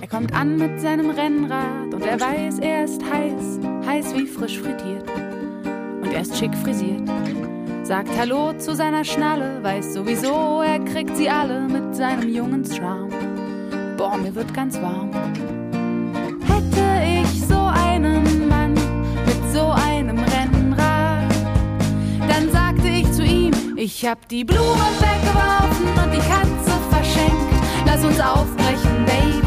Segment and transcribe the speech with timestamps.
[0.00, 4.58] Er kommt an mit seinem Rennrad und er weiß, er ist heiß, heiß wie frisch
[4.58, 5.04] frittiert.
[6.02, 7.08] Und er ist schick frisiert.
[7.82, 13.10] Sagt Hallo zu seiner Schnalle, weiß sowieso, er kriegt sie alle mit seinem jungen Charme.
[13.96, 15.10] Boah, mir wird ganz warm.
[16.46, 21.32] Hätte ich so einen Mann mit so einem Rennrad,
[22.28, 27.86] dann sagte ich zu ihm, ich hab die Blumen weggeworfen und die Katze verschenkt.
[27.86, 29.45] Lass uns aufbrechen, Baby.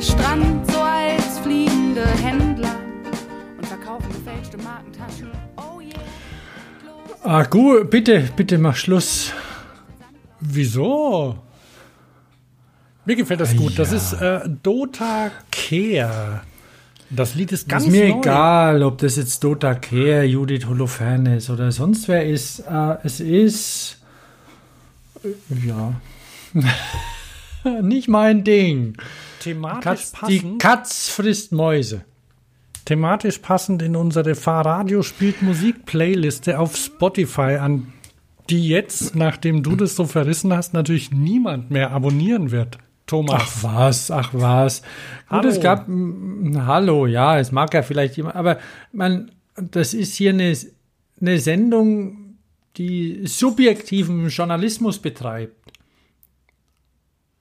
[0.00, 2.76] Adria-Strand, so als fliegende Händler
[3.56, 5.28] und verkaufen gefälschte Markentaschen.
[5.56, 5.94] Oh yeah.
[7.24, 9.32] Ah, gut, bitte, bitte mach Schluss.
[10.40, 11.38] Wieso?
[13.06, 13.78] Mir gefällt das gut.
[13.78, 13.96] Das Ja.
[13.96, 16.42] ist äh, Dota Kehr.
[17.08, 18.18] Das Lied ist ganz ist mir neu.
[18.18, 22.58] egal, ob das jetzt Dota Kehr, Judith Holofernes oder sonst wer ist.
[22.60, 23.98] Äh, es ist.
[25.24, 25.28] äh,
[25.66, 25.94] Ja.
[27.80, 28.96] Nicht mein Ding.
[29.46, 30.62] Thematisch Katz, die passend.
[30.62, 32.04] Katz frisst Mäuse.
[32.84, 37.92] thematisch passend in unsere Fahrradio spielt Musik Playliste auf Spotify an,
[38.50, 42.78] die jetzt, nachdem du das so verrissen hast, natürlich niemand mehr abonnieren wird.
[43.06, 43.42] Thomas.
[43.42, 44.82] Ach was, ach was.
[44.82, 44.90] Gut,
[45.30, 45.48] Hallo.
[45.48, 48.58] es gab, hallo, ja, es mag ja vielleicht jemand, aber
[48.92, 50.56] man, das ist hier eine,
[51.20, 52.38] eine Sendung,
[52.76, 55.54] die subjektiven Journalismus betreibt.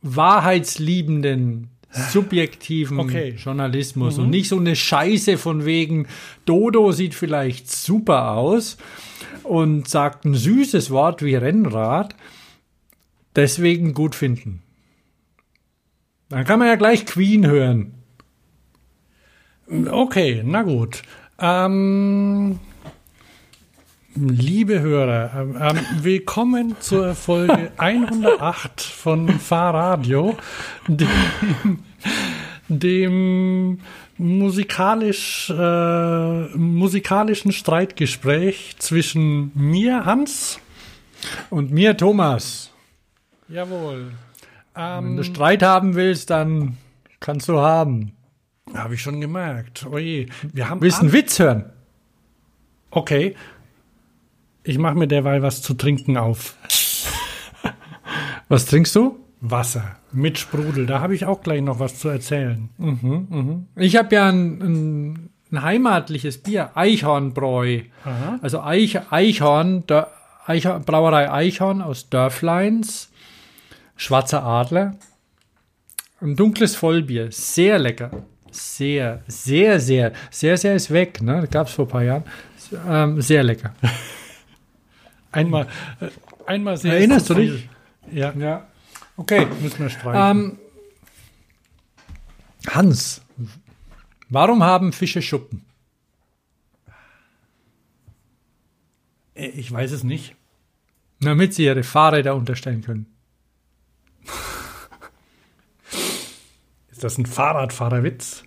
[0.01, 3.35] Wahrheitsliebenden, subjektiven Okay.
[3.37, 6.07] Journalismus und nicht so eine Scheiße von wegen,
[6.45, 8.77] Dodo sieht vielleicht super aus
[9.43, 12.15] und sagt ein süßes Wort wie Rennrad,
[13.35, 14.61] deswegen gut finden.
[16.29, 17.93] Dann kann man ja gleich Queen hören.
[19.67, 21.01] Okay, na gut.
[21.39, 22.59] Ähm,
[24.15, 30.37] liebe Hörer, ähm, ähm, willkommen zur Folge 108 von Fahrradio,
[30.87, 31.07] dem,
[32.67, 33.79] dem
[34.17, 40.59] musikalisch, äh, musikalischen Streitgespräch zwischen mir, Hans.
[41.49, 42.71] Und mir, Thomas.
[43.47, 44.11] Jawohl.
[44.73, 46.77] Wenn Ähm, du Streit haben willst, dann
[47.19, 48.11] kannst du haben.
[48.73, 49.85] Habe ich schon gemerkt.
[49.85, 51.71] Oje, wir haben Willst du einen Witz hören?
[52.91, 53.35] Okay.
[54.63, 56.55] Ich mache mir derweil was zu trinken auf.
[58.47, 59.19] Was trinkst du?
[59.51, 60.85] Wasser mit Sprudel.
[60.85, 62.69] Da habe ich auch gleich noch was zu erzählen.
[63.75, 67.81] Ich habe ja ein, ein, ein heimatliches Bier, Eichhornbräu.
[68.03, 68.39] Aha.
[68.41, 70.11] Also Eich, Eichhorn, Dör,
[70.45, 73.11] Eichhorn, Brauerei Eichhorn aus Dörfleins,
[73.95, 74.95] Schwarzer Adler.
[76.21, 78.11] Ein dunkles Vollbier, sehr lecker.
[78.51, 81.45] Sehr, sehr, sehr, sehr, sehr ist weg, ne?
[81.51, 82.23] Gab es vor ein paar Jahren.
[82.87, 83.73] Ähm, sehr lecker.
[85.31, 85.67] Einmal,
[85.99, 86.07] äh,
[86.45, 87.69] einmal sehr Erinnerst du dich?
[88.11, 88.65] Ja, Ja.
[89.17, 89.47] Okay.
[89.61, 90.37] müssen wir streichen.
[90.37, 90.57] Ähm,
[92.67, 93.21] Hans,
[94.29, 95.65] warum haben Fische Schuppen?
[99.35, 100.35] Äh, ich weiß es nicht.
[101.21, 103.05] Damit sie ihre Fahrräder unterstellen können.
[106.91, 108.43] Ist das ein Fahrradfahrerwitz?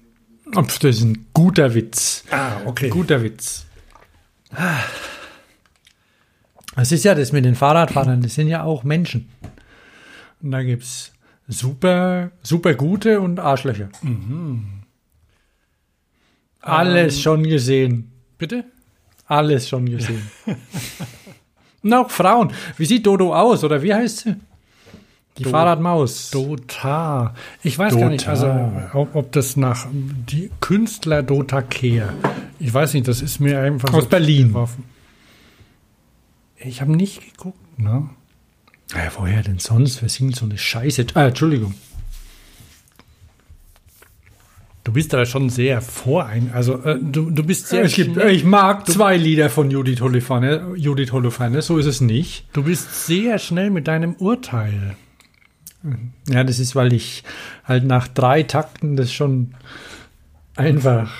[0.52, 2.24] Das ist ein guter Witz.
[2.30, 2.88] Ah, okay.
[2.88, 3.66] Guter Witz.
[6.74, 9.28] Das ist ja das mit den Fahrradfahrern, das sind ja auch Menschen.
[10.42, 11.12] Und da gibt es
[11.48, 13.88] super, super gute und Arschlöcher.
[16.60, 18.10] Alles schon gesehen.
[18.36, 18.64] Bitte?
[19.26, 20.22] Alles schon gesehen.
[21.82, 22.52] und auch Frauen.
[22.76, 24.36] Wie sieht Dodo aus oder wie heißt sie?
[25.38, 26.30] Die Do- Fahrradmaus.
[26.30, 27.34] Dota.
[27.62, 28.30] Ich weiß gar nicht, Dota.
[28.90, 32.12] also ob, ob das nach die Künstler Dota Kehr.
[32.58, 34.48] Ich weiß nicht, das ist mir einfach Aus Berlin.
[34.48, 34.84] geworfen.
[36.56, 38.08] Ich habe nicht geguckt, ne?
[38.94, 40.02] Ja, woher denn sonst?
[40.02, 41.06] Wer singt so eine Scheiße?
[41.14, 41.74] Ah, Entschuldigung.
[44.84, 46.50] Du bist da schon sehr vorein.
[46.54, 50.00] Also äh, du, du bist sehr Es gibt, schnell, ich mag zwei Lieder von Judith
[50.00, 52.46] Holofernes, Judith Holofernes, so ist es nicht.
[52.54, 54.96] du bist sehr schnell mit deinem Urteil.
[56.26, 57.22] Ja, das ist, weil ich
[57.64, 59.54] halt nach drei Takten das schon
[60.56, 61.10] einfach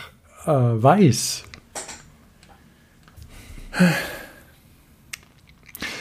[0.46, 1.44] äh, weiß.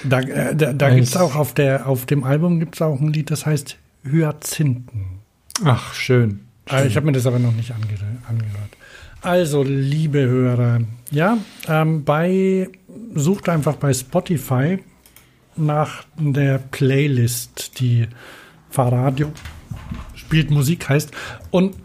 [0.10, 0.96] Da, äh, da, da Eins.
[0.96, 5.20] gibt es auch auf, der, auf dem Album gibt's auch ein Lied, das heißt Hyazinthen.
[5.64, 6.42] Ach, schön.
[6.70, 7.86] Äh, Ich habe mir das aber noch nicht ange
[8.28, 8.70] angehört.
[9.22, 10.82] Also, liebe Hörer,
[11.12, 11.38] ja,
[11.68, 12.70] ähm, bei,
[13.16, 14.80] sucht einfach bei Spotify
[15.56, 18.08] nach der Playlist, die
[18.70, 19.32] Fahrradio
[20.14, 21.12] spielt Musik heißt.
[21.50, 21.76] Und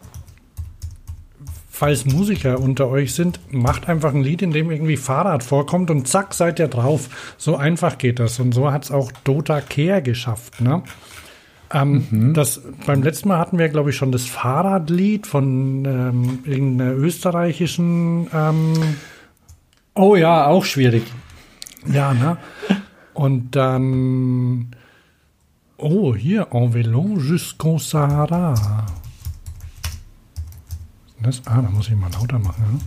[1.82, 6.06] falls Musiker unter euch sind, macht einfach ein Lied, in dem irgendwie Fahrrad vorkommt und
[6.06, 7.34] zack, seid ihr drauf.
[7.38, 8.38] So einfach geht das.
[8.38, 10.60] Und so hat es auch Dota Kehr geschafft.
[10.60, 10.84] Ne?
[11.72, 12.34] Ähm, mhm.
[12.34, 18.28] das, beim letzten Mal hatten wir, glaube ich, schon das Fahrradlied von ähm, irgendeiner österreichischen.
[18.32, 18.74] Ähm,
[19.96, 21.02] oh ja, auch schwierig.
[21.92, 22.36] Ja, ne?
[23.12, 24.76] Und dann.
[25.78, 28.54] Oh, hier, en vélo jusqu'au Sahara.
[31.22, 32.64] Das, ah, da muss ich mal lauter machen.
[32.72, 32.80] Ne?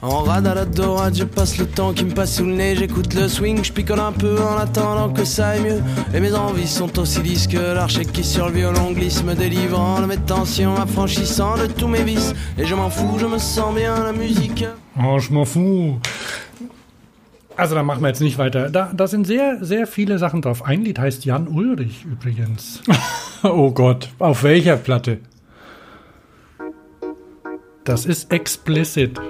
[0.00, 2.76] En rade à la dorade, je passe le temps qui me passe sous le nez.
[2.76, 5.82] J'écoute le swing, je picole un peu en attendant que ça aille mieux.
[6.12, 10.02] Et mes envies sont aussi lisses que l'archer qui sur le violon glisse, me délivrant
[10.02, 12.34] de mes tensions, affranchissant de tous mes vices.
[12.58, 14.66] Et je m'en fous, je me sens bien, la musique.
[15.02, 15.98] Oh, je m'en fous.
[17.56, 18.68] Also da machen wir jetzt nicht weiter.
[18.68, 20.66] Da, da sind sehr, sehr viele Sachen drauf.
[20.66, 22.82] Ein Lied heißt Jan Ulrich übrigens.
[23.42, 25.20] oh Gott, auf welcher Platte?
[27.84, 29.20] Das ist explicit.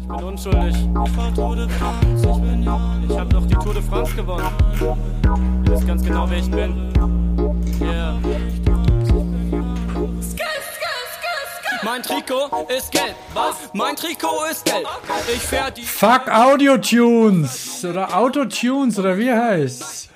[0.00, 0.76] Ich bin unschuldig.
[0.76, 3.04] Ich fahr Tour de France, ich bin Jan.
[3.08, 4.44] Ich hab noch die Tour de France gewonnen.
[5.64, 6.92] Ihr wisst ganz genau, wer ich bin.
[7.80, 8.18] Yeah.
[11.92, 13.16] Mein Trikot ist gelb.
[13.34, 13.56] Was?
[13.72, 14.86] Mein Trikot ist gelb.
[15.26, 15.82] Ich fähr die.
[15.82, 20.08] Fuck Audio-Tunes oder Autotunes oder wie heißt?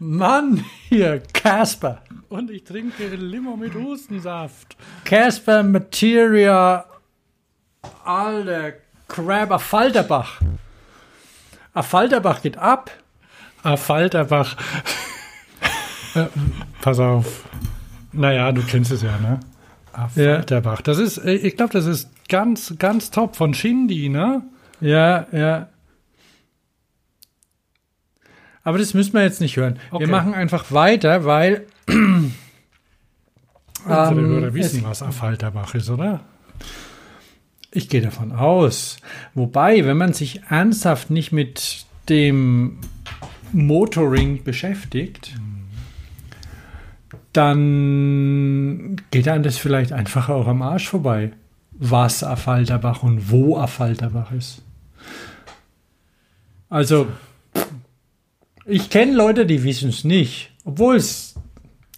[0.00, 2.02] Mann, hier, Casper.
[2.30, 4.76] Und ich trinke Limo mit Hustensaft.
[5.04, 6.84] Casper Materia.
[8.04, 8.72] Alter,
[9.06, 10.40] Crab, a Falterbach.
[11.74, 12.90] A Falterbach geht ab.
[13.62, 14.56] A Falterbach.
[16.16, 16.26] äh,
[16.80, 17.44] pass auf.
[18.10, 19.38] Naja, du kennst es ja, ne?
[19.98, 20.80] A Falterbach.
[20.80, 24.42] Das ist, äh, ich glaube, das ist ganz, ganz top von Shindy, ne?
[24.80, 25.68] Ja, ja.
[28.62, 29.78] Aber das müssen wir jetzt nicht hören.
[29.90, 30.04] Okay.
[30.04, 31.66] Wir machen einfach weiter, weil.
[31.88, 32.32] Unsere
[33.86, 36.20] ähm, Hörer wissen, was Affalterbach ist, oder?
[37.72, 38.98] Ich gehe davon aus.
[39.34, 42.78] Wobei, wenn man sich ernsthaft nicht mit dem
[43.52, 45.34] Motoring beschäftigt,
[47.32, 51.32] dann geht einem das vielleicht einfach auch am Arsch vorbei,
[51.72, 54.62] was Affalterbach und wo Affalterbach ist.
[56.68, 57.08] Also,
[58.66, 60.50] ich kenne Leute, die wissen es nicht.
[60.64, 61.34] Obwohl es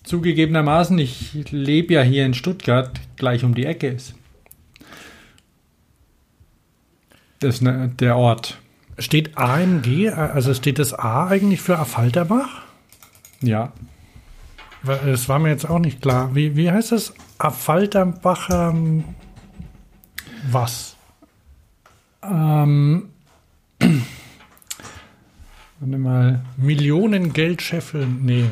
[0.05, 4.15] zugegebenermaßen, ich lebe ja hier in Stuttgart, gleich um die Ecke ist.
[7.41, 8.59] Das ist ne, der Ort.
[8.99, 12.63] Steht AMG, also steht das A eigentlich für Affalterbach?
[13.41, 13.73] Ja.
[14.83, 16.35] Das war mir jetzt auch nicht klar.
[16.35, 17.13] Wie, wie heißt das?
[17.39, 18.75] Affalterbacher
[20.51, 20.97] was?
[22.23, 23.11] Ähm,
[25.81, 26.41] Warte mal.
[26.57, 28.21] Millionen Geldscheffeln.
[28.25, 28.45] Nee.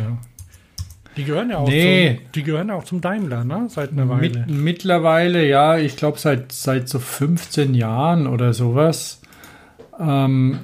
[1.17, 2.17] Die gehören ja auch, nee.
[2.17, 3.67] zum, die gehören auch zum Daimler, ne?
[3.69, 4.47] Seit einer Weile.
[4.47, 9.21] Mit, mittlerweile, ja, ich glaube seit, seit so 15 Jahren oder sowas.
[9.99, 10.61] Ähm,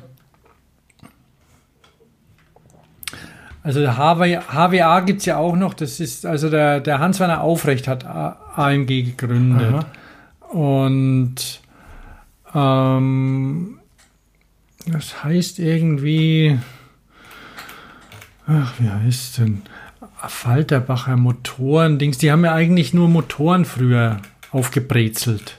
[3.64, 7.40] also der HW, HWA gibt es ja auch noch, das ist, also der, der Hans-Werner
[7.40, 9.72] Aufrecht hat AMG gegründet.
[9.72, 10.55] Aha.
[10.55, 11.62] Und
[12.55, 13.78] ähm,
[14.87, 16.58] das heißt irgendwie.
[18.46, 19.62] Ach, wie heißt denn?
[20.19, 22.18] Falterbacher Motoren-Dings.
[22.18, 24.18] Die haben ja eigentlich nur Motoren früher
[24.50, 25.56] aufgebrezelt.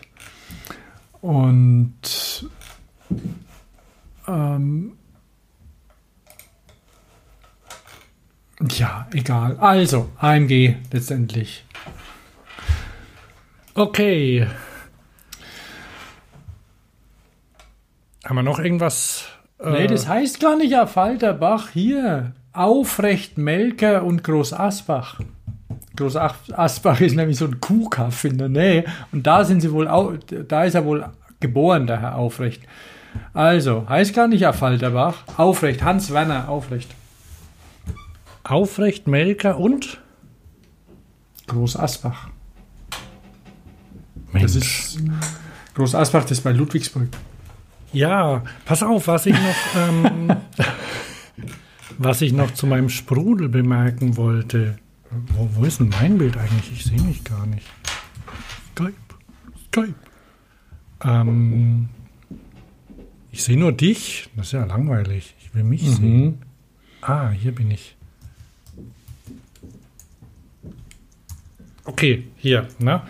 [1.21, 2.47] Und.
[4.27, 4.91] Ähm,
[8.61, 9.57] ja, egal.
[9.59, 11.65] Also, AMG letztendlich.
[13.73, 14.47] Okay.
[18.25, 19.25] Haben wir noch irgendwas?
[19.59, 21.69] Äh nee, das heißt gar nicht auf Falterbach.
[21.71, 25.19] Hier, Aufrecht, Melker und Groß Asbach.
[25.97, 28.85] Groß Asbach ist nämlich so ein Kuhkaff in der Nähe.
[29.11, 31.05] Und da sind sie wohl, da ist er wohl
[31.41, 32.63] geboren, der Herr Aufrecht.
[33.33, 35.23] Also, heißt gar nicht auf Falterbach.
[35.37, 36.89] Aufrecht, Hans Werner Aufrecht.
[38.45, 40.01] Aufrecht, Melker und?
[41.47, 42.29] Groß Asbach.
[44.31, 44.43] Mensch.
[44.43, 44.99] Das ist
[45.73, 47.07] Groß Asbach, das ist bei Ludwigsburg.
[47.91, 50.35] Ja, pass auf, was ich noch, ähm,
[51.97, 54.77] was ich noch zu meinem Sprudel bemerken wollte.
[55.29, 56.71] Wo, wo ist denn mein Bild eigentlich?
[56.71, 57.67] Ich sehe mich gar nicht.
[58.71, 58.93] Skype.
[59.67, 59.95] Skype.
[61.03, 61.89] Ähm,
[63.31, 64.29] ich sehe nur dich.
[64.35, 65.35] Das ist ja langweilig.
[65.39, 65.93] Ich will mich mhm.
[65.93, 66.41] sehen.
[67.01, 67.94] Ah, hier bin ich.
[71.85, 73.01] Okay, hier, ne?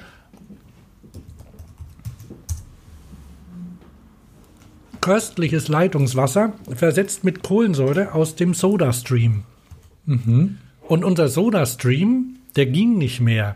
[5.05, 9.44] köstliches Leitungswasser, versetzt mit Kohlensäure aus dem Sodastream.
[10.82, 13.55] Und unser Sodastream, der ging nicht mehr.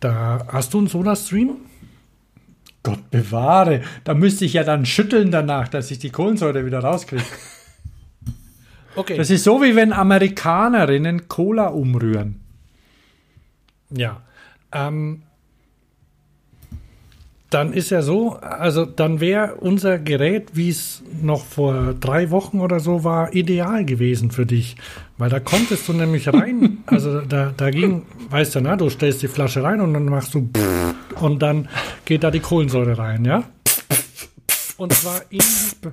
[0.00, 1.56] Da hast du einen Sodastream?
[2.82, 3.80] Gott bewahre.
[4.04, 7.24] Da müsste ich ja dann schütteln danach, dass ich die Kohlensäure wieder rauskriege.
[8.96, 9.16] Okay.
[9.16, 12.40] Das ist so, wie wenn Amerikanerinnen Cola umrühren.
[13.90, 14.22] Ja.
[14.72, 15.22] Ähm,
[17.50, 22.60] dann ist ja so, also dann wäre unser Gerät, wie es noch vor drei Wochen
[22.60, 24.76] oder so war, ideal gewesen für dich.
[25.16, 29.22] Weil da konntest du nämlich rein, also da, da ging, weißt du, na, du stellst
[29.22, 30.50] die Flasche rein und dann machst du
[31.20, 31.68] und dann
[32.04, 33.44] geht da die Kohlensäure rein, ja?
[34.76, 35.40] Und zwar in,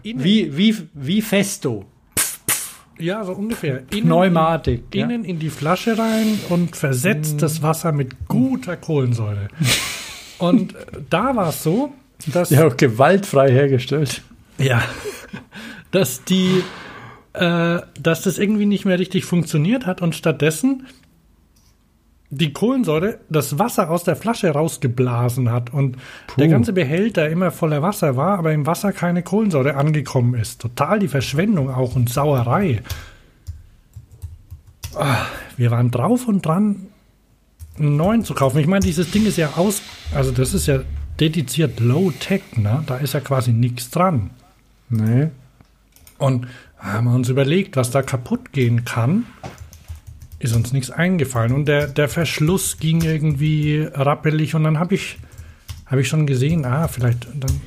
[0.04, 1.86] innen, Wie, wie, wie Festo.
[3.00, 3.84] Ja, so ungefähr.
[3.92, 4.84] Innen, Pneumatik.
[4.94, 5.04] Ja?
[5.06, 9.48] innen in die Flasche rein und versetzt das Wasser mit guter Kohlensäure.
[10.38, 11.94] Und äh, da war es so,
[12.28, 14.22] dass, Ja, auch gewaltfrei hergestellt.
[14.58, 14.82] ja,
[15.92, 16.62] dass die,
[17.34, 20.88] äh, dass das irgendwie nicht mehr richtig funktioniert hat und stattdessen
[22.30, 25.98] die Kohlensäure das Wasser aus der Flasche rausgeblasen hat und
[26.38, 30.60] der ganze Behälter immer voller Wasser war, aber im Wasser keine Kohlensäure angekommen ist.
[30.62, 32.82] Total die Verschwendung auch und Sauerei.
[34.96, 35.26] Ah,
[35.58, 36.88] Wir waren drauf und dran,
[37.78, 38.60] einen neuen zu kaufen.
[38.60, 39.82] Ich meine, dieses Ding ist ja aus,
[40.14, 40.80] also das ist ja
[41.20, 42.84] dediziert Low-Tech, ne?
[42.86, 44.32] Da ist ja quasi nichts dran.
[44.90, 45.30] Nee.
[46.18, 49.26] Und haben wir uns überlegt, was da kaputt gehen kann,
[50.40, 51.54] ist uns nichts eingefallen.
[51.54, 55.18] Und der, der Verschluss ging irgendwie rappelig und dann habe ich,
[55.86, 57.62] hab ich schon gesehen, ah, vielleicht dann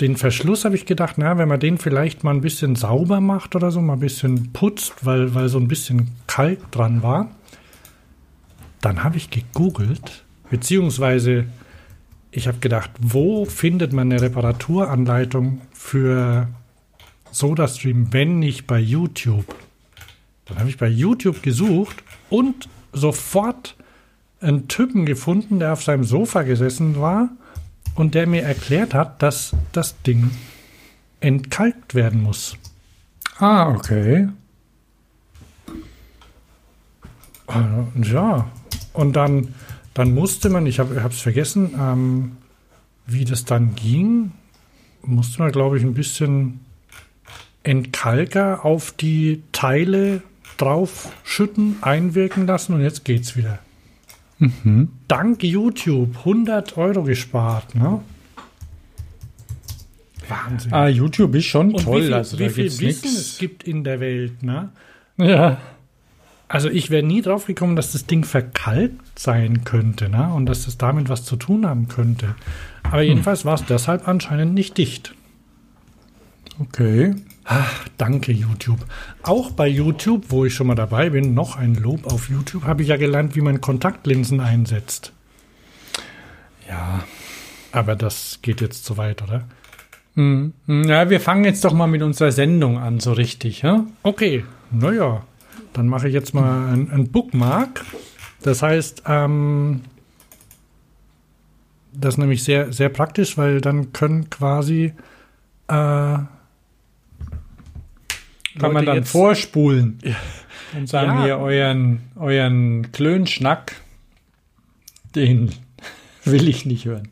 [0.00, 3.54] den Verschluss habe ich gedacht, na, wenn man den vielleicht mal ein bisschen sauber macht
[3.54, 7.30] oder so, mal ein bisschen putzt, weil, weil so ein bisschen Kalk dran war.
[8.80, 11.44] Dann habe ich gegoogelt, beziehungsweise
[12.30, 16.48] ich habe gedacht, wo findet man eine Reparaturanleitung für
[17.30, 19.44] SodaStream, wenn nicht bei YouTube?
[20.50, 23.76] Dann habe ich bei YouTube gesucht und sofort
[24.40, 27.30] einen Typen gefunden, der auf seinem Sofa gesessen war
[27.94, 30.30] und der mir erklärt hat, dass das Ding
[31.20, 32.56] entkalkt werden muss.
[33.38, 34.28] Ah, okay.
[37.48, 38.50] Äh, Ja,
[38.92, 39.54] und dann,
[39.94, 42.36] dann musste man, ich habe es vergessen, ähm,
[43.06, 44.32] wie das dann ging,
[45.02, 46.60] musste man, glaube ich, ein bisschen
[47.62, 50.22] Entkalker auf die Teile
[50.60, 53.58] draufschütten, einwirken lassen und jetzt geht's wieder.
[55.08, 58.00] Dank YouTube 100 Euro gespart, ne?
[60.28, 60.72] Wahnsinn.
[60.72, 62.00] Ah, YouTube ist schon und toll.
[62.00, 63.38] wie viel, also wie viel Wissen es nichts.
[63.38, 64.70] gibt in der Welt, ne?
[65.16, 65.58] Ja.
[66.48, 70.32] Also ich wäre nie drauf gekommen, dass das Ding verkalkt sein könnte, ne?
[70.32, 72.34] Und dass das damit was zu tun haben könnte.
[72.82, 75.14] Aber jedenfalls war es deshalb anscheinend nicht dicht.
[76.58, 77.14] Okay.
[77.52, 78.78] Ach, danke YouTube.
[79.24, 82.82] Auch bei YouTube, wo ich schon mal dabei bin, noch ein Lob auf YouTube, habe
[82.82, 85.12] ich ja gelernt, wie man Kontaktlinsen einsetzt.
[86.68, 87.02] Ja.
[87.72, 89.48] Aber das geht jetzt zu weit, oder?
[90.14, 90.52] Hm.
[90.68, 93.84] Ja, wir fangen jetzt doch mal mit unserer Sendung an, so richtig, ja?
[94.04, 95.24] Okay, naja,
[95.72, 97.84] dann mache ich jetzt mal ein, ein Bookmark.
[98.42, 99.80] Das heißt, ähm,
[101.92, 104.92] das ist nämlich sehr, sehr praktisch, weil dann können quasi
[105.66, 106.18] äh,
[108.60, 109.98] Kann man dann jetzt- vorspulen
[110.76, 111.24] und sagen Ja.
[111.24, 113.76] hier euren, euren Klönschnack,
[115.14, 115.50] den
[116.24, 117.08] will ich nicht hören.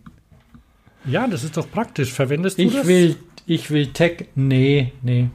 [1.04, 2.12] Ja, das ist doch praktisch.
[2.12, 2.86] Verwendest du Ich das?
[2.86, 5.28] will, ich will Tech, nee, nee.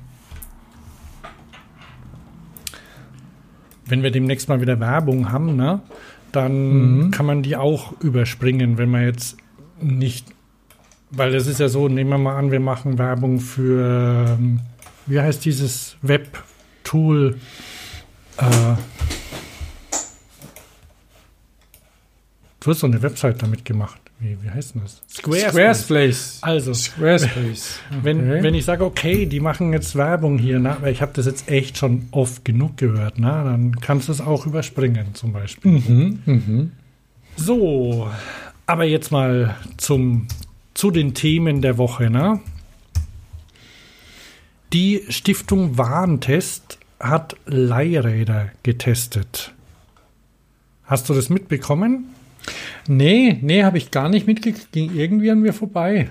[3.85, 5.81] Wenn wir demnächst mal wieder Werbung haben, ne,
[6.31, 9.37] dann kann man die auch überspringen, wenn man jetzt
[9.81, 10.27] nicht,
[11.11, 14.61] weil das ist ja so, nehmen wir mal an, wir machen Werbung für, ähm,
[15.05, 17.37] wie heißt dieses Web-Tool?
[18.37, 18.75] Äh,
[22.59, 23.99] du hast so eine Website damit gemacht.
[24.19, 25.01] Wie, wie heißt denn das?
[25.13, 26.39] Squarespace.
[26.41, 27.79] Also, Squarespace.
[28.01, 28.43] wenn, Okay.
[28.43, 31.49] wenn ich sage, okay, die machen jetzt Werbung hier, na, weil ich habe das jetzt
[31.49, 35.71] echt schon oft genug gehört, na, dann kannst du es auch überspringen zum Beispiel.
[35.71, 36.71] Mhm, mhm.
[37.35, 38.09] So,
[38.65, 40.27] aber jetzt mal zum,
[40.73, 42.09] zu den Themen der Woche.
[42.09, 42.39] Ne?
[44.73, 49.53] Die Stiftung Warentest hat Leihräder getestet.
[50.83, 52.05] Hast du das mitbekommen?
[52.87, 54.71] Nee, nee, habe ich gar nicht mitgekriegt.
[54.71, 56.09] Ging irgendwie an mir vorbei.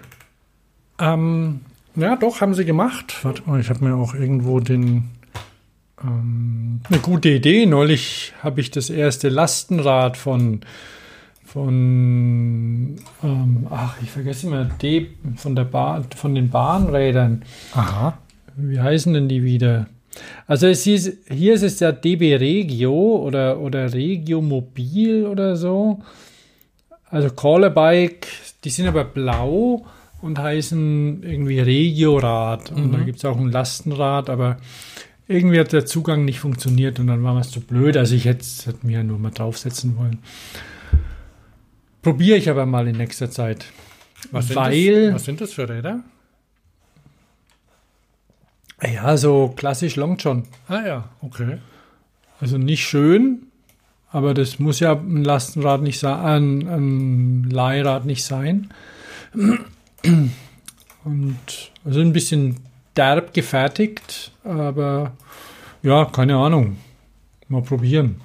[1.00, 1.62] Ähm,
[1.96, 3.24] ja, doch, haben sie gemacht.
[3.24, 5.10] Warte mal, ich habe mir auch irgendwo den.
[6.00, 7.66] Ähm, Eine gute Idee.
[7.66, 10.60] Neulich habe ich das erste Lastenrad von,
[11.44, 15.66] von, ähm, ach, ich vergesse immer, D, von, der
[16.16, 17.42] von den Bahnrädern.
[17.74, 18.18] Aha.
[18.56, 19.86] Wie heißen denn die wieder?
[20.46, 26.00] Also es hieß, hier ist es ja DB Regio oder, oder Regio Mobil oder so.
[27.06, 28.26] Also Callerbike,
[28.64, 29.84] die sind aber blau
[30.20, 32.70] und heißen irgendwie Regiorad.
[32.72, 34.58] Und da gibt es auch ein Lastenrad, aber
[35.28, 37.96] irgendwie hat der Zugang nicht funktioniert und dann war es zu blöd.
[37.96, 40.18] Also ich hätte hätte mir ja nur mal draufsetzen wollen.
[42.02, 43.66] Probiere ich aber mal in nächster Zeit.
[44.30, 46.02] Was sind, Weil- das, was sind das für Räder?
[48.82, 50.44] Ja, so klassisch Long John.
[50.68, 51.58] Ah ja, okay.
[52.40, 53.46] Also nicht schön,
[54.10, 58.72] aber das muss ja ein Lastenrad nicht sein, ein, ein Leihrad nicht sein.
[61.04, 61.38] Und
[61.84, 62.56] also ein bisschen
[62.96, 65.12] derb gefertigt, aber
[65.82, 66.76] ja, keine Ahnung.
[67.48, 68.20] Mal probieren.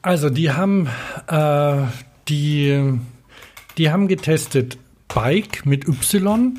[0.00, 0.88] Also die haben
[1.28, 1.82] äh,
[2.28, 2.98] die,
[3.78, 6.58] die haben getestet Bike mit Y,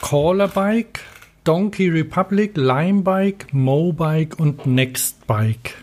[0.00, 1.00] Caller Bike,
[1.48, 5.82] Donkey Republic, Lime Bike, Mobike und Next Bike.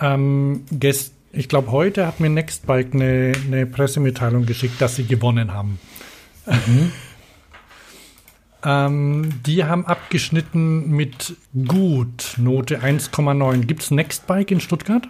[0.00, 5.04] Ähm, gest, ich glaube, heute hat mir Next Bike eine, eine Pressemitteilung geschickt, dass sie
[5.04, 5.78] gewonnen haben.
[8.64, 13.66] ähm, die haben abgeschnitten mit gut, Note 1,9.
[13.66, 15.06] Gibt es Next Bike in Stuttgart?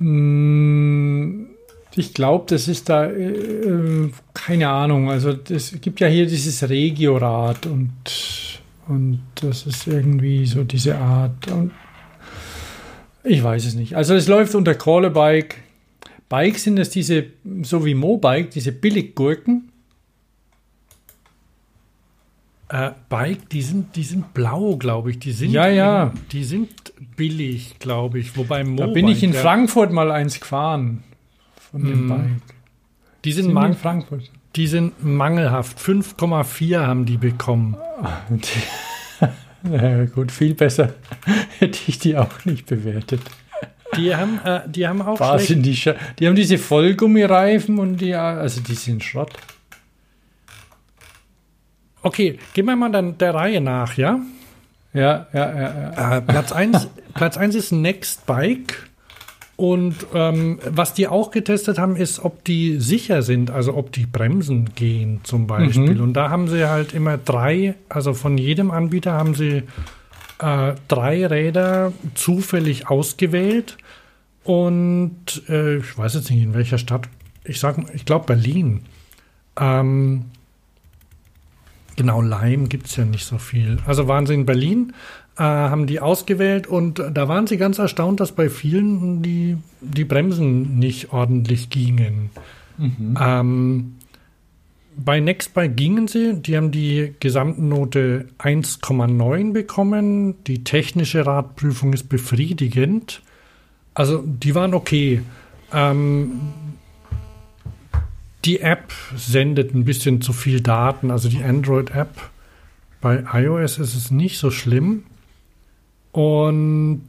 [0.00, 1.44] Mm,
[1.98, 5.10] Ich glaube, das ist da, äh, äh, keine Ahnung.
[5.10, 7.92] Also es gibt ja hier dieses Regiorad und,
[8.86, 11.48] und das ist irgendwie so diese Art.
[11.48, 11.72] Und
[13.24, 13.96] ich weiß es nicht.
[13.96, 15.56] Also es läuft unter Crawlerbike.
[16.28, 17.26] Bikes sind es diese,
[17.62, 19.72] so wie Mobike, diese Billiggurken.
[22.68, 25.18] Äh, Bike, die sind, die sind blau, glaube ich.
[25.18, 26.12] Die sind, Ja, ja.
[26.32, 26.68] Die sind
[27.16, 28.36] billig, glaube ich.
[28.36, 31.02] Wobei Da Mobike, bin ich in ja, Frankfurt mal eins gefahren.
[31.70, 32.08] Von dem Mhm.
[32.08, 32.54] Bike.
[33.24, 34.30] Die sind, Sind die in mang Frankfurt.
[34.56, 35.78] die sind mangelhaft.
[35.78, 37.76] 5,4 haben die bekommen.
[39.68, 40.94] Ja, gut, viel besser
[41.58, 43.20] hätte ich die auch nicht bewertet.
[43.96, 45.48] Die haben, äh, die haben auch schlecht.
[45.48, 45.74] sind die,
[46.20, 49.32] die haben diese Vollgummireifen und die, also die sind Schrott.
[52.02, 54.20] Okay, gehen wir mal dann der Reihe nach, ja?
[54.92, 56.16] Ja, ja, ja, ja.
[56.18, 58.87] Äh, Platz 1 Platz eins ist Next Bike.
[59.58, 64.06] Und ähm, was die auch getestet haben, ist, ob die sicher sind, also ob die
[64.06, 65.96] Bremsen gehen zum Beispiel.
[65.96, 66.00] Mhm.
[66.00, 69.64] Und da haben sie halt immer drei, also von jedem Anbieter haben sie
[70.38, 73.78] äh, drei Räder zufällig ausgewählt.
[74.44, 77.08] Und äh, ich weiß jetzt nicht, in welcher Stadt.
[77.42, 78.82] Ich sag, ich glaube Berlin.
[79.58, 80.26] Ähm,
[81.96, 83.78] genau, Leim gibt es ja nicht so viel.
[83.86, 84.92] Also waren sie in Berlin,
[85.38, 90.04] äh, haben die ausgewählt und da waren sie ganz erstaunt, dass bei vielen die, die
[90.04, 92.30] Bremsen nicht ordentlich gingen.
[93.20, 93.94] Ähm,
[94.96, 100.42] bei Nextbike gingen sie, die haben die Gesamtnote 1,9 bekommen.
[100.44, 103.22] Die technische Radprüfung ist befriedigend.
[103.94, 105.22] Also die waren okay.
[105.72, 106.40] Ähm,
[108.44, 112.30] die App sendet ein bisschen zu viel Daten, also die Android-App.
[113.00, 115.04] Bei iOS ist es nicht so schlimm.
[116.12, 117.02] Und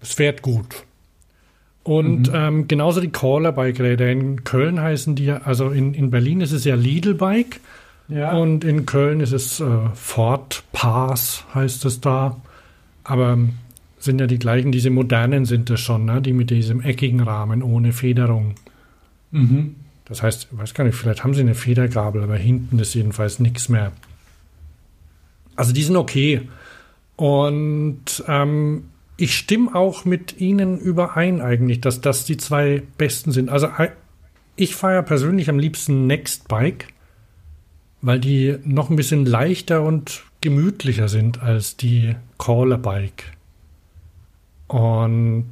[0.00, 0.84] es fährt gut.
[1.82, 4.10] Und ähm, genauso die Caller-Bike-Räder.
[4.10, 7.60] In Köln heißen die, also in, in Berlin ist es ja Lidl-Bike.
[8.08, 8.32] ja.
[8.32, 12.36] Und in Köln ist es äh, Ford Pass, heißt es da.
[13.04, 13.54] Aber ähm,
[13.98, 16.20] sind ja die gleichen, diese modernen sind es schon, ne?
[16.22, 18.54] die mit diesem eckigen Rahmen ohne Federung.
[19.30, 19.76] mhm.
[20.06, 23.38] Das heißt, ich weiß gar nicht, vielleicht haben sie eine Federgabel, aber hinten ist jedenfalls
[23.38, 23.92] nichts mehr.
[25.54, 26.48] Also die sind okay.
[27.20, 28.84] Und ähm,
[29.18, 33.50] ich stimme auch mit Ihnen überein eigentlich, dass das die zwei besten sind.
[33.50, 33.90] Also äh,
[34.56, 36.86] ich fahre persönlich am liebsten Next Bike,
[38.00, 43.32] weil die noch ein bisschen leichter und gemütlicher sind als die Caller Bike.
[44.68, 45.44] Und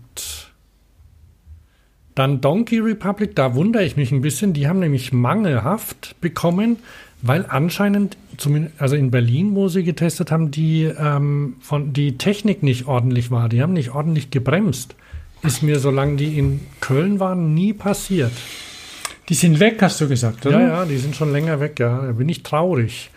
[2.15, 4.55] dann Donkey Republic, da wundere ich mich ein bisschen.
[4.55, 6.79] Die haben nämlich mangelhaft bekommen,
[7.23, 12.63] weil anscheinend, zumindest, also in Berlin, wo sie getestet haben, die, ähm, von, die Technik
[12.63, 13.49] nicht ordentlich war.
[13.49, 14.95] Die haben nicht ordentlich gebremst.
[15.43, 18.33] Ist mir, solange die in Köln waren, nie passiert.
[19.29, 20.61] Die sind weg, hast du gesagt, oder?
[20.61, 22.07] Ja, ja, die sind schon länger weg, ja.
[22.07, 23.11] Da bin ich traurig.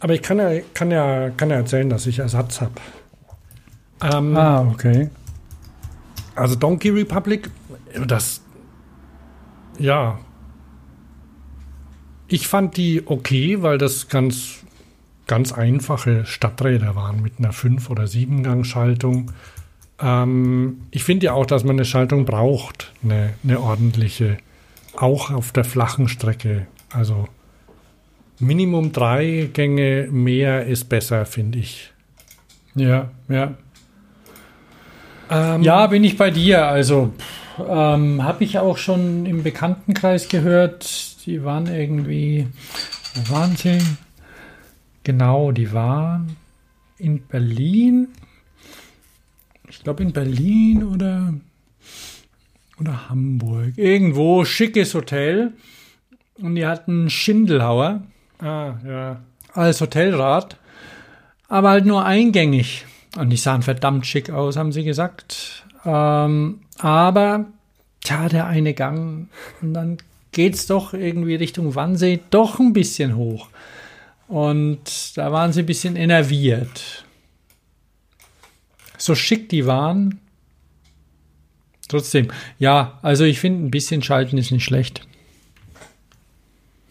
[0.00, 2.72] Aber ich kann ja, kann ja, kann ja erzählen, dass ich Ersatz habe.
[4.02, 5.10] Ähm, Ah, okay.
[6.34, 7.50] Also Donkey Republic,
[8.06, 8.40] das,
[9.78, 10.18] ja.
[12.28, 14.56] Ich fand die okay, weil das ganz,
[15.26, 19.32] ganz einfache Stadträder waren mit einer 5- oder 7-Gang-Schaltung.
[20.00, 24.36] Ähm, ich finde ja auch, dass man eine Schaltung braucht, eine, eine ordentliche,
[24.94, 26.66] auch auf der flachen Strecke.
[26.92, 27.28] Also
[28.40, 31.92] Minimum drei Gänge mehr ist besser, finde ich.
[32.74, 33.54] Ja, ja.
[35.30, 36.66] Ähm, Ja, bin ich bei dir.
[36.66, 37.12] Also
[37.58, 41.16] ähm, habe ich auch schon im Bekanntenkreis gehört.
[41.28, 42.46] Die waren irgendwie,
[43.14, 43.78] wo waren sie?
[45.04, 46.36] Genau, die waren
[46.96, 48.08] in Berlin.
[49.68, 51.34] Ich glaube in Berlin oder
[52.80, 53.74] oder Hamburg.
[53.76, 55.52] Irgendwo schickes Hotel.
[56.40, 58.04] Und die hatten Schindelhauer
[58.38, 59.20] Ah, ja.
[59.52, 60.56] als Hotelrat,
[61.48, 62.86] aber halt nur eingängig.
[63.18, 65.66] Und die sahen verdammt schick aus, haben sie gesagt.
[65.84, 67.44] Ähm, aber,
[68.02, 69.28] tja, der eine Gang.
[69.60, 69.98] Und dann
[70.32, 73.48] geht's doch irgendwie Richtung Wannsee doch ein bisschen hoch.
[74.28, 77.04] Und da waren sie ein bisschen enerviert.
[78.98, 80.20] So schick die waren.
[81.88, 85.06] Trotzdem, ja, also ich finde, ein bisschen schalten ist nicht schlecht.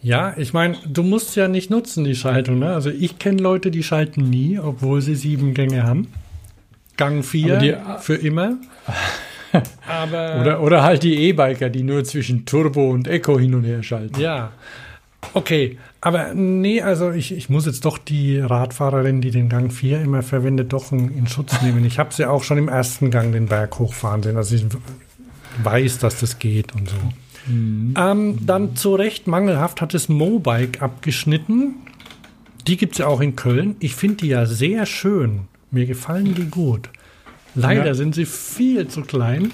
[0.02, 2.58] Ja, ich meine, du musst ja nicht nutzen, die Schaltung.
[2.58, 2.72] Ne?
[2.74, 6.08] Also ich kenne Leute, die schalten nie, obwohl sie sieben Gänge haben.
[6.96, 8.56] Gang 4 Aber die- für immer.
[9.86, 13.82] Aber Oder, oder halt die E-Biker, die nur zwischen Turbo und Eco hin und her
[13.82, 14.20] schalten.
[14.20, 14.52] ja.
[15.34, 20.00] Okay, aber nee, also ich, ich muss jetzt doch die Radfahrerin, die den Gang 4
[20.00, 21.84] immer verwendet, doch in, in Schutz nehmen.
[21.84, 24.36] Ich habe sie auch schon im ersten Gang den Berg hochfahren sehen.
[24.36, 24.64] Also ich
[25.62, 26.96] weiß, dass das geht und so.
[27.50, 31.74] Ähm, dann zu Recht mangelhaft hat es Mobike abgeschnitten.
[32.66, 33.76] Die gibt es ja auch in Köln.
[33.80, 35.48] Ich finde die ja sehr schön.
[35.70, 36.90] Mir gefallen die gut.
[37.60, 37.94] Leider Ja.
[37.94, 39.52] sind sie viel zu klein.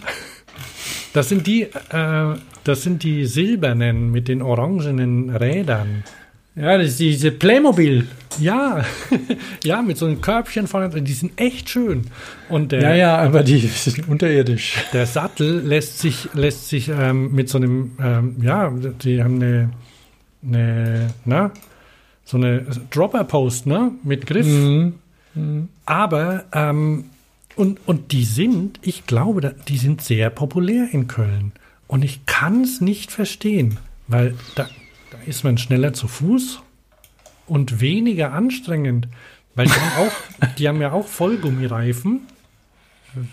[1.12, 6.04] Das sind die, äh, das sind die silbernen mit den orangenen Rädern.
[6.56, 8.06] Ja, das ist diese Playmobil.
[8.38, 8.84] Ja,
[9.64, 10.88] ja, mit so einem Körbchen vorne.
[10.88, 11.04] drin.
[11.04, 12.02] Die sind echt schön.
[12.48, 14.76] Und der, Ja, ja, aber die sind unterirdisch.
[14.92, 18.70] der Sattel lässt sich, lässt sich ähm, mit so einem, ähm, ja,
[19.02, 19.70] die haben eine,
[20.46, 21.50] eine, na,
[22.24, 24.46] so eine Dropper-Post, ne, mit Griff.
[24.46, 24.94] Mhm.
[25.86, 27.04] Aber, ähm,
[27.56, 31.52] und, und die sind, ich glaube, die sind sehr populär in Köln.
[31.86, 34.68] Und ich kann es nicht verstehen, weil da,
[35.10, 36.60] da ist man schneller zu Fuß
[37.46, 39.08] und weniger anstrengend.
[39.54, 42.22] Weil die haben, auch, die haben ja auch Vollgummireifen.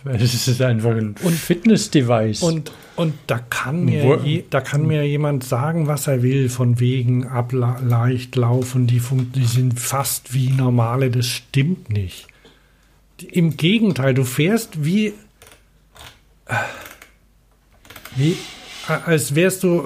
[0.03, 2.43] Das ist einfach ein Fitness-Device.
[2.43, 6.79] Und, und da, kann mir je, da kann mir jemand sagen, was er will, von
[6.79, 9.01] wegen abla leicht laufen, die,
[9.33, 12.27] die sind fast wie normale, das stimmt nicht.
[13.23, 15.13] Im Gegenteil, du fährst wie,
[18.15, 18.37] wie
[19.05, 19.83] als wärst du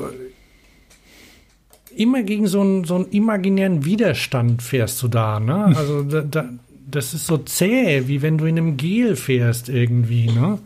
[1.96, 5.66] immer gegen so einen, so einen imaginären Widerstand fährst du da, ne?
[5.76, 6.50] Also da, da,
[6.90, 10.60] das ist so zäh, wie wenn du in einem Gel fährst irgendwie, ne?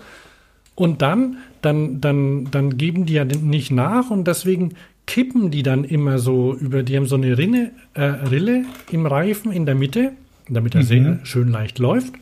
[0.75, 5.84] Und dann, dann, dann, dann geben die ja nicht nach und deswegen kippen die dann
[5.84, 10.12] immer so über, die haben so eine Rinne, äh, Rille im Reifen in der Mitte,
[10.47, 12.13] damit er sehr schön leicht läuft.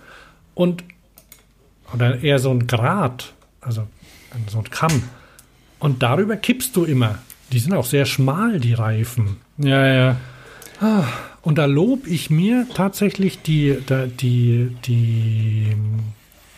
[0.57, 0.83] Und
[1.93, 3.87] oder eher so ein Grat, also
[4.47, 5.03] so ein Kamm.
[5.77, 7.19] Und darüber kippst du immer.
[7.51, 9.37] Die sind auch sehr schmal, die Reifen.
[9.85, 10.17] ja, ja.
[11.43, 13.77] Und da lob ich mir tatsächlich die,
[14.19, 15.75] die, die,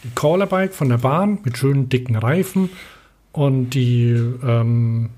[0.04, 2.70] die Callerbike von der Bahn mit schönen dicken Reifen
[3.34, 5.10] und die, ähm,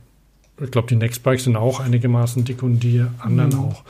[0.59, 3.83] ich glaube, die Nextbikes sind auch einigermaßen dick und die anderen auch.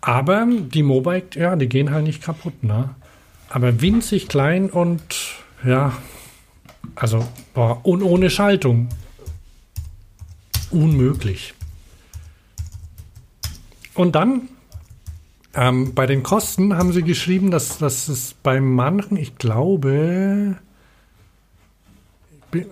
[0.00, 2.90] Aber die Mobike, ja, die gehen halt nicht kaputt, ne?
[3.54, 5.00] Aber winzig klein und
[5.64, 5.92] ja,
[6.96, 8.88] also boah, und ohne Schaltung.
[10.72, 11.54] Unmöglich.
[13.94, 14.48] Und dann
[15.54, 20.56] ähm, bei den Kosten haben sie geschrieben, dass, dass es bei manchen, ich glaube,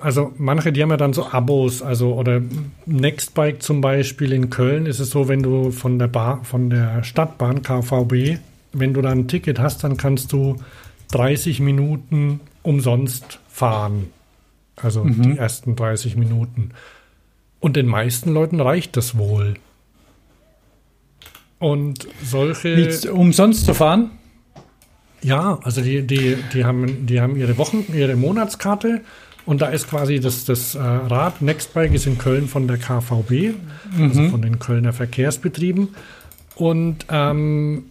[0.00, 2.42] also manche, die haben ja dann so Abos, also oder
[2.86, 7.04] Nextbike zum Beispiel in Köln ist es so, wenn du von der Bar, von der
[7.04, 8.40] Stadtbahn KVB,
[8.72, 10.56] wenn du da ein Ticket hast, dann kannst du
[11.12, 14.10] 30 Minuten umsonst fahren.
[14.76, 16.70] Also die ersten 30 Minuten.
[17.60, 19.54] Und den meisten Leuten reicht das wohl.
[21.58, 22.68] Und solche.
[22.68, 24.10] Nichts umsonst zu fahren?
[25.22, 29.02] Ja, also die, die, die, haben, die haben ihre Wochen, ihre Monatskarte
[29.44, 33.54] und da ist quasi das, das äh, Rad Nextbike ist in Köln von der KVB,
[33.98, 35.94] also von den Kölner Verkehrsbetrieben.
[36.54, 37.84] Und ähm,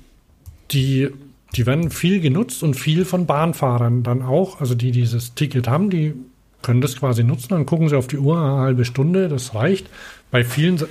[0.72, 1.10] die,
[1.56, 4.60] die werden viel genutzt und viel von Bahnfahrern dann auch.
[4.60, 6.14] Also die dieses Ticket haben, die
[6.62, 7.50] können das quasi nutzen.
[7.50, 9.90] Dann gucken sie auf die Uhr, eine halbe Stunde, das reicht.
[10.30, 10.82] Bei vielen,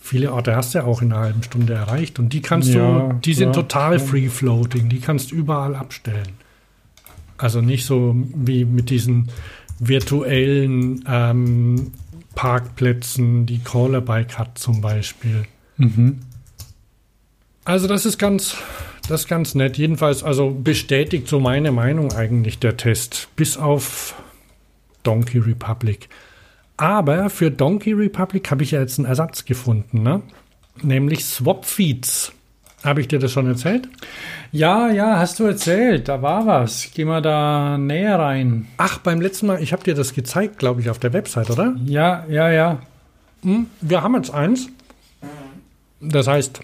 [0.00, 2.18] viele Orte hast du ja auch in einer halben Stunde erreicht.
[2.18, 3.98] Und die kannst Ja, du, die sind ja, total ja.
[3.98, 6.34] free floating, die kannst du überall abstellen.
[7.38, 9.28] Also nicht so wie mit diesen
[9.78, 11.92] virtuellen ähm,
[12.34, 15.44] Parkplätzen, die Crawlerbike hat zum Beispiel.
[17.64, 18.56] Also das ist ganz,
[19.08, 19.76] das ist ganz nett.
[19.76, 24.14] Jedenfalls, also bestätigt so meine Meinung eigentlich der Test, bis auf
[25.02, 26.08] Donkey Republic.
[26.76, 30.22] Aber für Donkey Republic habe ich ja jetzt einen Ersatz gefunden, ne?
[30.82, 32.32] Nämlich Swapfeeds.
[32.82, 33.88] Habe ich dir das schon erzählt?
[34.52, 36.08] Ja, ja, hast du erzählt.
[36.08, 36.90] Da war was.
[36.94, 38.66] Geh mal da näher rein.
[38.76, 41.74] Ach, beim letzten Mal, ich habe dir das gezeigt, glaube ich, auf der Website, oder?
[41.86, 42.80] Ja, ja, ja.
[43.42, 44.68] Hm, wir haben jetzt eins.
[46.00, 46.60] Das heißt,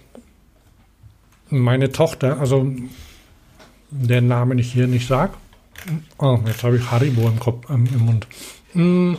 [1.50, 2.70] meine Tochter, also
[3.90, 5.32] der Namen ich hier nicht sag.
[6.18, 8.26] Oh, jetzt habe ich Haribo im, Kopf, ähm, im Mund.
[8.72, 9.16] Hm,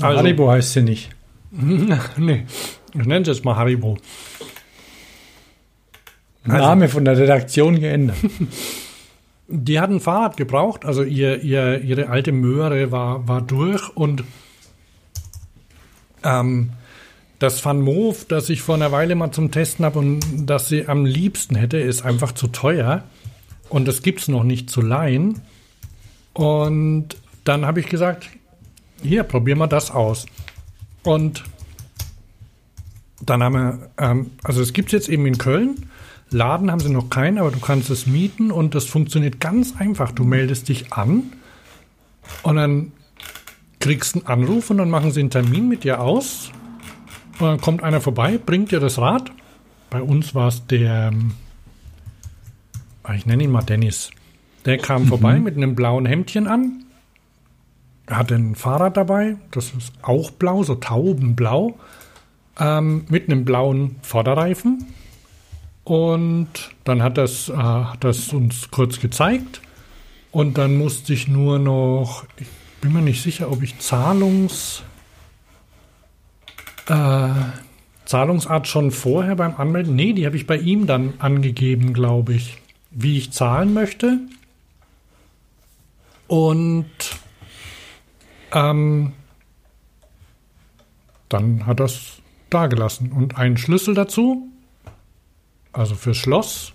[0.00, 1.10] also, Haribo heißt sie nicht.
[1.50, 2.46] nee,
[2.94, 3.96] ich nenne es jetzt mal Haribo.
[6.44, 8.16] Name von der Redaktion geändert.
[9.48, 14.24] Die hat ein Fahrrad gebraucht, also ihr, ihr, ihre alte Möhre war, war durch und
[16.24, 16.70] ähm,
[17.42, 20.86] das Van Moof, das ich vor einer Weile mal zum Testen habe und das sie
[20.86, 23.02] am liebsten hätte, ist einfach zu teuer
[23.68, 25.40] und das gibt es noch nicht zu leihen.
[26.34, 28.28] Und dann habe ich gesagt,
[29.02, 30.26] hier, probieren wir das aus.
[31.02, 31.42] Und
[33.20, 35.88] dann haben wir, ähm, also es gibt es jetzt eben in Köln.
[36.30, 40.12] Laden haben sie noch keinen, aber du kannst es mieten und das funktioniert ganz einfach.
[40.12, 41.32] Du meldest dich an
[42.42, 42.92] und dann
[43.80, 46.52] kriegst einen Anruf und dann machen sie einen Termin mit dir aus.
[47.38, 49.30] Dann kommt einer vorbei, bringt dir das Rad.
[49.90, 51.32] Bei uns war es der, ähm,
[53.14, 54.10] ich nenne ihn mal Dennis.
[54.64, 56.84] Der kam vorbei mit einem blauen Hemdchen an.
[58.06, 61.78] Er hatte ein Fahrrad dabei, das ist auch blau, so taubenblau,
[62.58, 64.86] ähm, mit einem blauen Vorderreifen.
[65.84, 66.48] Und
[66.84, 69.62] dann hat das, äh, hat das uns kurz gezeigt.
[70.30, 72.46] Und dann musste ich nur noch, ich
[72.80, 74.82] bin mir nicht sicher, ob ich Zahlungs,
[76.92, 77.28] äh,
[78.04, 82.58] Zahlungsart schon vorher beim Anmelden, nee, die habe ich bei ihm dann angegeben, glaube ich,
[82.90, 84.18] wie ich zahlen möchte.
[86.26, 86.86] Und
[88.52, 89.12] ähm,
[91.28, 92.18] dann hat das
[92.50, 94.48] dagelassen und einen Schlüssel dazu,
[95.72, 96.72] also fürs Schloss.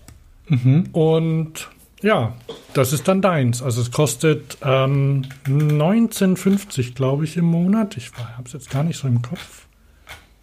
[0.94, 1.70] Und
[2.02, 2.36] ja,
[2.74, 3.62] das ist dann deins.
[3.62, 7.98] Also es kostet ähm, 19,50, glaube ich, im Monat.
[7.98, 9.67] Ich habe es jetzt gar nicht so im Kopf.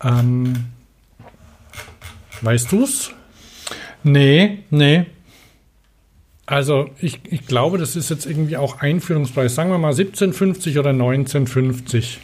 [0.04, 0.66] Ähm,
[2.42, 3.12] weißt du's?
[4.02, 5.06] Nee, nee.
[6.46, 9.54] Also ich, ich glaube, das ist jetzt irgendwie auch Einführungspreis.
[9.54, 12.18] Sagen wir mal 17,50 oder 19,50.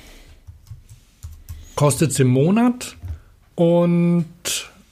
[1.75, 2.97] Kostet es im Monat.
[3.55, 4.27] Und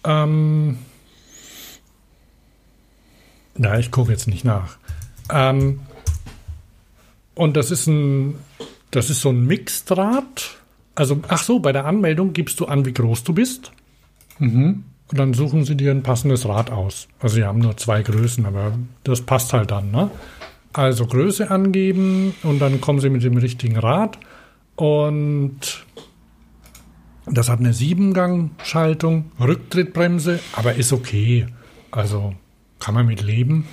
[0.05, 0.79] ähm,
[3.57, 4.79] na, ich gucke jetzt nicht nach.
[5.31, 5.81] Ähm,
[7.35, 8.37] und das ist ein,
[8.91, 10.57] das ist so ein Mixdraht.
[10.99, 13.71] Also, ach so, bei der Anmeldung gibst du an, wie groß du bist.
[15.11, 17.07] Und dann suchen sie dir ein passendes Rad aus.
[17.21, 20.11] Also, sie haben nur zwei Größen, aber das passt halt dann, ne?
[20.73, 24.19] Also Größe angeben und dann kommen sie mit dem richtigen Rad.
[24.75, 25.85] Und
[27.27, 31.47] das hat eine Siebengang-Schaltung, Rücktrittbremse, aber ist okay.
[31.93, 32.35] Also
[32.81, 33.69] kann man mit leben.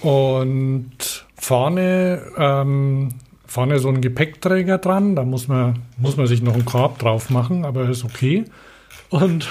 [0.00, 3.10] Und vorne, ähm,
[3.52, 7.28] vorne so ein Gepäckträger dran, da muss man, muss man sich noch einen Korb drauf
[7.28, 8.46] machen, aber ist okay.
[9.10, 9.46] Und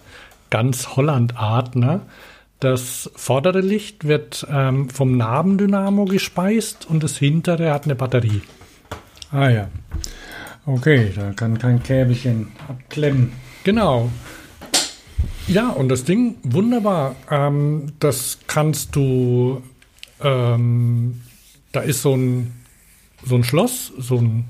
[0.50, 2.02] ganz Holland-Art, ne?
[2.60, 8.42] Das vordere Licht wird ähm, vom Nabendynamo gespeist und das hintere hat eine Batterie.
[9.30, 9.68] Ah ja.
[10.66, 13.32] Okay, da kann kein Käbelchen abklemmen.
[13.64, 14.10] Genau.
[15.48, 17.16] Ja, und das Ding, wunderbar.
[17.30, 19.62] Ähm, das kannst du,
[20.22, 21.22] ähm,
[21.72, 22.65] da ist so ein,
[23.24, 24.44] so ein Schloss, so ein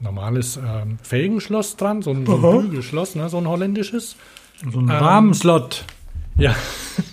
[0.00, 4.16] normales ähm, Felgenschloss dran, so ein, so ein Bügelschloss, ne, so ein holländisches.
[4.70, 5.84] So ein Rahmenslot.
[6.36, 6.54] Ja.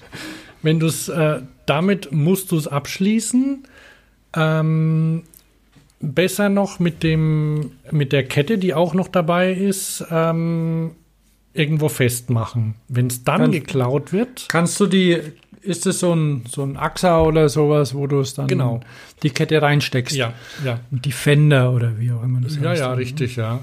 [0.62, 3.64] Wenn du es, äh, damit musst du es abschließen.
[4.36, 5.24] Ähm,
[6.00, 10.92] besser noch mit dem, mit der Kette, die auch noch dabei ist, ähm,
[11.54, 12.76] irgendwo festmachen.
[12.88, 15.20] Wenn es dann Kann- geklaut wird, Kannst du die,
[15.62, 18.80] ist es so ein, so ein AXA oder sowas, wo du es dann Genau.
[19.24, 20.16] die Kette reinsteckst?
[20.16, 20.34] ja,
[20.66, 22.80] ja, Und die Fender oder wie auch immer das ja, heißt.
[22.82, 23.60] ja, richtig, ja.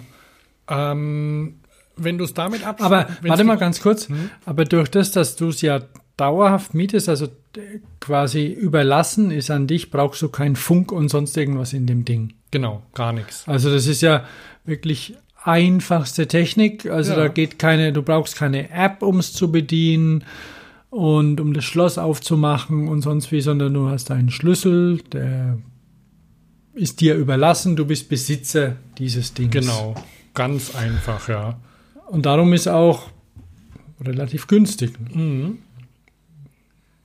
[0.68, 1.54] Ähm,
[1.96, 4.08] wenn du es damit abschließt, Aber warte mal ganz kurz.
[4.44, 5.80] Aber durch das, dass du es ja
[6.16, 11.36] dauerhaft mietest, also äh, quasi überlassen ist an dich, brauchst du keinen Funk und sonst
[11.36, 12.34] irgendwas in dem Ding.
[12.50, 13.44] Genau, gar nichts.
[13.46, 14.24] Also das ist ja
[14.64, 16.86] wirklich einfachste Technik.
[16.86, 17.18] Also Ja.
[17.18, 20.24] da geht keine, du brauchst keine App, um es zu bedienen.
[20.90, 25.58] Und um das Schloss aufzumachen und sonst wie, sondern du hast einen Schlüssel, der
[26.74, 29.50] ist dir überlassen, du bist Besitzer dieses Dings.
[29.50, 29.94] Genau.
[30.34, 31.58] Ganz einfach, ja.
[32.06, 33.10] Und darum ist auch
[34.00, 34.92] relativ günstig.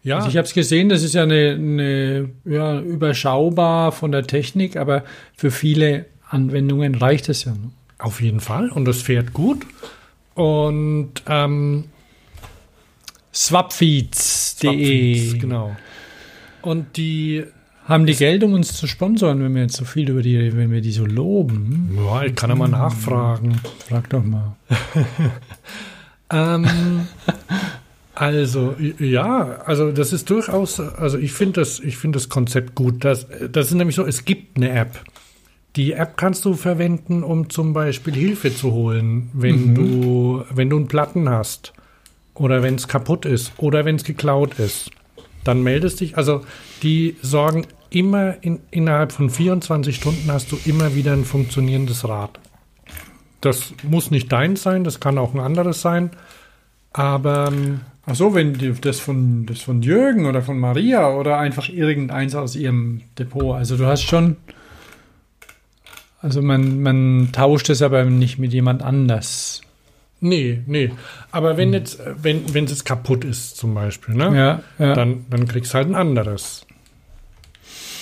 [0.04, 4.28] Ja, Also ich habe es gesehen, das ist ja eine, eine ja, überschaubar von der
[4.28, 5.04] Technik, aber
[5.36, 7.54] für viele Anwendungen reicht es ja.
[7.54, 7.72] Ne?
[8.04, 8.70] auf jeden Fall.
[8.70, 9.66] Und das fährt gut.
[10.36, 11.86] Und ähm,
[13.34, 15.76] Swapfeeds.de Swapfeeds, genau.
[16.62, 17.44] Und die,
[17.86, 20.72] haben die Geld, um uns zu sponsoren, wenn wir jetzt so viel über die, wenn
[20.72, 21.98] wir die so loben.
[21.98, 23.60] ja, ich kann ja mal nachfragen.
[23.88, 24.56] Frag doch mal.
[26.30, 27.08] Ähm,
[28.16, 33.04] also, ja, also das ist durchaus, also ich finde das, ich finde das Konzept gut.
[33.06, 35.00] Das, das ist nämlich so, es gibt eine App.
[35.76, 40.78] Die App kannst du verwenden, um zum Beispiel Hilfe zu holen, wenn du, wenn du
[40.78, 41.74] einen Platten hast.
[42.36, 43.54] Oder wenn es kaputt ist.
[43.58, 44.92] Oder wenn es geklaut ist.
[45.44, 46.42] Dann meldest dich, also
[46.82, 52.40] die sorgen immer in, innerhalb von 24 Stunden hast du immer wieder ein funktionierendes Rad.
[53.42, 56.12] Das muss nicht deins sein, das kann auch ein anderes sein.
[56.94, 61.38] Aber ähm, Ach so, wenn die, das von das von Jürgen oder von Maria oder
[61.38, 63.56] einfach irgendeins aus ihrem Depot.
[63.56, 64.36] Also du hast schon,
[66.22, 69.62] also man man tauscht es aber nicht mit jemand anders.
[70.24, 70.92] Nee, nee.
[71.32, 74.36] Aber wenn jetzt, äh, wenn wenn es jetzt kaputt ist zum Beispiel, ne?
[74.36, 74.94] Ja, ja.
[74.96, 76.66] Dann, dann kriegst du halt ein anderes.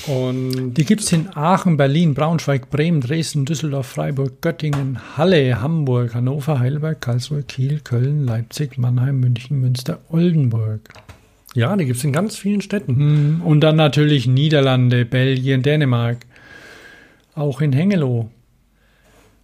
[0.07, 6.15] Und Die gibt es in Aachen, Berlin, Braunschweig, Bremen, Dresden, Düsseldorf, Freiburg, Göttingen, Halle, Hamburg,
[6.15, 10.81] Hannover, Heidelberg, Karlsruhe, Kiel, Köln, Leipzig, Mannheim, München, Münster, Oldenburg.
[11.53, 13.37] ja, die gibt es in ganz vielen Städten.
[13.39, 16.17] Mm, Und dann natürlich Niederlande, Belgien, Dänemark.
[17.35, 18.31] Auch in Hengelo.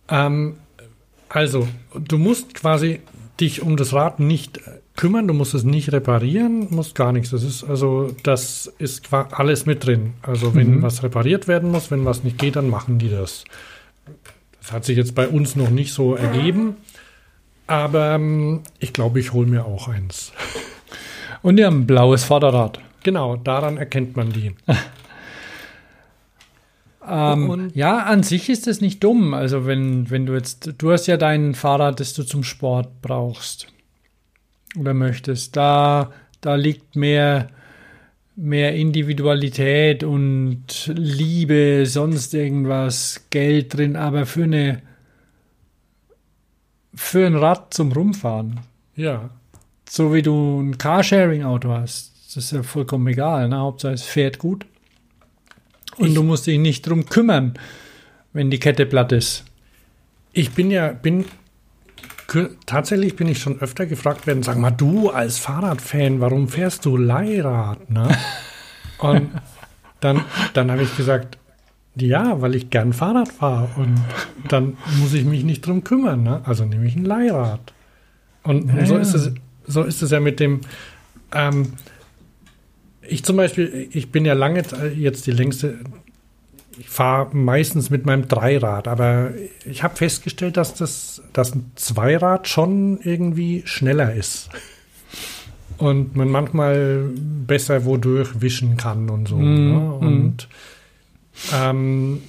[0.10, 0.56] Ähm,
[1.30, 3.02] also, du musst quasi
[3.40, 4.60] dich um das Rad nicht
[4.96, 7.30] kümmern, du musst es nicht reparieren, musst gar nichts.
[7.30, 10.13] Das ist also, das ist alles mit drin.
[10.24, 10.82] Also, wenn Mhm.
[10.82, 13.44] was repariert werden muss, wenn was nicht geht, dann machen die das.
[14.62, 16.76] Das hat sich jetzt bei uns noch nicht so ergeben,
[17.68, 20.32] aber ähm, ich glaube, ich hole mir auch eins.
[21.44, 22.80] Und die haben ein blaues Vorderrad.
[23.04, 24.54] Genau, daran erkennt man die.
[27.10, 29.34] Ähm, ja, an sich ist es nicht dumm.
[29.34, 33.67] Also wenn, wenn du jetzt, du hast ja dein Fahrrad, das du zum Sport brauchst
[34.78, 35.56] oder möchtest.
[35.56, 37.50] Da, da liegt mehr,
[38.36, 44.82] mehr Individualität und Liebe, sonst irgendwas, Geld drin, aber für eine
[46.98, 48.60] für ein Rad zum Rumfahren.
[48.96, 49.30] Ja,
[49.88, 52.12] So wie du ein Carsharing-Auto hast.
[52.26, 53.48] Das ist ja vollkommen egal.
[53.48, 53.58] Ne?
[53.58, 54.65] Hauptsache es fährt gut.
[55.98, 57.54] Und Ich- du musst dich nicht drum kümmern,
[58.34, 59.46] wenn die Kette platt ist.
[60.34, 61.26] Ich bin ja, bin
[62.66, 66.98] tatsächlich bin ich schon öfter gefragt werden, sag mal, du als Fahrradfan, warum fährst du
[66.98, 67.90] Leihrad?
[67.90, 68.10] Ne?
[69.00, 69.30] Und
[70.02, 70.22] dann,
[70.54, 71.38] dann habe ich gesagt,
[71.96, 73.96] ja, weil ich gern Fahrrad fahre und
[74.50, 76.22] dann muss ich mich nicht drum kümmern.
[76.24, 76.42] Ne?
[76.46, 77.74] Also nehme ich ein Leihrad.
[78.44, 79.32] Und, Ja, so, ist es,
[79.66, 80.62] so ist es ja mit dem,
[81.34, 81.74] ähm,
[83.08, 84.63] ich zum Beispiel, ich bin ja lange
[84.96, 85.80] jetzt die längste,
[86.80, 89.32] ich fahre meistens mit meinem Dreirad, aber
[89.65, 94.50] ich habe festgestellt, dass das dass ein Zweirad schon irgendwie schneller ist.
[95.78, 99.38] Und man manchmal besser wodurch wischen kann und so.
[99.38, 99.93] Mhm, Ne?
[99.93, 100.48] Und
[101.54, 102.22] ähm,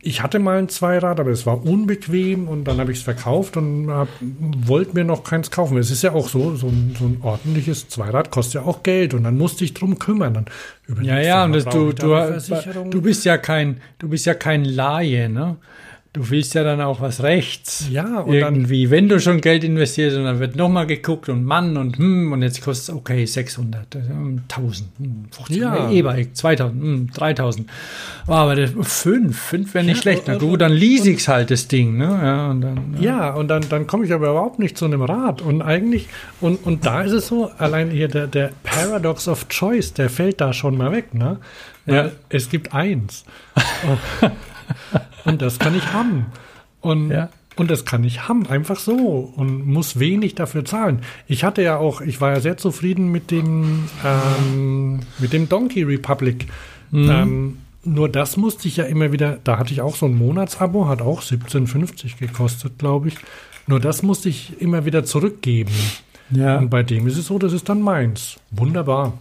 [0.00, 3.56] ich hatte mal ein Zweirad, aber es war unbequem und dann habe ich es verkauft
[3.56, 5.76] und hab, wollte mir noch keins kaufen.
[5.76, 9.12] Es ist ja auch so, so ein, so ein ordentliches Zweirad kostet ja auch Geld
[9.14, 10.34] und dann musste ich drum kümmern.
[10.34, 10.46] Dann
[11.02, 15.28] Ja, ja, und das, du, du, du bist ja kein, du bist ja kein Laie,
[15.28, 15.56] ne?
[16.18, 17.86] Du willst ja dann auch was rechts.
[17.92, 21.44] Ja, und dann- irgendwie, wenn du schon Geld investierst und dann wird nochmal geguckt und
[21.44, 23.98] Mann und hm, und jetzt kostet es okay 600, äh,
[24.48, 25.88] 1000, hm, 50, Ja.
[25.88, 27.70] E-Bike 2000, hm, 3000.
[28.26, 30.24] Oh, aber das, fünf, fünf wäre nicht Ja, schlecht.
[30.26, 32.06] Na gut, dann lease ich's halt das Ding, ne?
[32.20, 35.40] Ja, und dann, Ja, und dann, dann komme ich aber überhaupt nicht zu einem Rad.
[35.40, 36.08] Und eigentlich,
[36.40, 40.40] und, und da ist es so, allein hier der, der Paradox of Choice, der fällt
[40.40, 41.38] da schon mal weg, ne?
[41.86, 42.10] Ja.
[42.28, 43.24] Es gibt eins.
[45.28, 46.26] und das kann ich haben.
[46.80, 47.28] Und, Ja.
[47.56, 49.32] und das kann ich haben, einfach so.
[49.36, 51.00] Und muss wenig dafür zahlen.
[51.26, 55.82] Ich hatte ja auch, ich war ja sehr zufrieden mit dem, ähm, mit dem Donkey
[55.82, 56.46] Republic.
[56.92, 60.88] Ähm, nur das musste ich ja immer wieder, da hatte ich auch so ein Monatsabo,
[60.88, 63.14] hat auch 17,50 gekostet, glaube ich.
[63.66, 65.72] Nur das musste ich immer wieder zurückgeben.
[66.30, 66.58] ja.
[66.58, 68.36] Und bei dem ist es so, das ist dann meins.
[68.50, 69.12] Wunderbar.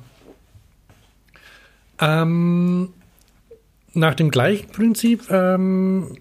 [2.00, 2.90] Ähm,
[3.98, 6.18] nach dem gleichen Prinzip ähm,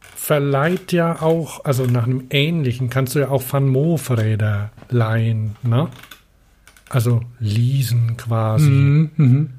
[0.00, 5.88] verleiht ja auch, also nach einem ähnlichen, kannst du ja auch Van Moof-Räder leihen, ne?
[6.88, 8.70] Also leasen quasi.
[8.70, 9.50] Mhm, mhm.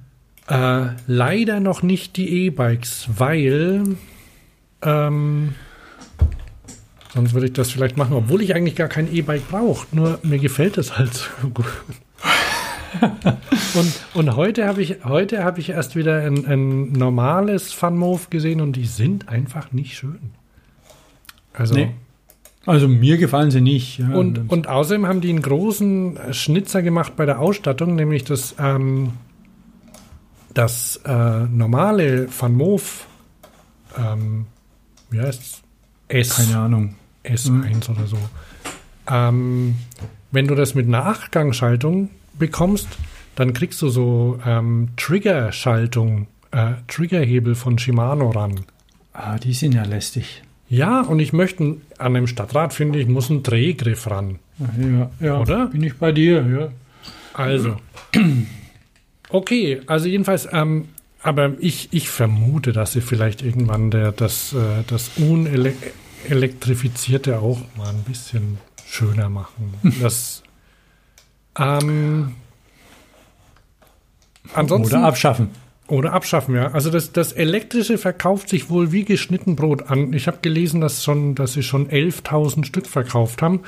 [0.47, 3.83] Äh, leider noch nicht die E-Bikes, weil
[4.81, 5.55] ähm,
[7.13, 9.87] sonst würde ich das vielleicht machen, obwohl ich eigentlich gar kein E-Bike brauche.
[9.91, 11.65] Nur mir gefällt es halt so gut.
[13.75, 18.61] und, und heute habe ich, heute habe ich erst wieder ein, ein normales Funmove gesehen
[18.61, 20.31] und die sind einfach nicht schön.
[21.53, 21.91] Also Nee.
[22.65, 23.99] Also mir gefallen sie nicht.
[23.99, 24.09] Ja.
[24.15, 29.13] und, und außerdem haben die einen großen Schnitzer gemacht bei der Ausstattung, nämlich das, ähm,
[30.53, 33.05] das äh, normale Van Moof,
[33.97, 34.47] ähm,
[35.11, 35.61] wie heißt
[36.07, 36.95] S, keine Ahnung.
[37.23, 38.17] S1 oder so.
[39.09, 39.75] Ähm,
[40.31, 42.87] wenn du das mit einer Achtgangschaltung bekommst,
[43.35, 48.61] dann kriegst du so ähm, Triggerschaltung, äh, Triggerhebel von Shimano ran.
[49.13, 50.43] Ah, die sind ja lästig.
[50.67, 54.39] Ja, und ich möchte an einem Stadtrad, finde ich, muss ein Drehgriff ran.
[54.59, 55.39] Ja, ja.
[55.39, 55.67] Oder?
[55.67, 56.69] Bin ich bei dir, ja.
[57.33, 57.77] Also.
[59.29, 60.89] Okay, also jedenfalls, ähm,
[61.21, 67.89] aber ich, ich vermute, dass sie vielleicht irgendwann der, das, äh, das Unelektrifizierte auch mal
[67.89, 69.73] ein bisschen schöner machen.
[70.01, 70.43] Das,
[71.57, 72.35] ähm,
[74.53, 75.49] ansonsten, Oder abschaffen.
[75.87, 76.71] oder abschaffen, ja.
[76.71, 80.13] Also das, das Elektrische verkauft sich wohl wie geschnitten Brot an.
[80.13, 83.61] Ich habe gelesen, dass, schon, dass sie schon 11.000 Stück verkauft haben.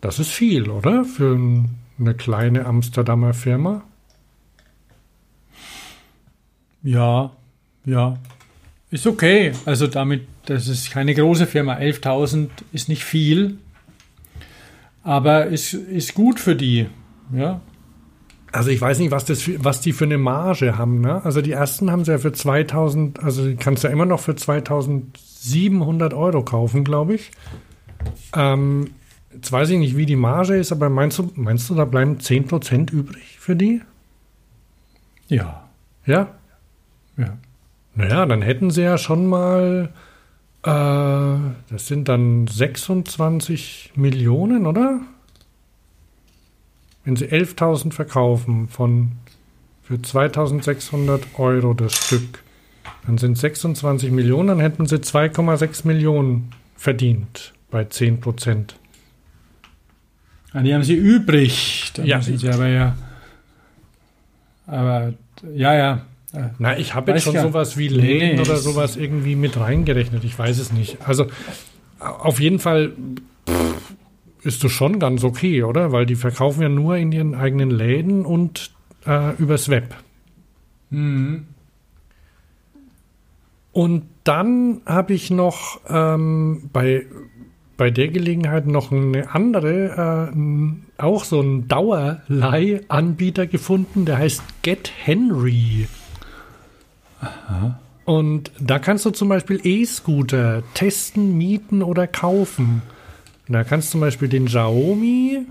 [0.00, 1.04] Das ist viel, oder?
[1.04, 3.82] Für ein, eine kleine Amsterdamer Firma.
[6.82, 7.30] Ja,
[7.84, 8.18] ja.
[8.90, 9.52] Ist okay.
[9.64, 11.76] Also damit, das ist keine große Firma.
[11.76, 13.58] 11.000 ist nicht viel.
[15.04, 16.86] Aber ist, ist gut für die.
[17.32, 17.60] Ja.
[18.52, 21.00] Also ich weiß nicht, was, das was die für eine Marge haben.
[21.00, 21.24] Ne?
[21.24, 24.20] Also die ersten haben sie ja für 2000, also die kannst du ja immer noch
[24.20, 27.30] für 2700 Euro kaufen, glaube ich.
[28.36, 28.90] Ähm,
[29.32, 32.18] jetzt weiß ich nicht, wie die Marge ist, aber meinst du, meinst du, da bleiben
[32.18, 33.80] 10% übrig für die?
[35.28, 35.70] Ja.
[36.04, 36.28] Ja?
[37.16, 37.38] Ja.
[37.94, 39.92] Naja, dann hätten sie ja schon mal,
[40.62, 40.68] äh,
[41.70, 45.00] das sind dann 26 Millionen, oder?
[47.04, 49.12] Wenn sie 11.000 verkaufen von
[49.82, 52.42] für 2.600 Euro das Stück,
[53.06, 58.76] dann sind 26 Millionen, dann hätten sie 2,6 Millionen verdient bei 10 Prozent.
[60.52, 61.90] Ah, die haben sie übrig.
[61.94, 62.20] Da Ja.
[62.20, 62.96] sie aber ja.
[64.66, 65.14] Aber
[65.54, 66.02] ja, ja.
[66.58, 67.42] Na, ich habe jetzt schon ja.
[67.42, 70.24] sowas wie Läden nee, oder sowas irgendwie mit reingerechnet.
[70.24, 70.96] Ich weiß es nicht.
[71.06, 71.26] Also
[71.98, 72.92] auf jeden Fall
[73.46, 73.91] pff,
[74.44, 75.92] ist das schon ganz okay, oder?
[75.92, 78.72] Weil die verkaufen ja nur in ihren eigenen Läden und
[79.06, 79.94] äh, übers Web.
[80.90, 81.46] mhm.
[83.72, 87.06] Und dann habe ich noch ähm, bei,
[87.78, 94.92] bei der Gelegenheit noch eine andere, äh, auch so einen Dauerleihanbieter gefunden, der heißt Get
[95.04, 95.88] Henry.
[98.04, 102.82] Und da kannst du zum Beispiel E-Scooter testen, mieten oder kaufen.
[103.52, 105.44] Und da kannst du zum Beispiel den Xiaomi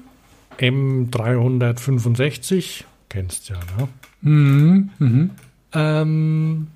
[0.57, 3.87] M365, kennst ja, ne?
[4.21, 4.89] Mhm.
[4.97, 5.29] Mhm.
[5.71, 6.67] Ähm,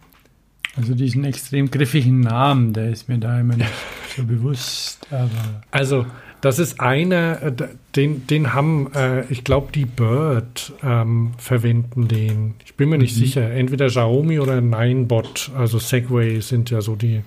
[0.76, 3.72] Also diesen extrem griffigen Namen, der ist mir da immer nicht
[4.16, 5.08] so bewusst.
[5.10, 6.06] Aber Also,
[6.42, 7.54] das ist einer, äh,
[7.96, 12.54] den, den haben, äh, ich glaube, die Bird ähm, verwenden den.
[12.64, 13.50] Ich bin mir nicht sicher.
[13.50, 17.22] Entweder Xiaomi oder Ninebot, also Segway sind ja so die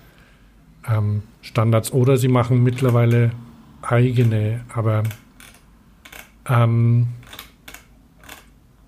[0.89, 1.93] ähm, Standards.
[1.93, 3.33] Oder sie machen mittlerweile
[3.83, 5.03] eigene, aber
[6.49, 7.09] ähm,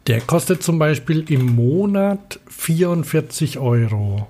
[0.07, 4.29] der kostet zum Beispiel im Monat 44 Euro.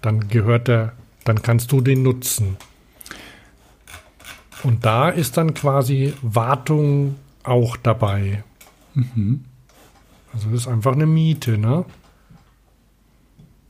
[0.00, 0.92] Dann gehört der,
[1.24, 2.56] dann kannst du den nutzen.
[4.62, 8.44] Und da ist dann quasi Wartung auch dabei.
[10.32, 11.84] Also das ist einfach eine Miete, ne?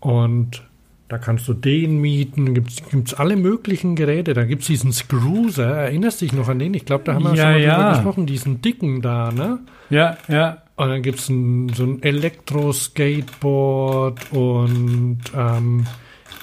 [0.01, 0.69] Und
[1.11, 2.71] da kannst du den mieten, gibt
[3.09, 4.33] es alle möglichen Geräte.
[4.33, 6.73] Da gibt es diesen Scruiser, erinnerst dich noch an den?
[6.73, 7.75] Ich glaube, da haben wir Ja, schon mal ja.
[7.77, 9.59] drüber gesprochen, diesen dicken da, ne?
[9.91, 10.59] ja, ja.
[10.77, 11.99] Und dann gibt es so ein
[13.01, 15.87] Elektro-Skateboard und ähm,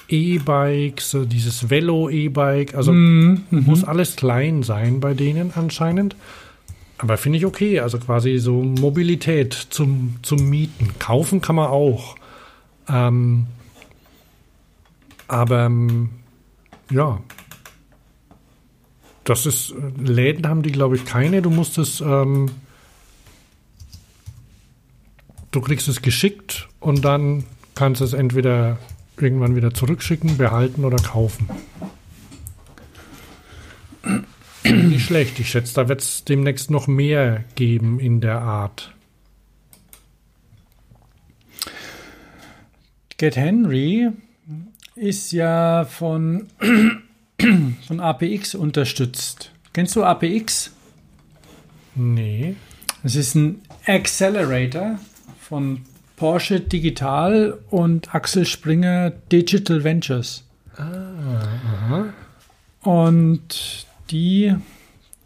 [0.08, 2.74] E-Bikes, so dieses Velo-E-Bike.
[2.74, 3.42] Also Mhm.
[3.50, 6.16] muss alles klein sein bei denen anscheinend.
[6.98, 7.80] Aber finde ich okay.
[7.80, 10.90] Also quasi so Mobilität zum, zum Mieten.
[10.98, 12.16] Kaufen kann man auch.
[12.88, 13.46] Ähm,
[15.28, 16.10] aber ähm,
[16.90, 17.20] ja.
[19.24, 21.42] Das ist, äh, Läden haben die, glaube ich, keine.
[21.42, 22.50] Du musst es, ähm,
[25.50, 28.78] du kriegst es geschickt und dann kannst es entweder
[29.18, 31.48] irgendwann wieder zurückschicken, behalten oder kaufen.
[34.64, 35.38] Nicht schlecht.
[35.38, 38.94] Ich schätze, da wird es demnächst noch mehr geben in der Art.
[43.18, 44.12] Get Henry
[44.98, 46.48] ist ja von,
[47.86, 49.52] von APX unterstützt.
[49.72, 50.72] Kennst du APX?
[51.94, 52.56] Nee.
[53.04, 54.98] Es ist ein Accelerator
[55.40, 55.82] von
[56.16, 60.44] Porsche Digital und Axel Springer Digital Ventures.
[62.82, 64.54] Und die,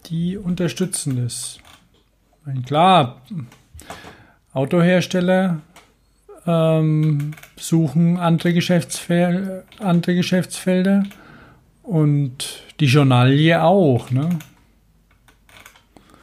[0.07, 1.59] die unterstützen das.
[2.67, 3.23] Klar,
[4.53, 5.61] Autohersteller
[6.47, 11.05] ähm, suchen andere, Geschäftsfel andere Geschäftsfelder
[11.83, 14.11] und die Journalie auch.
[14.11, 14.29] Ne?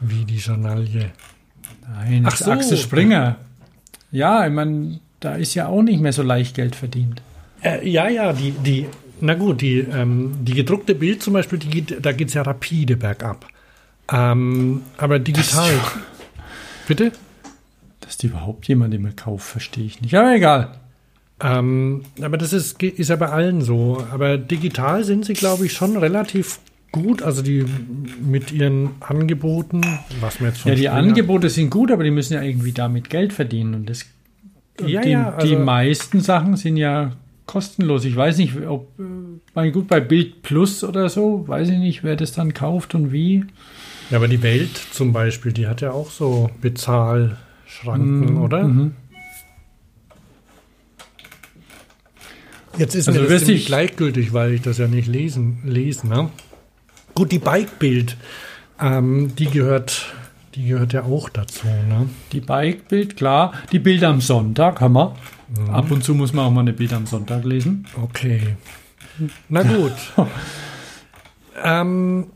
[0.00, 1.10] Wie die Journalie.
[1.94, 2.50] Nein, Ach so.
[2.50, 3.36] Axel Springer.
[4.12, 7.22] Ja, ich meine, da ist ja auch nicht mehr so leicht Geld verdient.
[7.62, 8.86] Äh, ja, ja, die, die,
[9.20, 12.42] na gut, die, ähm, die gedruckte Bild zum Beispiel, die geht, da geht es ja
[12.42, 13.46] rapide bergab.
[14.12, 15.72] Ähm, aber digital.
[16.88, 17.12] Bitte?
[18.10, 20.16] Dass die überhaupt jemand immer kauft, verstehe ich nicht.
[20.16, 20.72] Aber egal.
[21.40, 24.04] Ähm, aber das ist, ist ja bei allen so.
[24.10, 26.58] Aber digital sind sie, glaube ich, schon relativ
[26.90, 27.22] gut.
[27.22, 27.64] Also die
[28.20, 29.82] mit ihren Angeboten,
[30.20, 32.72] was mir jetzt von Ja, die Springer- Angebote sind gut, aber die müssen ja irgendwie
[32.72, 33.74] damit Geld verdienen.
[33.74, 34.04] Und das,
[34.84, 37.12] Ja, die, ja, also- die meisten Sachen sind ja
[37.46, 38.04] kostenlos.
[38.04, 39.02] Ich weiß nicht, ob, äh,
[39.54, 43.12] mein gut, bei Bild Plus oder so, weiß ich nicht, wer das dann kauft und
[43.12, 43.44] wie.
[44.10, 46.50] Ja, aber die Welt zum Beispiel, die hat ja auch so
[47.70, 48.64] Bezahlschranken, Mhm, oder?
[48.64, 48.92] mhm.
[52.76, 56.08] Jetzt ist Also mir das ziemlich ich- gleichgültig, weil ich das ja nicht lesen, lesen
[56.10, 56.30] ne?
[57.14, 58.16] Gut, die Bike-Bild,
[58.80, 60.06] ähm, die gehört,
[60.54, 62.08] die gehört ja auch dazu, ne?
[62.32, 63.52] Die Bike-Bild, klar.
[63.72, 65.16] Die Bilder am Sonntag haben wir.
[65.58, 65.70] Mhm.
[65.70, 67.86] Ab und zu muss man auch mal eine Bild am Sonntag lesen.
[68.00, 68.56] Okay.
[69.48, 69.92] Na gut.
[71.62, 72.28] ähm,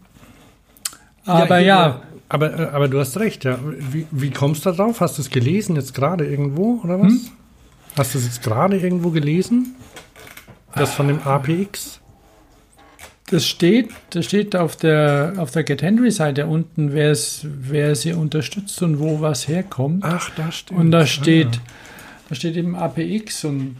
[1.24, 2.02] Aber hier- ja,
[2.34, 3.60] Aber, äh, aber du hast recht, ja.
[3.62, 5.00] Wie, wie kommst du da drauf?
[5.00, 7.12] Hast du es gelesen jetzt gerade irgendwo, oder was?
[7.12, 7.20] Hm?
[7.96, 9.76] Hast du es jetzt gerade irgendwo gelesen?
[10.74, 12.00] Das von dem APX?
[13.30, 17.94] das steht, das steht auf der, auf der Get Henry Seite unten, wer es, wer
[17.94, 20.04] sie unterstützt und wo was herkommt.
[20.04, 20.76] Ach, da steht.
[20.76, 21.60] Und da steht,
[22.28, 23.76] da steht eben APX und,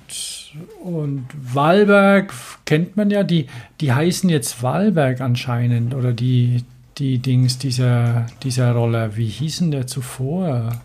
[0.83, 2.33] und Wahlberg
[2.65, 3.47] kennt man ja, die,
[3.81, 6.65] die heißen jetzt Wahlberg anscheinend oder die,
[6.99, 9.17] die Dings dieser, dieser Roller.
[9.17, 10.81] Wie hießen der zuvor?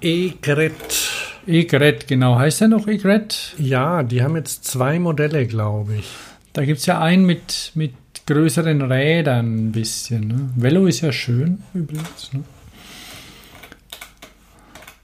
[0.00, 1.10] E-Gret.
[1.46, 2.38] Egret, genau.
[2.38, 3.54] Heißt der noch Egret?
[3.58, 6.08] Ja, die haben jetzt zwei Modelle, glaube ich.
[6.52, 7.94] Da gibt es ja einen mit, mit
[8.26, 10.28] größeren Rädern ein bisschen.
[10.28, 10.50] Ne?
[10.56, 12.32] Velo ist ja schön übrigens.
[12.32, 12.42] Ne?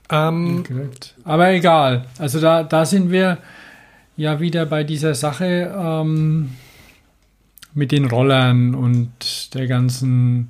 [0.09, 0.63] Ähm.
[1.23, 2.05] Aber egal.
[2.17, 3.39] Also da, da sind wir
[4.15, 6.51] ja wieder bei dieser Sache ähm,
[7.77, 10.49] mit den Rollern und der ganzen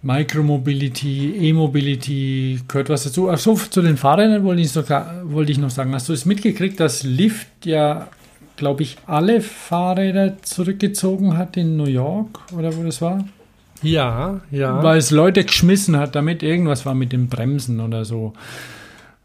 [0.00, 3.28] Micromobility, E-Mobility, gehört was dazu.
[3.30, 5.92] Ach so, zu den Fahrrädern wollte ich, sogar, wollte ich noch sagen.
[5.92, 8.08] Hast du es mitgekriegt, dass Lyft ja,
[8.56, 13.24] glaube ich, alle Fahrräder zurückgezogen hat in New York oder wo das war?
[13.82, 14.82] ja, ja.
[14.82, 18.34] Weil es Leute geschmissen hat, damit irgendwas war mit den Bremsen oder so.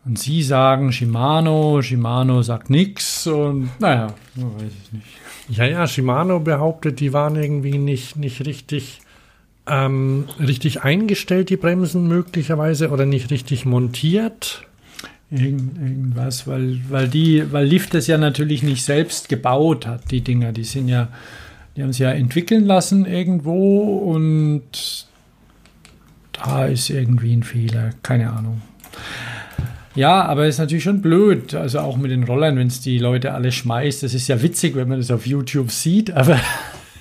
[0.05, 5.07] Und sie sagen Shimano, Shimano sagt nix und naja, weiß ich nicht.
[5.49, 9.01] Ja, ja, Shimano behauptet, die waren irgendwie nicht, nicht richtig,
[9.67, 14.67] ähm, richtig eingestellt, die Bremsen möglicherweise, oder nicht richtig montiert.
[15.31, 20.21] Irgend, irgendwas, weil, weil die, weil Lift das ja natürlich nicht selbst gebaut hat, die
[20.21, 20.51] Dinger.
[20.51, 21.09] Die sind ja,
[21.75, 25.07] die haben sie ja entwickeln lassen irgendwo und
[26.33, 28.61] da ist irgendwie ein Fehler, keine Ahnung.
[29.95, 33.33] Ja, aber ist natürlich schon blöd, also auch mit den Rollern, wenn es die Leute
[33.33, 34.03] alle schmeißt.
[34.03, 36.39] Das ist ja witzig, wenn man das auf YouTube sieht, aber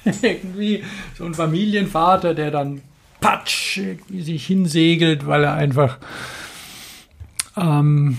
[0.23, 0.83] irgendwie
[1.17, 2.81] so ein Familienvater, der dann
[3.21, 5.99] patsch irgendwie sich hinsegelt, weil er einfach
[7.59, 8.19] ähm,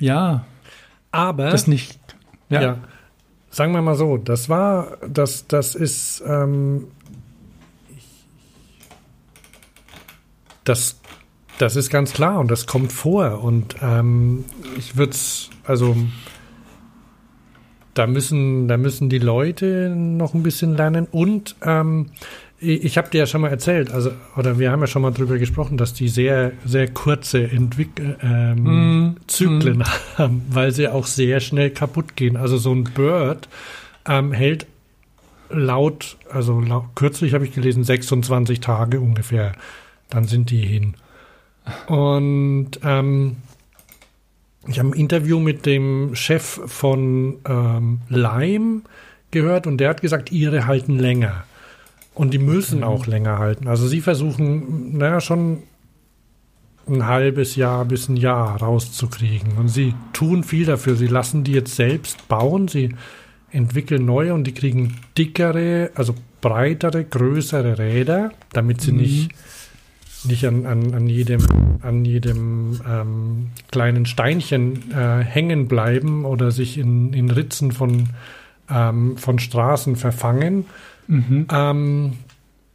[0.00, 0.44] ja,
[1.12, 1.98] Aber, das nicht.
[2.48, 2.60] ja.
[2.60, 2.78] Ja,
[3.50, 6.88] sagen wir mal so, das war, das, das ist, ähm,
[10.64, 11.00] das,
[11.58, 14.44] das ist ganz klar und das kommt vor und ähm,
[14.76, 15.96] ich würde es, also
[17.94, 22.06] da müssen, da müssen die Leute noch ein bisschen lernen und ähm,
[22.64, 25.38] ich, habe dir ja schon mal erzählt, also oder wir haben ja schon mal drüber
[25.38, 29.82] gesprochen, dass die sehr, sehr kurze Entwick ähm, Mm, Zyklen
[30.16, 32.36] haben, weil sie auch sehr schnell kaputt gehen.
[32.36, 33.48] Also so ein Bird
[34.06, 34.66] ähm, hält
[35.50, 39.52] laut, also laut, kürzlich habe ich gelesen, 26 Tage ungefähr.
[40.08, 40.94] Dann sind die hin.
[41.86, 43.36] Und ähm,
[44.66, 48.82] ich habe ein Interview mit dem Chef von ähm, Lime
[49.30, 51.44] gehört und der hat gesagt, ihre halten länger.
[52.14, 52.84] Und die müssen mhm.
[52.84, 53.68] auch länger halten.
[53.68, 55.62] Also sie versuchen, naja, schon
[56.88, 59.56] ein halbes Jahr bis ein Jahr rauszukriegen.
[59.56, 60.96] Und sie tun viel dafür.
[60.96, 62.68] Sie lassen die jetzt selbst bauen.
[62.68, 62.94] Sie
[63.50, 68.98] entwickeln neue und die kriegen dickere, also breitere, größere Räder, damit sie mhm.
[68.98, 69.30] nicht,
[70.24, 71.46] nicht an, an, an jedem,
[71.82, 78.10] an jedem ähm, kleinen Steinchen äh, hängen bleiben oder sich in, in Ritzen von,
[78.70, 80.66] ähm, von Straßen verfangen.
[81.08, 81.46] Mhm.
[81.50, 82.12] Ähm,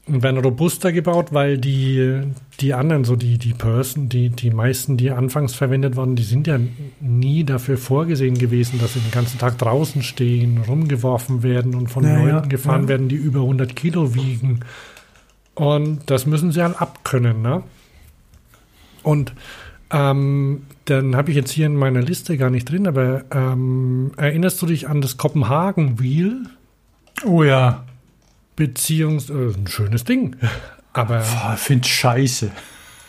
[0.08, 2.22] und werden robuster gebaut, weil die,
[2.62, 6.48] die anderen, so die, die Person, die, die meisten, die anfangs verwendet wurden, die sind
[6.48, 6.60] ja
[7.02, 12.06] nie dafür vorgesehen gewesen, dass sie den ganzen Tag draußen stehen, rumgeworfen werden und von
[12.06, 12.90] ja, Leuten gefahren ja.
[12.90, 14.62] werden, die über 100 Kilo wiegen.
[15.58, 17.64] Und das müssen sie halt abkönnen, ne?
[19.02, 19.34] Und
[19.90, 24.62] ähm, dann habe ich jetzt hier in meiner Liste gar nicht drin, aber ähm, erinnerst
[24.62, 26.44] du dich an das Kopenhagen Wheel?
[27.26, 27.86] Oh ja.
[28.56, 29.32] Beziehungs...
[29.32, 30.36] Äh, ein schönes Ding.
[30.94, 31.24] Aber.
[31.56, 32.52] Ich finde scheiße.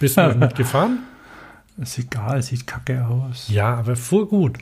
[0.00, 1.00] Bist du mitgefahren?
[1.76, 3.50] Ist egal, sieht kacke aus.
[3.50, 4.56] Ja, aber fuhr gut.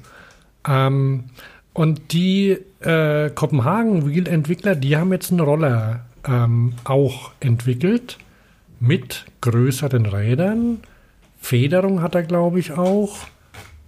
[0.67, 1.27] Ähm,
[1.73, 8.19] und die äh, Kopenhagen-Wheel-Entwickler, die haben jetzt einen Roller ähm, auch entwickelt
[8.81, 10.81] mit größeren Rädern.
[11.39, 13.19] Federung hat er, glaube ich, auch.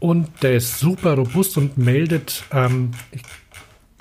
[0.01, 3.23] Und der ist super robust und meldet, ähm, ich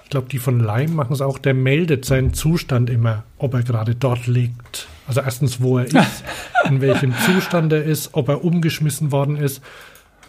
[0.07, 3.63] ich glaube, die von Lime machen es auch, der meldet seinen Zustand immer, ob er
[3.63, 4.87] gerade dort liegt.
[5.05, 6.23] Also erstens, wo er ist,
[6.63, 9.61] in welchem Zustand er ist, ob er umgeschmissen worden ist,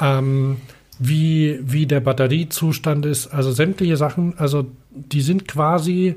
[0.01, 0.57] ähm,
[0.99, 6.17] wie, wie der Batteriezustand ist, also sämtliche Sachen, also die sind quasi,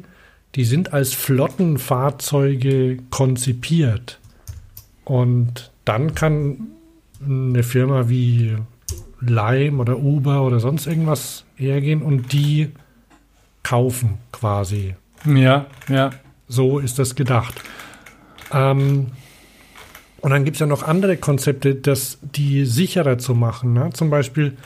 [0.56, 4.20] die sind als Flottenfahrzeuge konzipiert.
[5.06, 6.68] Und dann kann
[7.24, 8.58] eine Firma wie
[9.20, 12.70] Lime oder Uber oder sonst irgendwas hergehen und die
[13.64, 14.96] kaufen quasi.
[15.26, 16.10] Ja, ja.
[16.48, 17.62] So ist das gedacht.
[18.52, 19.08] Ähm,
[20.22, 23.74] und dann gibt es ja noch andere Konzepte, das, die sicherer zu machen.
[23.74, 23.90] Ne?
[23.94, 24.58] Zum Beispiel,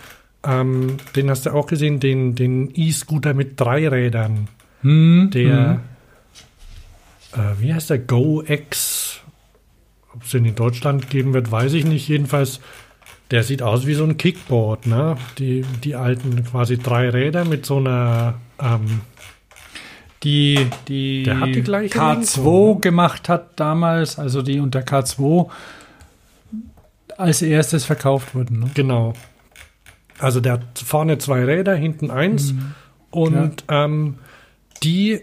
[0.44, 4.48] ähm, den hast du auch gesehen, den, den E-Scooter mit drei Rädern.
[4.86, 5.82] Hm, der,
[7.34, 7.42] hm.
[7.42, 8.00] Äh, wie heißt der?
[8.00, 9.20] Go X.
[10.14, 12.08] Ob es den in Deutschland geben wird, weiß ich nicht.
[12.08, 12.62] Jedenfalls
[13.32, 15.18] der sieht aus wie so ein Kickboard, ne?
[15.40, 19.02] Die, die alten quasi drei Räder mit so einer ähm,
[20.24, 22.82] die, die, der hat die gleiche K2 Lenkung.
[22.82, 25.50] gemacht hat damals, also die unter K2
[27.18, 28.60] als erstes verkauft wurden.
[28.60, 28.72] Ne?
[28.74, 29.14] Genau.
[30.18, 32.74] Also der hat vorne zwei Räder, hinten eins mhm.
[33.12, 33.86] und ja.
[33.86, 34.16] ähm,
[34.86, 35.22] die,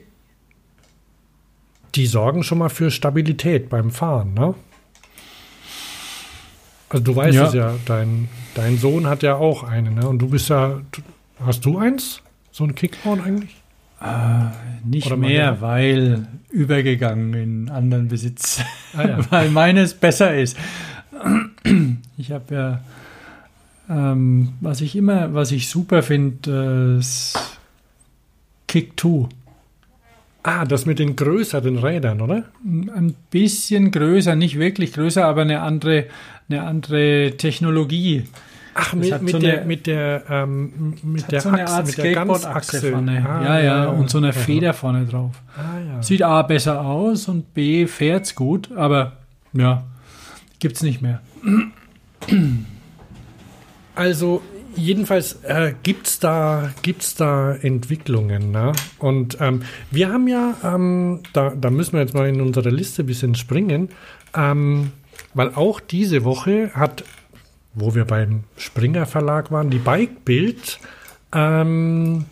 [1.94, 4.54] die sorgen schon mal für Stabilität beim Fahren, ne?
[6.88, 7.46] Also du weißt ja.
[7.46, 10.06] es ja, dein, dein Sohn hat ja auch eine, ne?
[10.06, 10.82] Und du bist ja,
[11.44, 12.20] hast du eins?
[12.50, 13.56] So ein Kickboard eigentlich?
[14.00, 14.48] Äh,
[14.84, 18.60] nicht Oder mehr, weil übergegangen in anderen Besitz.
[18.94, 19.18] Ah, ja.
[19.30, 20.56] weil meines besser ist.
[22.18, 22.80] Ich habe ja,
[23.88, 27.04] ähm, was ich immer, was ich super finde, äh,
[28.66, 29.28] Kick 2.
[30.44, 32.44] Ah, das mit den größeren Rädern, oder?
[32.64, 36.06] Ein bisschen größer, nicht wirklich größer, aber eine andere,
[36.48, 38.24] eine andere Technologie.
[38.74, 42.12] Ach, mit, mit, so der, eine, mit der, ähm, mit der so Achse, mit der
[42.14, 43.24] Ganzachse vorne.
[43.28, 44.72] Ah, ja, ja, und so eine Feder ja.
[44.72, 45.32] vorne drauf.
[45.56, 46.02] Ah, ja.
[46.02, 49.12] Sieht A besser aus und B fährt's gut, aber
[49.52, 49.84] ja,
[50.58, 51.20] gibt's nicht mehr.
[53.94, 54.42] Also
[54.76, 58.72] jedenfalls äh, gibt's da gibt's da Entwicklungen, ne?
[58.98, 63.02] Und ähm, wir haben ja, ähm, da, da müssen wir jetzt mal in unsere Liste
[63.02, 63.90] ein bisschen springen,
[64.34, 64.92] ähm,
[65.34, 67.04] weil auch diese Woche hat,
[67.74, 70.78] wo wir beim Springer Verlag waren, die Bike Bild
[71.32, 72.26] ähm,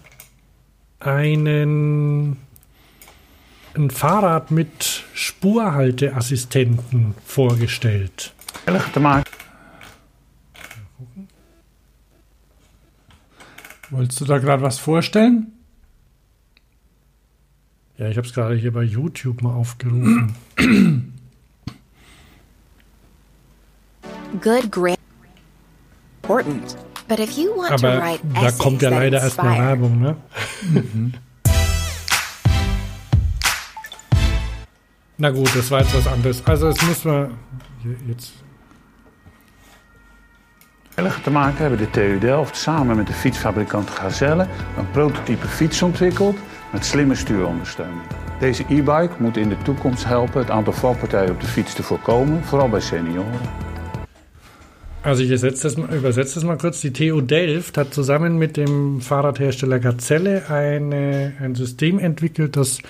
[1.00, 2.36] einen
[3.74, 8.32] ein Fahrrad mit Spurhalteassistenten vorgestellt.
[13.90, 15.52] Wolltest du da gerade was vorstellen?
[17.98, 20.34] Ja, ich habe es gerade hier bei YouTube mal aufgerufen.
[24.40, 24.70] Good
[26.22, 26.76] important,
[27.08, 30.16] but if you want Aber to write da kommt ja leider erstmal Werbung, ne?
[30.72, 31.14] Mhm.
[35.18, 36.46] Na gut, das war jetzt was anderes.
[36.46, 37.36] Also es muss man
[38.06, 38.32] jetzt
[41.08, 44.46] te maken hebben de TU Delft samen met de fietsfabrikant Gazelle
[44.78, 46.36] een prototype fiets ontwikkeld
[46.72, 48.00] met slimme stuurondersteuning.
[48.40, 52.44] Deze e-bike moet in de toekomst helpen het aantal valpartijen op de fiets te voorkomen,
[52.44, 53.40] vooral bij senioren.
[55.02, 56.80] Also ich das, mal, übersetze das mal kurz.
[56.80, 62.80] Die TU Delft hat zusammen mit dem Fahrradhersteller Gazelle eine, ein System entwickelt, das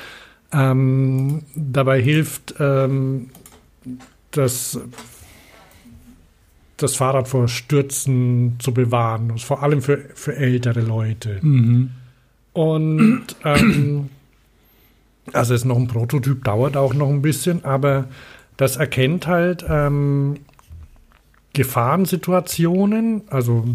[0.53, 3.31] ähm, dabei hilft, ähm,
[4.33, 4.81] das,
[6.83, 9.39] das Fahrrad vor Stürzen zu bewahren.
[9.39, 11.39] Vor allem für, für ältere Leute.
[11.43, 11.91] Mhm.
[12.53, 14.09] Und ähm,
[15.33, 18.09] also es ist noch ein Prototyp, dauert auch noch ein bisschen, aber
[18.57, 20.39] das erkennt halt ähm,
[21.53, 23.67] Gefahrensituationen, also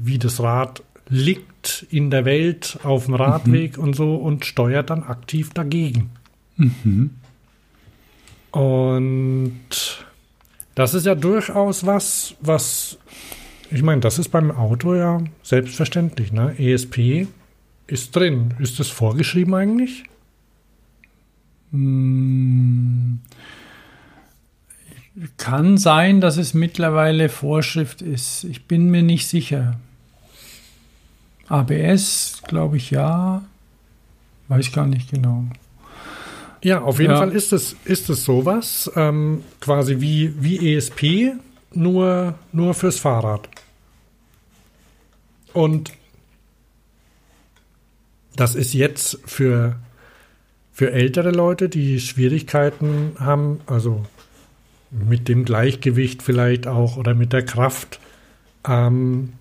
[0.00, 5.02] wie das Rad liegt in der Welt auf dem Radweg und so und steuert dann
[5.02, 6.10] aktiv dagegen.
[8.50, 10.06] Und
[10.74, 12.98] das ist ja durchaus was, was,
[13.70, 16.54] ich meine, das ist beim Auto ja selbstverständlich, ne?
[16.58, 17.26] ESP
[17.86, 18.54] ist drin.
[18.58, 20.04] Ist das vorgeschrieben eigentlich?
[21.72, 23.20] Hm.
[25.36, 28.44] Kann sein, dass es mittlerweile Vorschrift ist.
[28.44, 29.78] Ich bin mir nicht sicher.
[31.48, 33.42] ABS, glaube ich, ja.
[34.48, 35.44] Weiß gar nicht genau.
[36.62, 37.18] Ja, auf jeden Ja.
[37.18, 41.34] Fall ist es, ist es sowas, ähm, quasi wie, wie ESP,
[41.74, 43.48] nur, nur fürs Fahrrad.
[45.52, 45.92] Und
[48.36, 49.76] das ist jetzt für,
[50.72, 54.04] für ältere Leute, die Schwierigkeiten haben, also
[54.90, 57.98] mit dem Gleichgewicht vielleicht auch oder mit der Kraft.
[58.68, 59.32] Ähm,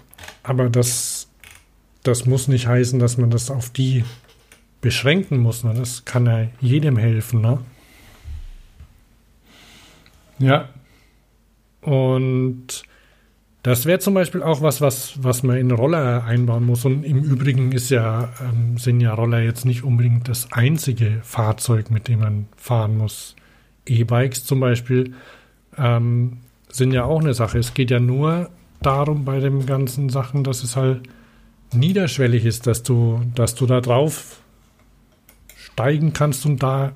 [0.43, 1.27] aber das,
[2.03, 4.03] das muss nicht heißen, dass man das auf die
[4.81, 5.63] beschränken muss.
[5.63, 5.73] Ne?
[5.75, 7.41] Das kann ja jedem helfen.
[7.41, 7.59] Ne?
[10.39, 10.69] Ja.
[11.81, 12.83] Und
[13.63, 16.83] das wäre zum Beispiel auch was, was, was man in Roller einbauen muss.
[16.83, 21.91] Und im Übrigen ist ja, ähm, sind ja Roller jetzt nicht unbedingt das einzige Fahrzeug,
[21.91, 23.35] mit dem man fahren muss.
[23.85, 25.13] E-Bikes zum Beispiel
[25.77, 26.37] ähm,
[26.69, 27.59] sind ja auch eine Sache.
[27.59, 28.49] Es geht ja nur
[28.81, 31.03] darum bei den ganzen Sachen, dass es halt
[31.71, 34.40] niederschwellig ist, dass du, dass du da drauf
[35.81, 36.91] steigen kannst und da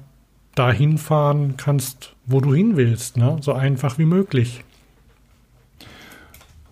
[0.54, 3.38] dahin fahren kannst, wo du hin willst, ne?
[3.42, 4.64] So einfach wie möglich.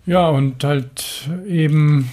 [0.06, 2.10] Ja, und halt eben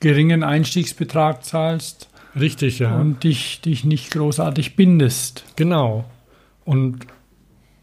[0.00, 2.08] geringen Einstiegsbetrag zahlst
[2.38, 2.98] Richtig, ja.
[2.98, 5.44] und dich, dich nicht großartig bindest.
[5.54, 6.04] Genau.
[6.64, 7.06] Und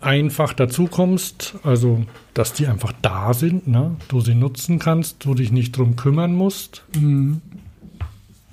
[0.01, 3.95] einfach dazu kommst, also dass die einfach da sind, ne?
[4.09, 6.83] du sie nutzen kannst, du dich nicht drum kümmern musst.
[6.95, 7.41] Mhm.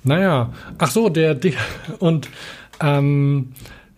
[0.07, 1.53] Naja, ach so, der, der
[1.99, 2.29] und
[2.81, 3.49] ähm,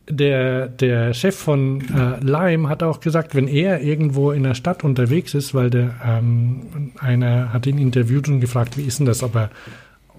[0.09, 4.83] der, der Chef von äh, Lime hat auch gesagt, wenn er irgendwo in der Stadt
[4.83, 9.21] unterwegs ist, weil der ähm, einer hat ihn interviewt und gefragt, wie ist denn das,
[9.21, 9.51] ob er,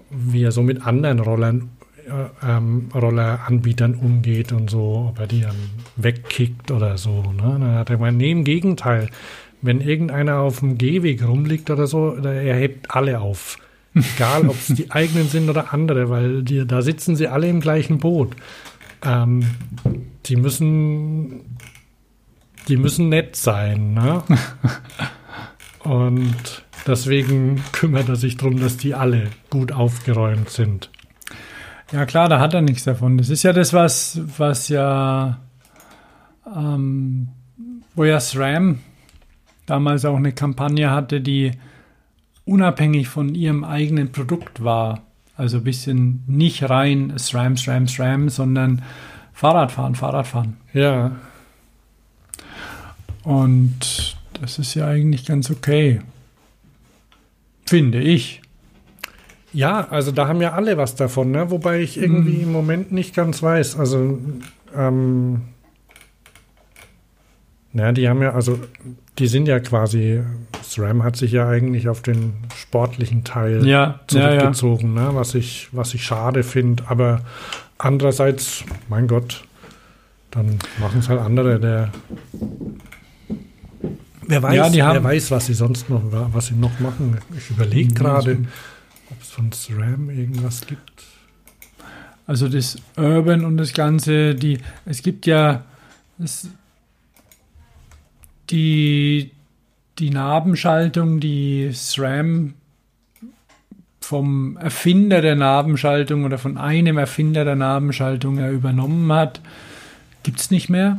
[0.09, 1.71] wie er so mit anderen Rollern,
[2.07, 5.57] äh, ähm, Rolleranbietern umgeht und so, ob er die dann
[5.97, 7.21] wegkickt oder so.
[7.33, 7.57] Ne?
[7.59, 9.09] Dann hat er gemeint, nee, im Gegenteil.
[9.61, 13.59] Wenn irgendeiner auf dem Gehweg rumliegt oder so, er hebt alle auf.
[13.93, 17.59] Egal, ob es die eigenen sind oder andere, weil die, da sitzen sie alle im
[17.59, 18.35] gleichen Boot.
[19.03, 19.45] Ähm,
[20.25, 21.57] die müssen,
[22.67, 24.23] die müssen nett sein, ne?
[25.79, 30.89] Und deswegen kümmert er sich darum, dass die alle gut aufgeräumt sind.
[31.91, 33.17] Ja klar, da hat er nichts davon.
[33.17, 35.39] Das ist ja das, was, was ja,
[36.45, 37.27] ähm,
[37.95, 38.79] wo ja SRAM
[39.65, 41.51] damals auch eine Kampagne hatte, die
[42.45, 45.01] unabhängig von ihrem eigenen Produkt war.
[45.37, 48.81] Also ein bisschen nicht rein SRAM, SRAM, SRAM, sondern
[49.33, 50.57] Fahrradfahren, Fahrradfahren.
[50.73, 51.15] Ja,
[53.23, 56.01] Und das ist ja eigentlich ganz okay.
[57.65, 58.41] Finde ich.
[59.53, 61.51] Ja, also da haben ja alle was davon, ne?
[61.51, 63.77] wobei ich irgendwie im Moment nicht ganz weiß.
[63.77, 64.19] Also,
[64.75, 65.41] ähm,
[67.73, 68.59] na, die haben ja, also,
[69.19, 70.21] die sind ja quasi,
[70.71, 74.39] SRAM hat sich ja eigentlich auf den sportlichen Teil Ja, ja, ja.
[74.39, 75.09] zurückgezogen, Ne?
[75.13, 76.83] Was, ich, was ich schade finde.
[76.87, 77.21] Aber
[77.77, 79.43] andererseits, mein Gott,
[80.31, 81.59] dann machen es halt andere.
[81.59, 81.91] Der,
[84.27, 87.17] wer weiß, Ja, wer weiß, was sie sonst noch, was sie noch machen.
[87.37, 88.37] Ich überlege gerade,
[89.09, 91.03] ob es von SRAM irgendwas gibt.
[92.27, 95.65] Also das Urban und das Ganze, die, es gibt ja
[96.23, 96.47] es,
[98.49, 99.31] die,
[99.99, 102.53] die Nabenschaltung, die SRAM
[103.99, 109.41] vom Erfinder der Nabenschaltung oder von einem Erfinder der Nabenschaltung er übernommen hat,
[110.23, 110.97] gibt es nicht mehr.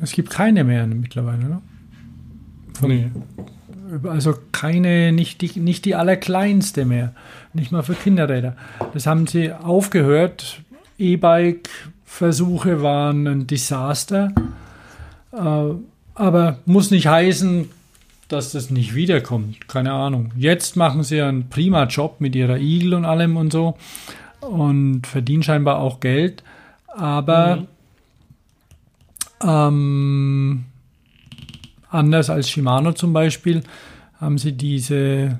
[0.00, 1.62] Es gibt keine mehr mittlerweile, oder?
[2.78, 3.10] Von, Nee.
[4.04, 7.14] also keine, nicht die, nicht die allerkleinste mehr.
[7.52, 8.56] Nicht mal für Kinderräder.
[8.94, 10.62] Das haben sie aufgehört.
[10.98, 14.32] E-Bike-Versuche waren ein Desaster.
[15.32, 15.74] Äh,
[16.20, 17.70] aber muss nicht heißen,
[18.28, 19.68] dass das nicht wiederkommt.
[19.68, 20.32] Keine Ahnung.
[20.36, 23.78] Jetzt machen sie einen prima Job mit ihrer Igel und allem und so
[24.40, 26.44] und verdienen scheinbar auch Geld.
[26.88, 27.66] Aber
[29.42, 30.66] ähm,
[31.88, 33.62] anders als Shimano zum Beispiel
[34.20, 35.38] haben sie diese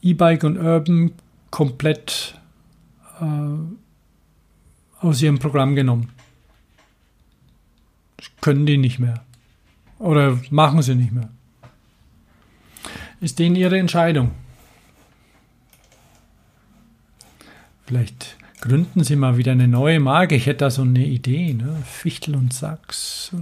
[0.00, 1.10] E-Bike und Urban
[1.50, 2.36] komplett
[3.20, 6.12] äh, aus ihrem Programm genommen.
[8.40, 9.22] Können die nicht mehr.
[9.98, 11.28] Oder machen sie nicht mehr.
[13.20, 14.30] Ist denen ihre Entscheidung.
[17.86, 20.34] Vielleicht gründen sie mal wieder eine neue Marke.
[20.34, 21.82] Ich hätte da so eine Idee, ne?
[21.84, 23.30] Fichtel und Sachs.
[23.30, 23.38] So.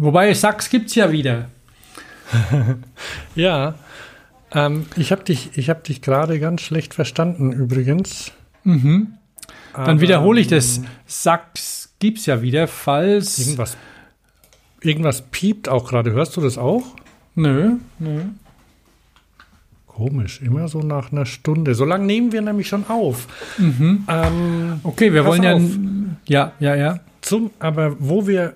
[0.00, 1.48] Wobei Sachs gibt es ja wieder.
[3.34, 3.76] Ja,
[4.52, 8.32] ähm, ich habe dich, ich hab dich gerade ganz schlecht verstanden übrigens.
[8.64, 9.14] Mhm.
[9.74, 10.82] Dann wiederhole ich das.
[11.06, 13.38] Sachs gibt es ja wieder, falls.
[13.38, 13.76] Irgendwas,
[14.82, 16.12] irgendwas piept auch gerade.
[16.12, 16.82] Hörst du das auch?
[17.34, 18.22] Nö, nö.
[19.86, 21.74] Komisch, immer so nach einer Stunde.
[21.74, 23.26] So lange nehmen wir nämlich schon auf.
[23.58, 25.54] Ähm, Okay, wir wollen ja.
[25.54, 25.62] auf.
[26.26, 27.00] Ja, ja, ja.
[27.20, 28.54] Zum, aber wo wir,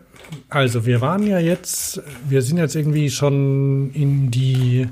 [0.48, 4.86] also wir waren ja jetzt, wir sind jetzt irgendwie schon in die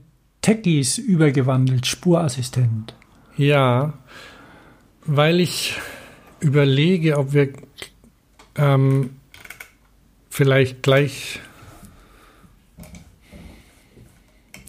[0.47, 2.95] Techies übergewandelt, Spurassistent.
[3.35, 3.95] Ja,
[5.05, 5.75] weil ich
[6.39, 7.49] überlege, ob wir
[8.55, 9.09] ähm,
[10.29, 11.41] vielleicht gleich.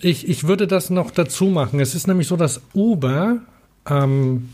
[0.01, 1.79] Ich, ich würde das noch dazu machen.
[1.79, 3.39] Es ist nämlich so, dass Uber,
[3.89, 4.49] ähm,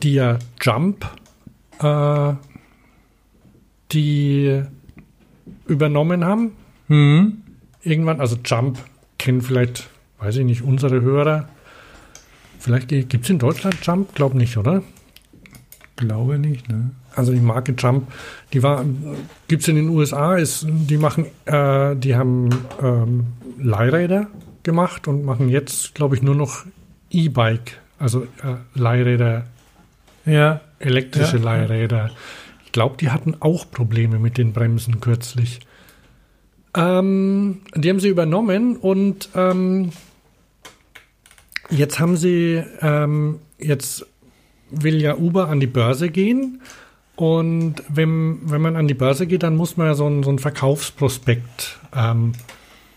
[0.00, 1.10] die ja Jump,
[1.80, 2.34] äh,
[3.90, 4.62] die
[5.66, 6.52] übernommen haben,
[6.86, 7.42] Hm.
[7.82, 8.78] irgendwann, also Jump
[9.18, 9.89] kennen vielleicht,
[10.20, 11.48] weiß ich nicht, unsere Hörer.
[12.58, 14.14] Vielleicht gibt es in Deutschland Jump?
[14.14, 14.82] Glaub nicht, oder?
[15.96, 16.90] Glaube nicht, ne?
[17.14, 18.10] Also die Marke Jump,
[18.52, 18.84] die war,
[19.48, 22.48] gibt es in den USA, ist, die machen, äh, die haben
[22.80, 23.26] ähm,
[23.58, 24.28] Leihräder
[24.62, 26.64] gemacht und machen jetzt, glaube ich, nur noch
[27.10, 29.44] E-Bike, also äh, Leihräder,
[30.24, 30.60] Ja.
[30.78, 31.42] elektrische Ja.
[31.44, 32.10] Leihräder.
[32.64, 35.60] Ich glaube, die hatten auch Probleme mit den Bremsen kürzlich.
[36.76, 39.90] Ähm, die haben sie übernommen und ähm,
[41.70, 44.06] jetzt haben sie, ähm, jetzt
[44.70, 46.62] will ja Uber an die Börse gehen.
[47.16, 50.36] Und wenn, wenn man an die Börse geht, dann muss man ja so ein, so
[50.38, 52.32] Verkaufsprospekt ähm,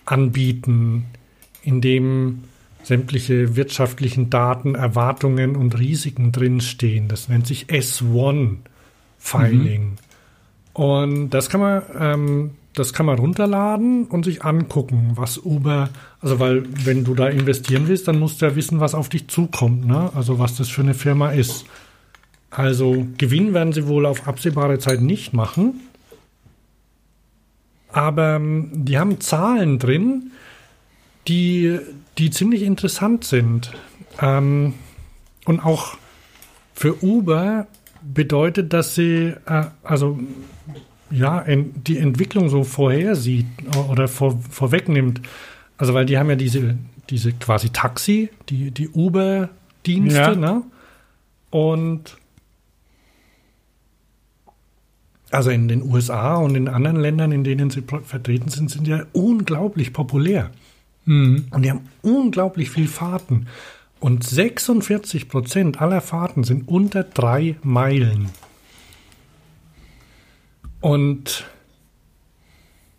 [0.05, 1.05] anbieten,
[1.61, 2.43] in dem
[2.84, 7.07] sämtliche wirtschaftlichen Daten, Erwartungen und Risiken drinstehen.
[7.07, 8.57] Das nennt sich S1
[9.17, 9.97] Filing.
[10.74, 15.89] Und das kann man, ähm, das kann man runterladen und sich angucken, was Uber,
[16.21, 19.28] also weil wenn du da investieren willst, dann musst du ja wissen, was auf dich
[19.28, 20.11] zukommt, ne?
[20.15, 21.65] Also was das für eine Firma ist.
[22.49, 25.82] Also Gewinn werden sie wohl auf absehbare Zeit nicht machen.
[27.91, 30.32] Aber ähm, die haben Zahlen drin,
[31.28, 31.80] die,
[32.17, 33.71] die ziemlich interessant sind.
[34.19, 34.74] Ähm,
[35.45, 35.97] und auch
[36.74, 37.67] für Uber
[38.01, 40.19] bedeutet, dass sie äh, also
[41.14, 43.45] ja en, die Entwicklung so vorhersieht
[43.89, 45.22] oder vor, vorwegnimmt.
[45.78, 46.78] Also weil die haben ja diese,
[47.09, 50.36] diese quasi Taxi, die, die Uber-Dienste, Ja.
[50.36, 50.64] ne?
[51.49, 52.18] Und
[55.32, 59.03] also in den USA und in anderen Ländern, in denen sie vertreten sind, sind ja
[59.14, 60.51] unglaublich populär.
[61.05, 61.45] Mhm.
[61.51, 63.47] Und die haben unglaublich viel Fahrten.
[63.99, 68.30] Und 46 Prozent aller Fahrten sind unter drei Meilen.
[70.84, 71.45] Und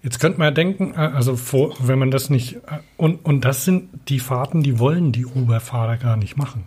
[0.02, 1.38] jetzt könnte man ja denken, äh, also
[1.80, 5.98] wenn man das nicht, äh, und, und das sind die Fahrten, die wollen die Uber-Fahrer
[5.98, 6.64] gar nicht machen.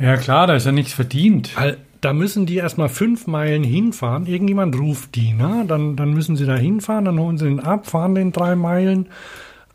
[0.00, 1.56] Ja, klar, da ist ja nichts verdient.
[1.56, 4.26] Weil da müssen die erstmal fünf Meilen hinfahren.
[4.26, 5.64] Irgendjemand ruft die, ne?
[5.68, 9.06] Dann, dann müssen sie da hinfahren, dann holen sie den ab, fahren den drei Meilen.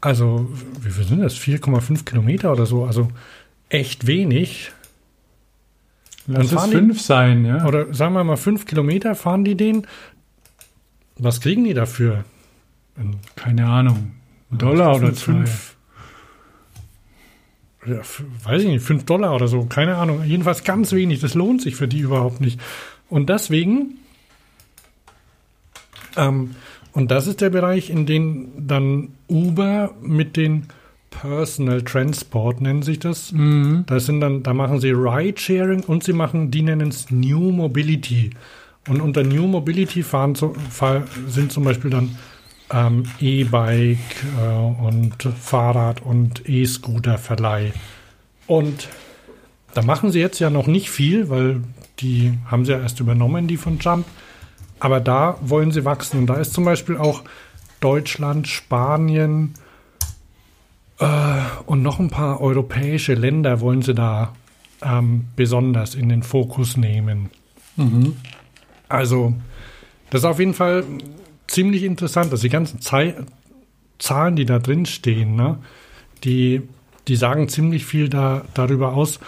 [0.01, 0.49] Also,
[0.82, 1.38] wie viel sind das?
[1.38, 2.84] 4,5 Kilometer oder so.
[2.84, 3.07] Also
[3.70, 4.74] echt wenig.
[6.28, 7.65] Lass es fahren die- fünf sein, ja.
[7.65, 9.88] Oder sagen wir mal fünf Kilometer fahren die den.
[11.17, 12.24] Was kriegen die dafür?
[13.36, 14.13] Keine Ahnung.
[14.51, 15.76] Ein Dollar oder fünf.
[17.86, 17.99] Ja,
[18.43, 20.24] weiß ich nicht, fünf Dollar oder so, keine Ahnung.
[20.24, 21.19] Jedenfalls ganz wenig.
[21.19, 22.59] Das lohnt sich für die überhaupt nicht.
[23.09, 23.95] Und deswegen,
[26.15, 26.55] ähm,
[26.93, 30.67] und das ist der Bereich, in dem dann Uber mit den
[31.12, 33.32] Personal Transport nennen sich das.
[33.86, 38.32] Das sind dann, da machen sie Ride-Sharing und sie machen, die nennen es New Mobility.
[38.88, 42.18] Und unter New Mobility fahren fahr, sind zum Beispiel dann
[42.72, 43.99] ähm, E-Bike
[44.39, 47.74] äh, und Fahrrad und E-Scooter-Verleih.
[48.47, 48.89] Und
[49.74, 51.62] Da machen sie jetzt ja noch nicht viel, weil
[51.99, 54.05] die haben sie ja erst übernommen, die von Jump.
[54.80, 56.20] Aber da wollen sie wachsen.
[56.20, 57.24] Und da ist zum Beispiel auch
[57.80, 59.53] Deutschland, Spanien
[61.66, 64.34] und noch ein paar europäische Länder wollen sie da
[64.82, 67.30] ähm, besonders in den Fokus nehmen.
[68.89, 69.34] Also,
[70.10, 70.84] das ist auf jeden Fall
[71.47, 72.32] ziemlich interessant.
[72.32, 73.16] Also die ganzen Zei
[73.99, 75.60] Zahlen, die da drin stehen, ne,
[76.24, 76.62] die,
[77.08, 79.20] die sagen ziemlich viel da, darüber aus,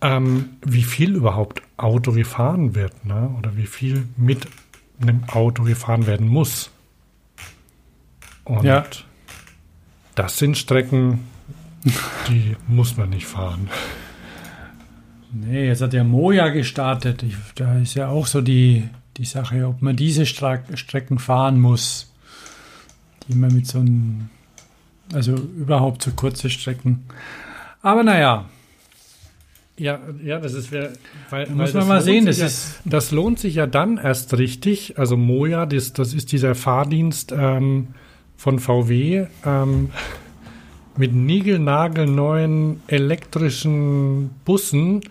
[0.00, 3.34] ähm, wie viel überhaupt Auto gefahren wird, ne?
[3.38, 4.46] Oder wie viel mit
[5.00, 6.70] einem Auto gefahren werden muss.
[8.44, 8.84] Und Ja.
[10.18, 11.20] Das sind Strecken,
[12.28, 13.68] die muss man nicht fahren.
[15.32, 17.22] Nee, jetzt hat ja Moja gestartet.
[17.22, 21.60] Ich, da ist ja auch so die, die Sache, ob man diese Stra Strecken fahren
[21.60, 22.12] muss.
[23.28, 24.30] Die man mit so einem,
[25.12, 27.04] also überhaupt so kurze Strecken.
[27.82, 28.46] Aber naja,
[29.78, 33.54] Ja, ja, das ist weil, da muss man mal sehen, das ist, Das lohnt sich
[33.54, 34.98] ja dann erst richtig.
[34.98, 37.88] Also Moja, das, das ist dieser Fahrdienst ähm,
[38.38, 39.90] von VW ähm,
[40.96, 45.02] mit niegelnagelneuen elektrischen Bussen,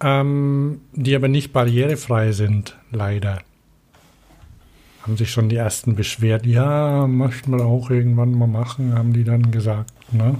[0.00, 3.42] ähm, die aber nicht barrierefrei sind, leider.
[5.02, 6.46] Haben sich schon die ersten beschwert.
[6.46, 9.92] Ja, möchten wir auch irgendwann mal machen, haben die dann gesagt.
[10.12, 10.36] Ne?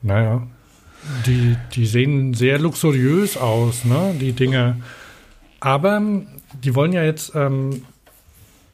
[0.00, 0.46] Naja.
[1.26, 4.76] Die, die sehen sehr luxuriös aus, ne, die Dinger.
[5.60, 6.00] Aber
[6.62, 7.82] die wollen ja jetzt, ähm,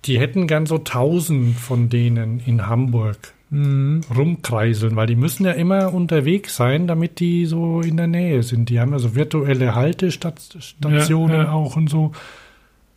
[0.04, 5.92] die hätten gern so tausend von denen in Hamburg rumkreiseln, weil die müssen ja immer
[5.92, 8.68] unterwegs sein, damit die so in der Nähe sind.
[8.68, 11.52] Die haben ja so virtuelle Haltestationen Ja, ja.
[11.52, 12.12] auch und so.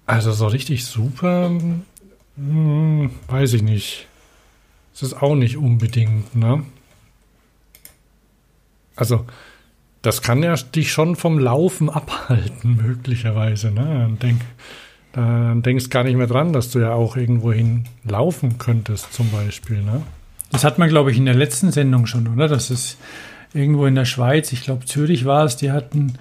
[0.05, 1.49] Also so richtig super,
[2.37, 4.07] hm, weiß ich nicht.
[4.93, 6.63] Das ist auch nicht unbedingt, ne?
[8.95, 9.25] Also,
[10.03, 13.71] das kann ja dich schon vom Laufen abhalten, möglicherweise.
[13.71, 13.81] Ne?
[13.85, 14.41] Dann, denk,
[15.13, 19.81] dann denkst gar nicht mehr dran, dass du ja auch irgendwohin laufen könntest, zum Beispiel.
[19.81, 20.03] Ne?
[20.53, 22.47] das hat man, glaube ich, in der letzten Sendung schon, oder?
[22.47, 22.97] Das ist
[23.55, 26.13] irgendwo in der Schweiz, ich glaube Zürich war es, die hatten,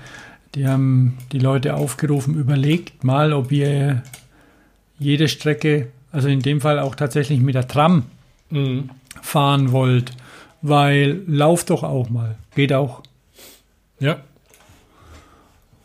[0.55, 4.03] die haben die Leute aufgerufen, überlegt mal, ob ihr
[4.99, 8.05] jede Strecke, also in dem Fall auch tatsächlich mit der Tram
[9.21, 10.13] fahren wollt,
[10.63, 13.03] weil lauft doch auch mal, geht auch.
[14.01, 14.21] Ja.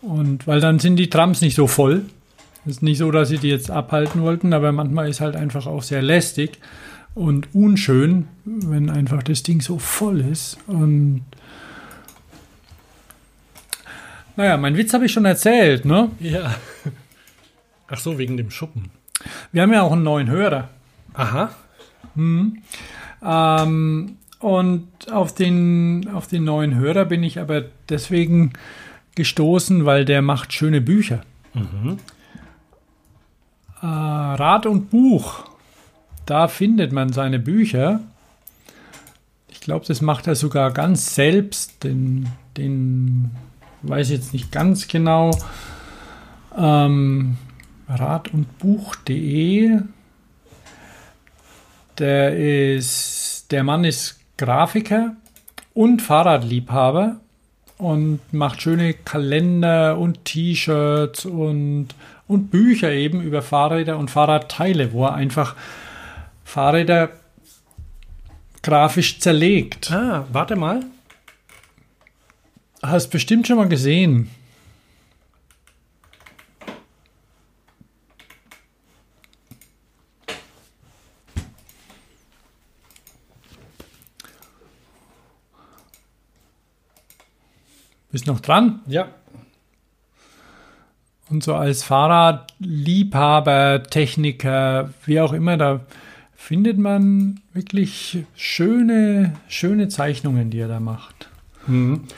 [0.02, 2.06] Und weil dann sind die Trams nicht so voll.
[2.68, 5.68] Es ist nicht so, dass sie die jetzt abhalten wollten, aber manchmal ist halt einfach
[5.68, 6.60] auch sehr lästig
[7.16, 10.58] und unschön, wenn einfach das Ding so voll ist.
[10.68, 11.24] Und
[14.36, 16.12] naja, mein Witz habe ich schon erzählt, ne?
[16.20, 16.56] Ja.
[17.88, 18.92] Ach so, wegen dem Schuppen.
[19.54, 20.68] Wir haben ja auch einen neuen Hörer.
[21.14, 21.52] Aha.
[22.18, 22.58] Ähm,
[24.40, 28.52] und auf den, auf den neuen Hörer bin ich aber deswegen
[29.16, 31.22] gestoßen, weil der macht schöne Bücher.
[33.82, 35.44] Äh, Rat und Buch,
[36.26, 38.02] da findet man seine Bücher.
[39.50, 41.84] Ich glaube, das macht er sogar ganz selbst.
[41.84, 43.32] Den, den
[43.84, 45.32] weiß ich jetzt nicht ganz genau.
[46.58, 47.38] Ähm,
[47.88, 49.82] Rat und Buch.de
[51.98, 52.38] der
[52.76, 55.16] ist, der Mann ist Grafiker
[55.74, 57.20] und Fahrradliebhaber
[57.78, 61.90] und macht schöne Kalender und T-Shirts und,
[62.28, 65.56] und Bücher eben über Fahrräder und Fahrradteile, wo er einfach
[66.44, 67.12] Fahrräder
[68.62, 69.92] grafisch zerlegt.
[69.92, 70.84] Ah, warte mal.
[72.82, 74.30] Hast bestimmt schon mal gesehen.
[88.12, 88.82] Bist noch dran?
[88.88, 89.10] Ja.
[91.30, 95.82] Und so als Fahrradliebhaber, Techniker, wie auch immer, da
[96.36, 101.30] findet man wirklich schöne, schöne Zeichnungen, die er da macht.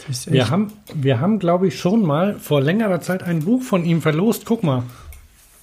[0.07, 3.84] Ist Wir haben, wir haben glaube ich, schon mal vor längerer Zeit ein Buch von
[3.84, 4.45] ihm verlost.
[4.45, 4.84] Guck mal.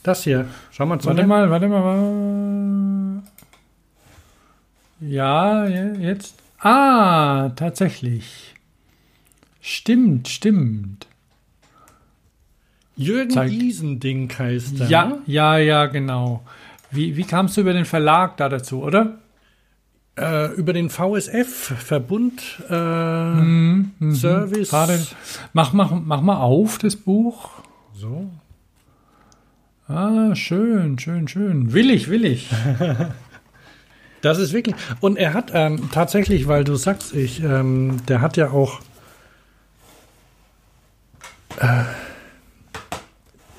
[0.03, 0.47] Das hier.
[0.73, 1.07] Schau mal zu.
[1.07, 1.85] Warte mal, warte mal.
[1.85, 3.23] wa-
[5.01, 6.35] Ja, ja, jetzt.
[6.59, 8.55] Ah, tatsächlich.
[9.61, 11.07] Stimmt, stimmt.
[12.97, 13.53] Jürgen Zeig.
[13.53, 14.89] Isending heißt er.
[14.89, 16.43] Ja, ja, ja, genau.
[16.91, 19.19] Wie, wie kamst du über den Verlag da dazu, oder?
[20.19, 24.71] Äh, über den VSF, Verbund äh, Service.
[24.71, 25.07] Gerade,
[25.53, 27.51] mach, mach, mach mal auf, das Buch.
[27.95, 28.31] So.
[29.89, 31.73] Ah, schön, schön, schön.
[31.73, 32.51] Will ich, will ich.
[34.23, 34.75] Das ist wirklich.
[35.01, 38.81] Und er hat ähm, tatsächlich, weil du sagst, ich, ähm, der hat ja auch.
[41.61, 41.85] Äh,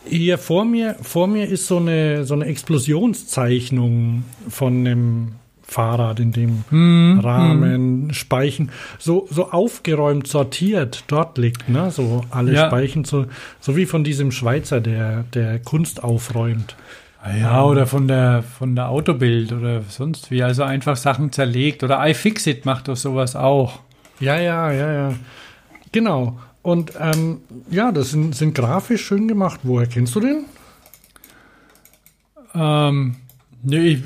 [0.09, 5.31] hier vor mir, vor mir ist so eine, so eine Explosionszeichnung von einem
[5.63, 11.91] Fahrrad in dem Hm, Rahmen, Speichen, so, so aufgeräumt, sortiert dort liegt, ne?
[11.91, 12.67] So alle Ja.
[12.67, 13.25] Speichen, so,
[13.59, 16.75] so wie von diesem Schweizer, der, der Kunst aufräumt.
[17.41, 20.43] Ja, oder von der, von der Autobild oder sonst wie.
[20.43, 21.83] Also einfach Sachen zerlegt.
[21.83, 23.79] Oder iFixit macht doch sowas auch.
[24.21, 25.13] Ja, ja, ja, ja.
[25.91, 26.39] Genau.
[26.67, 27.39] Und ähm,
[27.71, 29.61] ja, das sind, sind grafisch schön gemacht.
[29.63, 30.43] Woher kennst du den?
[32.53, 33.15] Ähm,
[33.63, 34.03] nee,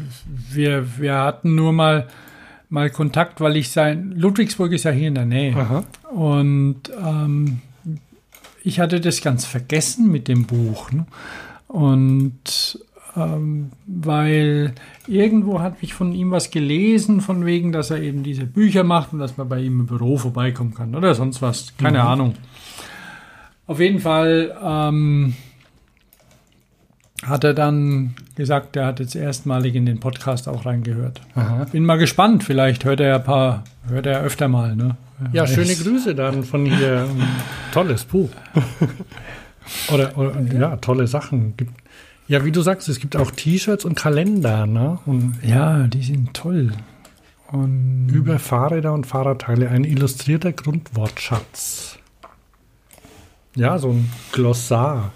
[0.51, 2.07] wir, wir hatten nur mal,
[2.69, 4.11] mal Kontakt, weil ich sein.
[4.15, 5.55] Ludwigsburg ist ja hier in der Nähe.
[5.55, 5.85] Aha.
[6.11, 7.61] Und ähm,
[8.63, 10.91] ich hatte das ganz vergessen mit dem Buch.
[10.91, 11.07] Ne?
[11.67, 12.77] Und
[13.15, 14.73] ähm, weil
[15.07, 19.13] irgendwo hatte ich von ihm was gelesen, von wegen, dass er eben diese Bücher macht
[19.13, 21.73] und dass man bei ihm im Büro vorbeikommen kann oder sonst was.
[21.77, 22.35] Keine Ahnung.
[23.67, 25.35] Auf jeden Fall ähm,
[27.25, 31.21] hat er dann gesagt, er hat jetzt erstmalig in den Podcast auch reingehört.
[31.35, 31.65] Aha.
[31.71, 34.97] Bin mal gespannt, vielleicht hört er ein paar, hört er öfter mal, ne?
[35.33, 35.53] Ja, Weiß.
[35.53, 37.07] schöne Grüße dann von hier.
[37.73, 38.29] Tolles Buch.
[39.93, 41.55] oder, oder ja, tolle Sachen.
[41.57, 41.71] Gibt,
[42.31, 44.99] ja, wie du sagst, es gibt auch T-Shirts und Kalender, ne?
[45.05, 46.71] Und Ja, die sind toll.
[47.49, 51.99] Und über Fahrräder und Fahrradteile ein illustrierter Grundwortschatz.
[53.53, 55.11] Ja, so ein Glossar,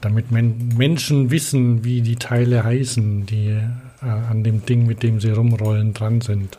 [0.00, 5.18] damit men Menschen wissen, wie die Teile heißen, die äh, an dem Ding, mit dem
[5.18, 6.56] sie rumrollen, dran sind.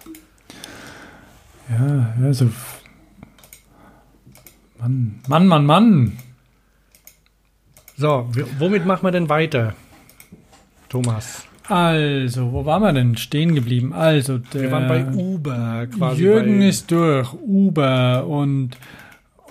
[1.70, 2.50] ja, ja, so.
[4.78, 6.18] Mann, Mann, Mann, Mann.
[8.00, 8.30] So,
[8.60, 9.74] womit machen wir denn weiter,
[10.88, 11.46] Thomas?
[11.68, 13.92] Also, wo waren wir denn stehen geblieben?
[13.92, 16.22] Also, der Wir waren bei Uber quasi.
[16.24, 18.78] Jürgen ist durch, Uber und,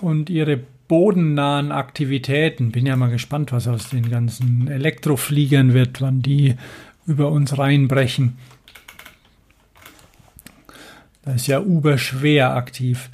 [0.01, 2.71] und ihre bodennahen Aktivitäten.
[2.71, 6.55] Bin ja mal gespannt, was aus den ganzen Elektrofliegern wird, wann die
[7.05, 8.39] über uns reinbrechen.
[11.23, 13.11] Da ist ja Uber schwer aktiv.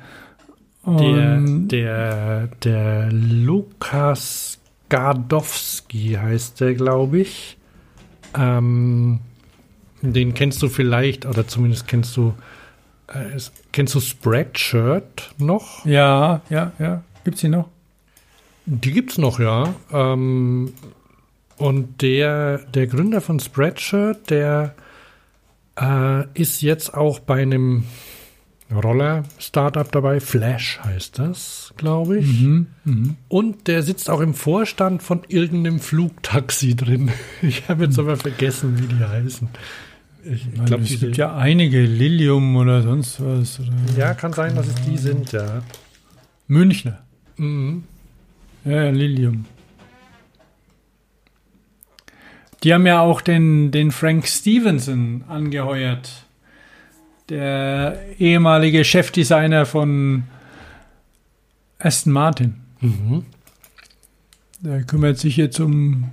[0.85, 4.59] der, Und- der, der Lukas
[4.89, 7.57] Gardowski heißt der, glaube ich.
[8.37, 9.19] Ähm,
[10.01, 12.33] den kennst du vielleicht, oder zumindest kennst du,
[13.07, 13.39] äh,
[13.71, 15.85] kennst du Spreadshirt noch?
[15.85, 17.03] ja, ja, ja.
[17.23, 17.69] Gibt's die noch?
[18.65, 19.73] Die gibt's noch, ja.
[19.91, 20.73] Ähm,
[21.57, 24.75] und der, der Gründer von Spreadshirt, der
[25.79, 27.85] äh, ist jetzt auch bei einem
[28.73, 30.19] Roller-Startup dabei.
[30.19, 32.41] Flash heißt das, glaube ich.
[32.41, 33.15] Mhm, mhm.
[33.27, 37.11] Und der sitzt auch im Vorstand von irgendeinem Flugtaxi drin.
[37.41, 39.47] Ich habe jetzt aber vergessen, wie die heißen.
[40.23, 43.59] Ich, ich glaube, es gibt ja einige, Lilium oder sonst was.
[43.59, 45.61] Oder ja, kann sein, dass es die sind, ja.
[46.47, 47.03] Münchner.
[47.37, 47.83] Mhm.
[48.63, 49.45] Ja, ja, Lilium.
[52.63, 56.24] Die haben ja auch den, den Frank Stevenson angeheuert.
[57.29, 60.23] Der ehemalige Chefdesigner von
[61.79, 62.55] Aston Martin.
[62.81, 63.25] Mhm.
[64.61, 66.11] Der kümmert sich jetzt um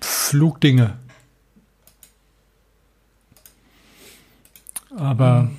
[0.00, 0.94] Flugdinge.
[4.96, 5.50] Aber,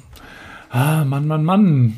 [0.69, 1.97] ah, Mann, Mann, Mann.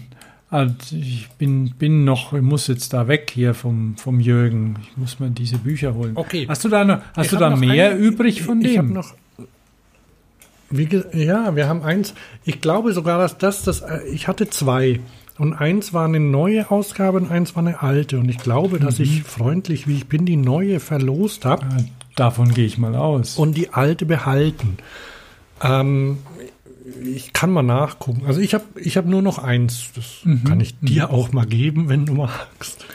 [0.49, 4.77] Also ich bin, bin noch, ich muss jetzt da weg hier vom, vom Jürgen.
[4.81, 6.13] Ich muss mir diese Bücher holen.
[6.15, 6.45] Okay.
[6.47, 8.71] Hast du da, noch, hast Ich du da noch mehr eine- übrig von ich, dem?
[8.71, 9.13] Ich habe noch.
[10.69, 12.13] Wie, ja, wir haben eins.
[12.43, 14.99] Ich glaube sogar, dass das, das, äh, ich hatte zwei.
[15.37, 18.17] Und eins war eine neue Ausgabe und eins war eine alte.
[18.19, 21.77] Und ich glaube, dass ich freundlich, wie ich bin, die neue verlost habe Ah,
[22.15, 23.37] Davon gehe ich mal aus.
[23.37, 24.77] und die alte behalten.
[25.61, 26.17] Ähm,
[27.05, 28.23] ich kann mal nachgucken.
[28.25, 29.89] Also ich habe ich hab nur noch eins.
[29.95, 32.85] Das kann ich dir auch mal geben, wenn du magst.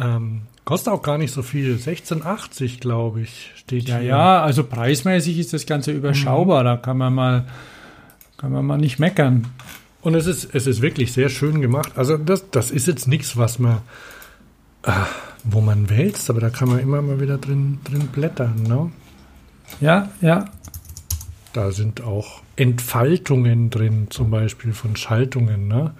[0.00, 1.76] Ähm, kostet auch gar nicht so viel.
[1.76, 4.08] 16,80 glaube ich steht Ja, hier.
[4.08, 6.62] ja, also preismäßig ist das Ganze überschaubar.
[6.62, 7.46] Da kann man mal,
[8.36, 9.46] kann man mal nicht meckern.
[10.02, 11.92] Und es ist, es ist wirklich sehr schön gemacht.
[11.96, 13.78] Also das, das ist jetzt nichts, was man,
[14.82, 15.06] ah,
[15.42, 18.62] wo man wälzt, aber da kann man immer mal wieder drin, drin blättern.
[18.64, 18.92] Ne?
[19.80, 20.50] Ja, ja.
[21.54, 25.66] Da sind auch Entfaltungen drin, zum Beispiel von Schaltungen.
[25.66, 25.94] Ne?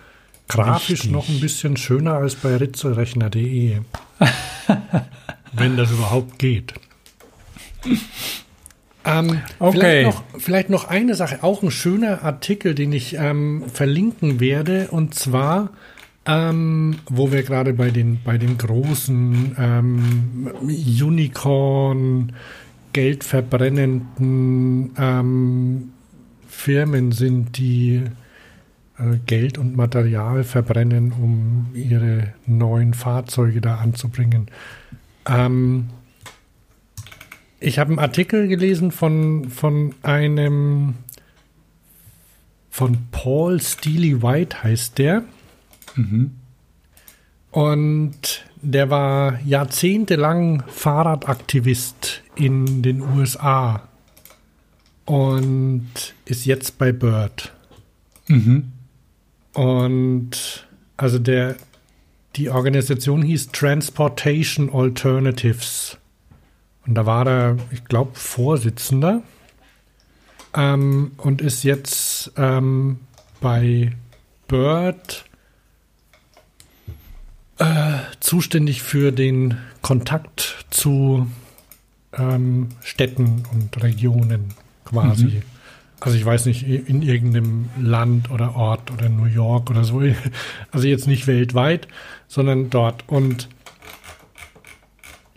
[0.48, 1.10] Grafisch Richtig.
[1.10, 3.80] noch ein bisschen schöner als bei ritzelrechner.de.
[5.52, 6.74] Wenn das überhaupt geht.
[9.04, 9.78] Ähm, Okay.
[9.78, 14.88] vielleicht, noch, vielleicht noch eine Sache, auch ein schöner Artikel, den ich ähm, verlinken werde,
[14.90, 15.70] und zwar,
[16.26, 22.32] ähm, wo wir gerade bei den, bei den großen ähm, Unicorn,
[22.92, 25.92] geldverbrennenden ähm,
[26.48, 28.02] Firmen sind, die
[29.26, 34.48] Geld und Material verbrennen, um ihre neuen Fahrzeuge da anzubringen.
[35.26, 35.90] Ähm,
[37.60, 40.94] ich habe einen Artikel gelesen von, von einem
[42.70, 45.24] von Paul Steely White heißt der.
[47.50, 53.88] Und der war jahrzehntelang Fahrradaktivist in den USA
[55.06, 55.88] und
[56.24, 57.52] ist jetzt bei Bird.
[59.58, 61.56] Und also der,
[62.36, 65.98] die Organisation hieß Transportation Alternatives.
[66.86, 69.20] Und da war er, ich glaube, Vorsitzender
[70.54, 73.00] ähm, und ist jetzt ähm,
[73.40, 73.90] bei
[74.46, 75.24] Bird
[77.58, 81.26] äh, zuständig für den Kontakt zu
[82.12, 84.54] ähm, Städten und Regionen
[84.84, 85.42] quasi.
[86.00, 90.02] Also ich weiß nicht, in irgendeinem Land oder Ort oder New York oder so.
[90.70, 91.88] Also jetzt nicht weltweit,
[92.28, 93.04] sondern dort.
[93.08, 93.48] Und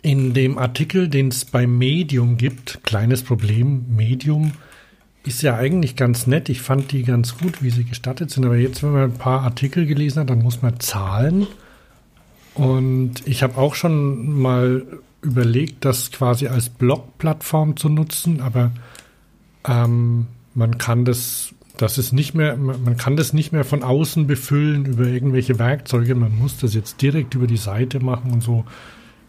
[0.02, 4.52] in dem Artikel, den es bei Medium gibt, kleines Problem, Medium
[5.24, 6.48] ist ja eigentlich ganz nett.
[6.48, 8.44] Ich fand die ganz gut, wie sie gestattet sind.
[8.44, 11.46] Aber jetzt, wenn man ein paar Artikel gelesen hat, dann muss man zahlen.
[12.54, 14.84] Und ich habe auch schon mal
[15.22, 18.72] überlegt, das quasi als Blog-Plattform zu nutzen, aber
[19.66, 24.26] ähm, man kann das, das ist nicht mehr, man kann das nicht mehr von außen
[24.26, 26.14] befüllen über irgendwelche Werkzeuge.
[26.14, 28.64] Man muss das jetzt direkt über die Seite machen und so.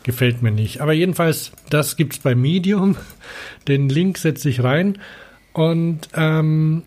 [0.03, 0.81] Gefällt mir nicht.
[0.81, 2.97] Aber jedenfalls, das gibt's bei Medium.
[3.69, 4.97] Den Link setze ich rein.
[5.53, 6.83] Und ähm,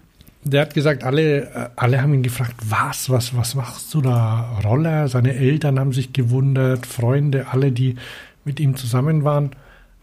[0.47, 4.59] der hat gesagt, alle, äh, alle haben ihn gefragt, was, was, was machst du da?
[4.65, 7.97] Roller, seine Eltern haben sich gewundert, Freunde, alle, die
[8.45, 9.51] mit ihm zusammen waren,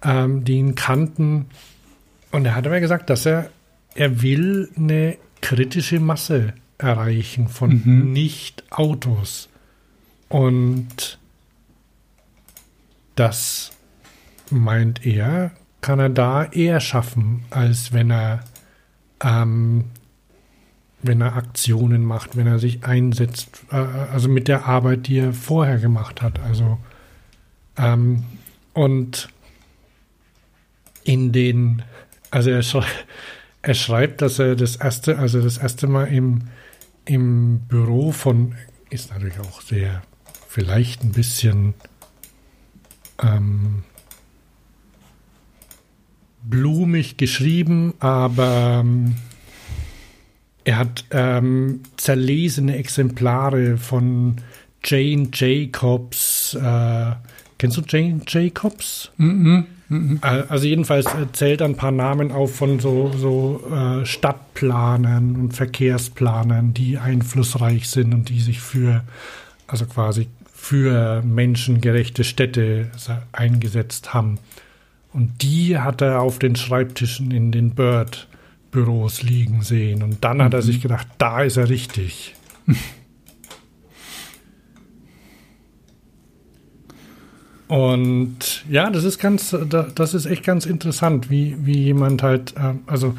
[0.03, 1.45] ähm, die ihn kannten.
[2.31, 3.49] Und er hat aber gesagt, dass er,
[3.95, 7.81] er will eine kritische Masse erreichen von
[8.13, 9.49] Nicht-Autos.
[10.29, 11.19] Und
[13.15, 13.71] das
[14.49, 15.51] meint er,
[15.81, 18.43] kann er da eher schaffen, als wenn er
[19.21, 19.85] ähm,
[21.03, 25.33] wenn er Aktionen macht, wenn er sich einsetzt, äh, also mit der Arbeit, die er
[25.33, 26.39] vorher gemacht hat.
[26.39, 26.79] Also
[27.77, 28.23] ähm,
[28.73, 29.29] und
[31.03, 31.83] in den,
[32.31, 32.85] also er, schrei
[33.63, 36.41] er schreibt, dass er das erste, also das erste Mal im,
[37.05, 38.55] im Büro von,
[38.89, 40.03] ist natürlich auch sehr,
[40.47, 41.73] vielleicht ein bisschen
[43.21, 43.83] ähm,
[46.43, 49.15] blumig geschrieben, aber ähm,
[50.65, 54.37] er hat ähm, zerlesene Exemplare von
[54.83, 56.53] Jane Jacobs.
[56.53, 57.11] Äh,
[57.57, 59.11] kennst du Jane Jacobs?
[60.21, 65.35] Äh, Also jedenfalls äh, zählt er ein paar Namen auf von so, so äh, Stadtplanern
[65.35, 69.03] und Verkehrsplanern, die einflussreich sind und die sich für,
[69.67, 72.89] also quasi für menschengerechte Städte
[73.33, 74.39] eingesetzt haben.
[75.11, 80.01] Und die hat er auf den Schreibtischen in den Bird-Büros liegen sehen.
[80.01, 82.35] Und dann hat er sich gedacht, da ist er richtig.
[87.67, 92.53] Und ja, das ist ganz, da- das ist echt ganz interessant, wie, wie jemand halt,
[92.57, 93.15] ähm, also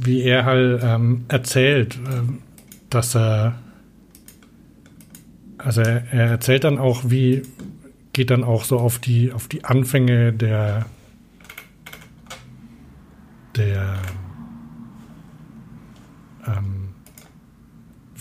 [0.00, 2.38] wie er halt ähm, erzählt, ähm,
[2.90, 3.58] dass er,
[5.58, 7.42] also er, er erzählt dann auch, wie,
[8.12, 10.86] geht dann auch so auf die, auf die Anfänge der,
[13.56, 13.96] der,
[16.46, 16.73] ähm,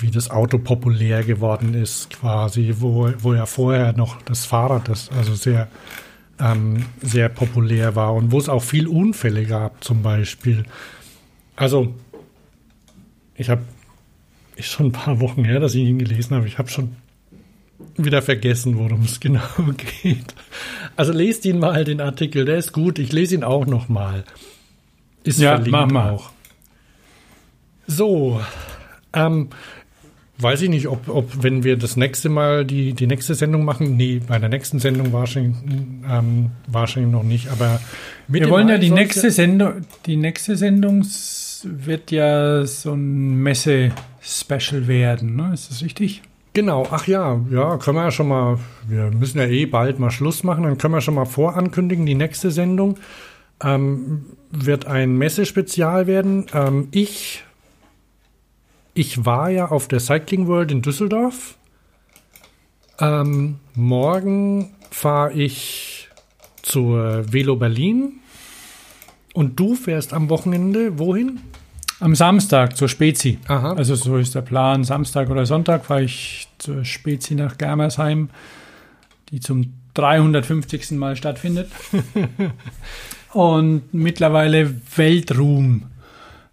[0.03, 5.09] wie das Auto populär geworden ist, quasi, wo, wo ja vorher noch das Fahrrad, das
[5.09, 5.67] also sehr,
[6.39, 10.65] ähm, sehr populär war und wo es auch viel Unfälle gab, zum Beispiel.
[11.55, 11.95] Also,
[13.35, 13.63] ich habe,
[14.55, 16.47] ist schon ein paar Wochen her, dass ich ihn gelesen habe.
[16.47, 16.95] Ich habe schon
[17.97, 19.41] wieder vergessen, worum es genau
[20.03, 20.35] geht.
[20.95, 22.99] Also lest ihn mal, den Artikel, der ist gut.
[22.99, 24.23] Ich lese ihn auch noch mal.
[25.23, 26.11] Ist Ja, mach mal.
[26.11, 26.31] auch.
[27.87, 28.41] So,
[29.13, 29.49] ähm,
[30.43, 33.95] weiß ich nicht, ob, ob wenn wir das nächste Mal die, die nächste Sendung machen,
[33.95, 35.55] nee, bei der nächsten Sendung wahrscheinlich,
[36.09, 37.79] ähm, wahrscheinlich noch nicht, aber
[38.27, 41.05] Wir wollen ja die nächste Sendung, die nächste Sendung
[41.63, 45.51] wird ja so ein Messe-Special werden, ne?
[45.53, 46.21] Ist das richtig?
[46.53, 50.11] Genau, ach ja, ja, können wir ja schon mal, wir müssen ja eh bald mal
[50.11, 52.97] Schluss machen, dann können wir schon mal vorankündigen, die nächste Sendung
[53.63, 56.45] ähm, wird ein Messespezial werden.
[56.53, 57.43] Ähm, ich,
[58.93, 61.57] ich war ja auf der Cycling World in Düsseldorf.
[62.99, 66.09] Ähm, morgen fahre ich
[66.61, 68.19] zur Velo Berlin
[69.33, 71.39] Und du fährst am Wochenende wohin?
[71.99, 73.39] Am Samstag zur Spezi.
[73.47, 73.73] Aha.
[73.73, 74.83] Also so ist der Plan.
[74.83, 78.29] Samstag oder Sonntag fahre ich zur Spezi nach Germersheim,
[79.29, 80.91] die zum 350.
[80.91, 81.71] Mal stattfindet.
[83.33, 85.83] Und mittlerweile Weltruhm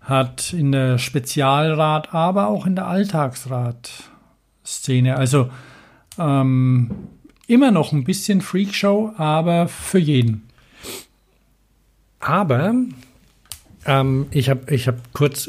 [0.01, 5.17] hat in der Spezialrad, aber auch in der Alltagsrad-Szene.
[5.17, 5.49] Also
[6.19, 6.91] ähm,
[7.47, 10.49] immer noch ein bisschen Freakshow, aber für jeden.
[12.19, 12.75] Aber
[13.87, 15.49] ähm, ich habe ich hab kurz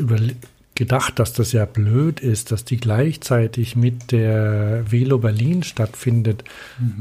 [0.75, 6.43] gedacht, dass das ja blöd ist, dass die gleichzeitig mit der Velo Berlin stattfindet.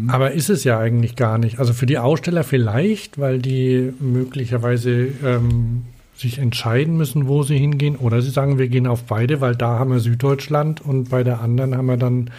[0.09, 1.59] Aber ist es ja eigentlich gar nicht.
[1.59, 5.85] Also für die Aussteller vielleicht, weil die möglicherweise ähm,
[6.21, 7.97] sich entscheiden müssen, wo sie hingehen.
[7.97, 11.41] Oder sie sagen, wir gehen auf beide, weil da haben wir Süddeutschland und bei der
[11.41, 12.31] anderen haben wir dann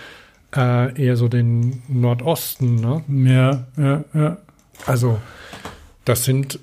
[0.56, 2.76] äh, eher so den Nordosten.
[2.76, 3.04] Ne?
[3.30, 4.38] Ja, ja, ja.
[4.86, 5.20] Also
[6.06, 6.60] das sind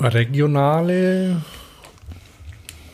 [0.00, 1.42] regionale,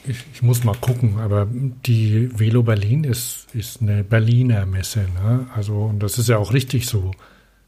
[0.06, 1.46] ich, ich muss mal gucken, aber
[1.86, 5.00] die Velo Berlin ist, ist eine Berliner Messe.
[5.00, 5.46] Ne?
[5.54, 7.10] Also, und das ist ja auch richtig so.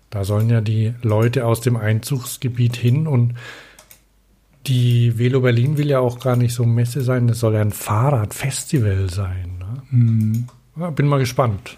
[0.08, 3.34] Da sollen ja die Leute aus dem Einzugsgebiet hin und
[4.66, 7.72] die Velo Berlin will ja auch gar nicht so Messe sein, das soll ja ein
[7.72, 9.58] Fahrradfestival sein.
[9.90, 10.44] Ne?
[10.78, 11.76] Ja, bin mal gespannt.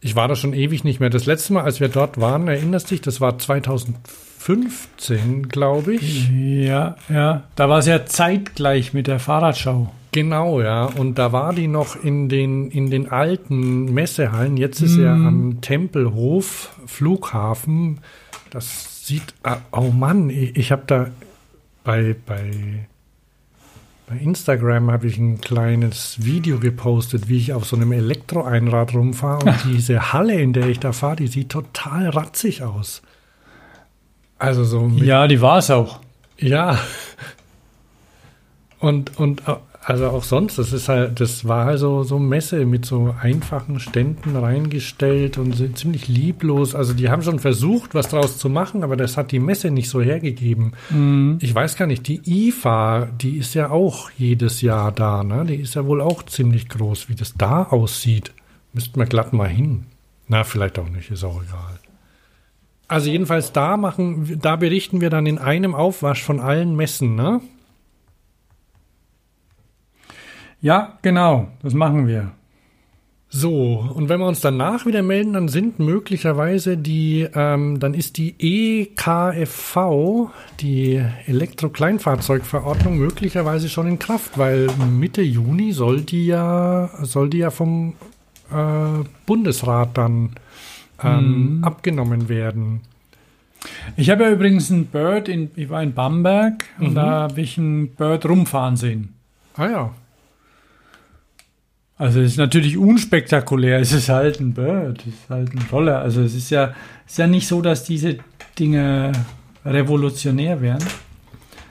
[0.00, 1.10] Ich war da schon ewig nicht mehr.
[1.10, 6.28] Das letzte Mal, als wir dort waren, erinnerst dich, das war 2015, glaube ich.
[6.30, 7.44] Ja, ja.
[7.56, 9.92] Da war es ja zeitgleich mit der Fahrradschau.
[10.12, 10.84] Genau, ja.
[10.84, 14.56] Und da war die noch in den, in den alten Messehallen.
[14.56, 18.00] Jetzt ist er am Tempelhof, Flughafen.
[18.50, 21.08] Das sieht, ah, oh Mann, ich, ich habe da
[21.86, 22.88] bei, bei,
[24.08, 29.44] bei Instagram habe ich ein kleines Video gepostet, wie ich auf so einem Elektroeinrad rumfahre.
[29.44, 33.02] Und diese Halle, in der ich da fahre, die sieht total ratzig aus.
[34.36, 36.00] Also so Ja, die war es auch.
[36.38, 36.78] ja.
[38.78, 39.54] Und, und äh,
[39.88, 44.34] also auch sonst, das ist halt, das war also so Messe mit so einfachen Ständen
[44.34, 46.74] reingestellt und sind ziemlich lieblos.
[46.74, 49.88] Also die haben schon versucht, was draus zu machen, aber das hat die Messe nicht
[49.88, 50.72] so hergegeben.
[51.40, 55.44] Ich weiß gar nicht, die IFA, die ist ja auch jedes Jahr da, ne?
[55.44, 58.32] Die ist ja wohl auch ziemlich groß, wie das da aussieht.
[58.72, 59.84] Müssten wir glatt mal hin.
[60.26, 61.78] Na, vielleicht auch nicht, ist auch egal.
[62.88, 67.40] Also jedenfalls da machen, da berichten wir dann in einem Aufwasch von allen Messen, ne?
[70.66, 71.46] Ja, genau.
[71.62, 72.32] Das machen wir.
[73.28, 78.16] So, und wenn wir uns danach wieder melden, dann sind möglicherweise die, ähm, dann ist
[78.16, 80.28] die EKFV,
[80.58, 87.50] die Elektro-Kleinfahrzeugverordnung, möglicherweise schon in Kraft, weil Mitte Juni soll die ja, soll die ja
[87.50, 87.94] vom
[88.50, 90.30] äh, Bundesrat dann
[91.00, 92.80] ähm, abgenommen werden.
[93.96, 97.56] Ich habe ja übrigens ein Bird in, ich war in Bamberg und da habe ich
[97.56, 99.14] ein Bird rumfahren sehen.
[99.56, 99.94] Ah ja.
[101.98, 106.00] Also es ist natürlich unspektakulär, es ist halt ein Bird, es ist halt ein Roller.
[106.00, 106.74] Also es ist ja,
[107.06, 108.18] es ist ja nicht so, dass diese
[108.58, 109.12] Dinge
[109.64, 110.84] revolutionär wären.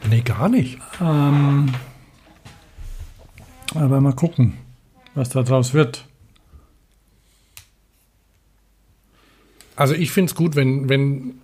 [0.10, 0.80] Nee, gar nicht.
[1.00, 1.72] Ähm,
[3.76, 4.54] aber mal gucken,
[5.14, 6.06] was da draus wird.
[9.76, 11.36] Also ich finde es gut, wenn, wenn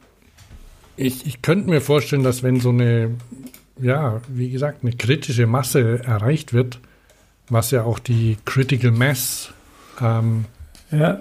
[0.96, 3.12] ich, ich könnte mir vorstellen, dass wenn so eine,
[3.80, 6.80] ja, wie gesagt, eine kritische Masse erreicht wird,
[7.52, 9.54] was ja auch die Critical Mass
[10.00, 10.46] ähm,
[10.90, 11.20] Ja,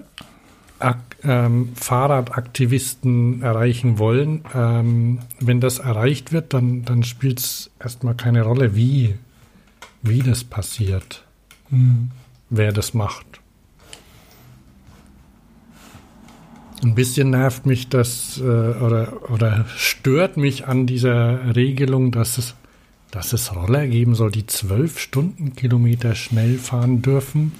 [0.78, 8.14] Ak ähm, Fahrradaktivisten erreichen wollen, ähm, wenn das erreicht wird, dann, dann spielt es erstmal
[8.14, 9.16] keine Rolle, wie,
[10.00, 11.22] wie das passiert,
[12.48, 13.26] wer das macht.
[16.82, 22.54] Ein bisschen nervt mich das äh, oder, oder stört mich an dieser Regelung, dass es,
[23.10, 27.52] dass es Roller geben soll, die zwölf Stundenkilometer schnell fahren dürfen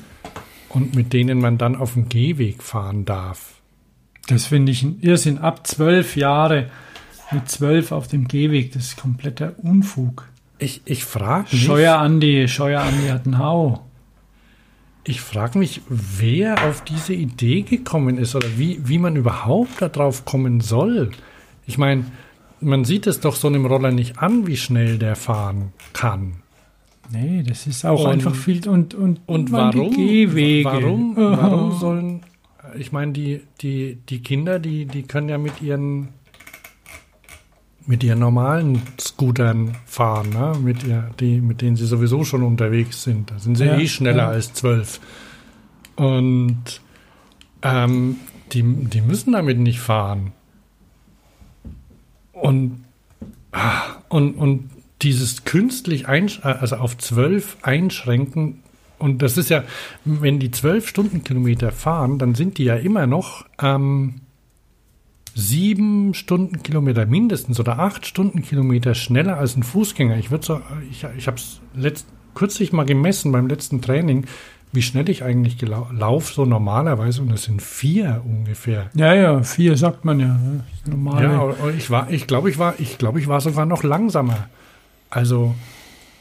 [0.69, 3.55] und mit denen man dann auf dem Gehweg fahren darf.
[4.29, 5.39] das finde ich ein Irrsinn.
[5.39, 6.71] Ab zwölf Jahre
[7.33, 10.29] mit zwölf auf dem Gehweg, das ist kompletter Unfug.
[10.59, 13.87] Ich, ich frage mich, Scheuer Andi, Scheuer Andi hat einen Hau.
[15.05, 20.25] ich frag mich, wer auf diese Idee gekommen ist oder wie, wie man überhaupt darauf
[20.25, 21.11] kommen soll.
[21.67, 22.05] Ich meine,
[22.61, 26.35] man sieht es doch so einem Roller nicht an, wie schnell der fahren kann.
[27.13, 29.91] Nee, das ist auch Und- einfach viel und und Und warum?
[29.95, 30.65] Gehwege.
[30.65, 31.17] Warum?
[31.17, 32.21] Warum sollen?
[32.79, 36.09] Ich meine, die die die Kinder, die die können ja mit ihren
[37.87, 40.53] mit ihren normalen Scootern fahren, ne?
[40.63, 43.31] mit, ihr, die, mit denen sie sowieso schon unterwegs sind.
[43.33, 44.29] Da sind sie Ja, eh schneller ja.
[44.29, 45.01] als zwölf.
[45.97, 46.81] Und
[47.63, 48.17] ähm,
[48.53, 50.33] die, die müssen damit nicht fahren.
[52.41, 52.85] Und
[53.53, 54.71] ah, Und, und
[55.03, 58.63] dieses künstlich einsch also auf zwölf einschränken,
[58.99, 59.65] und das ist ja,
[60.05, 64.17] wenn die zwölf Stundenkilometer fahren, dann sind die ja immer noch ähm,
[65.35, 70.19] sieben Stundenkilometer mindestens oder acht Stundenkilometer schneller als ein Fußgänger.
[70.19, 70.61] Ich würde so,
[70.91, 71.61] ich, ich habe es
[72.35, 74.27] kürzlich mal gemessen beim letzten Training,
[74.73, 78.91] wie schnell ich eigentlich laufe, so normalerweise, und es sind vier ungefähr.
[78.95, 80.27] Ja, ja, vier sagt man ja.
[80.27, 80.65] ne?
[80.87, 81.23] Normal.
[81.23, 84.49] Ja, ich war, ich glaube, ich war, ich glaube, ich war sogar noch langsamer.
[85.11, 85.55] Also,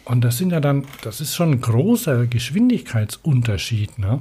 [0.06, 4.20] und das sind ja dann, das ist schon ein großer Geschwindigkeitsunterschied, ne?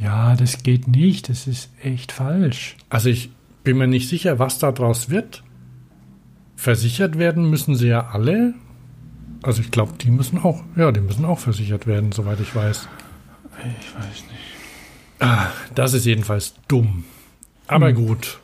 [0.00, 1.28] Ja, das geht nicht.
[1.28, 2.76] Das ist echt falsch.
[2.88, 3.30] Also ich
[3.62, 5.42] bin mir nicht sicher, was daraus wird.
[6.56, 8.54] Versichert werden müssen sie ja alle.
[9.44, 12.88] Also ich glaube, die müssen auch, ja, die müssen auch versichert werden, soweit ich weiß.
[13.58, 15.20] Ich weiß nicht.
[15.20, 17.04] Ah, das ist jedenfalls dumm.
[17.66, 18.40] Aber gut.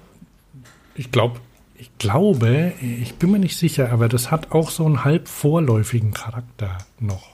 [0.95, 1.41] Ich glaube,
[1.79, 6.13] ich glaube, ich bin mir nicht sicher, aber das hat auch so einen halb vorläufigen
[6.13, 7.31] Charakter noch.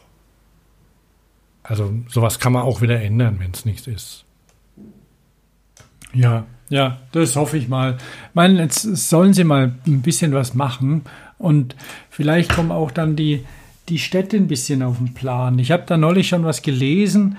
[1.64, 4.24] Also sowas kann man auch wieder ändern, wenn es nichts ist.
[6.12, 7.96] Ja, ja, das hoffe ich mal.
[8.28, 11.02] Ich meine, jetzt sollen sie mal ein bisschen was machen
[11.38, 11.76] und
[12.10, 13.44] vielleicht kommen auch dann die,
[13.88, 15.58] die Städte ein bisschen auf den Plan.
[15.58, 17.36] Ich habe da neulich schon was gelesen,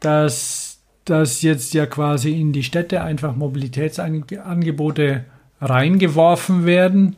[0.00, 5.24] dass, dass jetzt ja quasi in die Städte einfach Mobilitätsangebote
[5.60, 7.16] reingeworfen werden,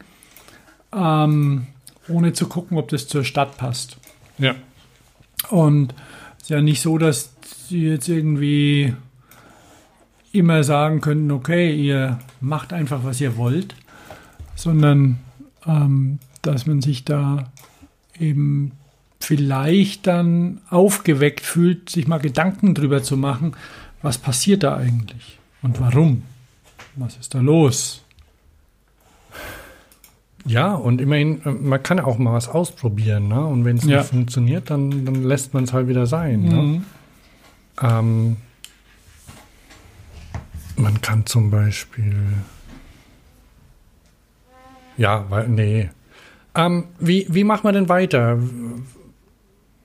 [0.94, 1.66] ähm,
[2.08, 3.98] ohne zu gucken, ob das zur Stadt passt.
[4.38, 4.54] Ja.
[5.50, 5.94] Und
[6.36, 7.34] es ist ja nicht so, dass
[7.68, 8.94] sie jetzt irgendwie
[10.32, 13.74] immer sagen könnten, okay, ihr macht einfach, was ihr wollt,
[14.54, 15.18] sondern
[15.66, 17.50] ähm, dass man sich da
[18.18, 18.72] eben
[19.20, 23.54] vielleicht dann aufgeweckt fühlt, sich mal Gedanken drüber zu machen,
[24.02, 26.22] was passiert da eigentlich und warum?
[26.96, 28.02] Was ist da los?
[30.44, 33.44] Ja, und immerhin, äh, man kann ja auch mal was ausprobieren, ne?
[33.44, 33.98] Und wenn es Ja.
[33.98, 36.42] nicht funktioniert, dann, dann lässt man es halt wieder sein.
[36.42, 36.54] Ne?
[36.62, 36.84] Mhm.
[37.82, 38.36] Ähm,
[40.76, 42.14] man kann zum Beispiel.
[44.96, 45.90] Ja, weil, nee.
[46.54, 48.38] Ähm, wie, wie machen wir denn weiter?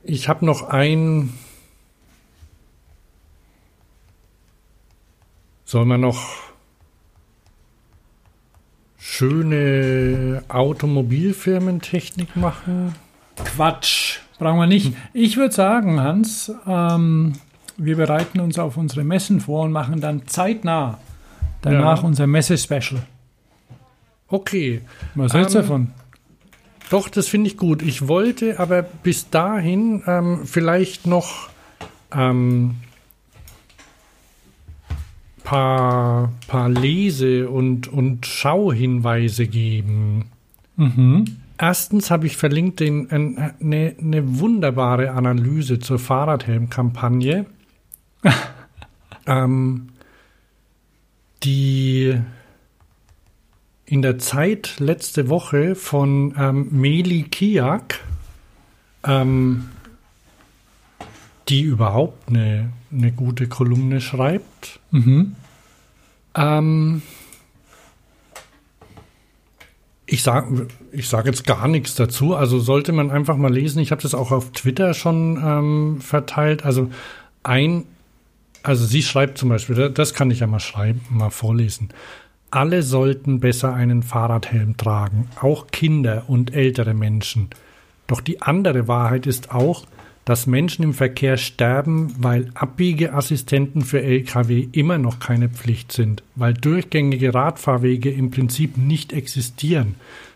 [0.04, 1.34] Ich habe noch ein.
[5.66, 6.22] Soll man noch
[8.98, 12.96] schöne Automobilfirmentechnik machen?
[13.36, 14.94] Quatsch, brauchen wir nicht.
[15.14, 17.34] Ich würde sagen, Hans, ähm,
[17.78, 20.98] wir bereiten uns auf unsere Messen vor und machen dann zeitnah
[21.62, 22.08] danach Ja.
[22.08, 23.02] unser Messe-Special.
[24.32, 24.82] Okay.
[25.14, 25.88] Was hältst du Ähm, davon?
[26.90, 27.82] Doch, das finde ich gut.
[27.82, 31.50] Ich wollte aber bis dahin ähm, vielleicht noch
[32.14, 32.76] ähm,
[35.44, 40.26] paar, paar Lese- und, und Schauhinweise geben.
[40.78, 41.26] Mhm.
[41.58, 47.46] Erstens habe ich verlinkt eine, eine wunderbare Analyse zur Fahrradhelm-Kampagne,
[49.28, 49.90] ähm,
[51.44, 52.18] die
[53.92, 58.00] in der Zeit letzte Woche von ähm, Meli Kiak,
[59.06, 59.68] ähm,
[61.50, 64.80] die überhaupt eine, eine gute Kolumne schreibt.
[64.92, 65.36] Mhm.
[66.36, 67.02] Ähm,
[70.06, 72.34] ich sage ich sag jetzt gar nichts dazu.
[72.34, 73.80] Also sollte man einfach mal lesen.
[73.80, 76.64] Ich habe das auch auf Twitter schon ähm, verteilt.
[76.64, 76.90] Also
[77.44, 77.84] ein,
[78.64, 81.90] also sie schreibt zum Beispiel, da- das kann ich ja mal schreiben, mal vorlesen.
[82.54, 87.48] Alle sollten besser einen Fahrradhelm tragen, auch Kinder und ältere Menschen.
[88.08, 89.86] Doch die andere Wahrheit ist auch,
[90.26, 96.54] dass Menschen im Verkehr sterben, weil Abbiegeassistenten für Lkw immer noch keine Pflicht sind, weil
[96.54, 99.96] durchgängige Radfahrwege im Prinzip nicht existieren,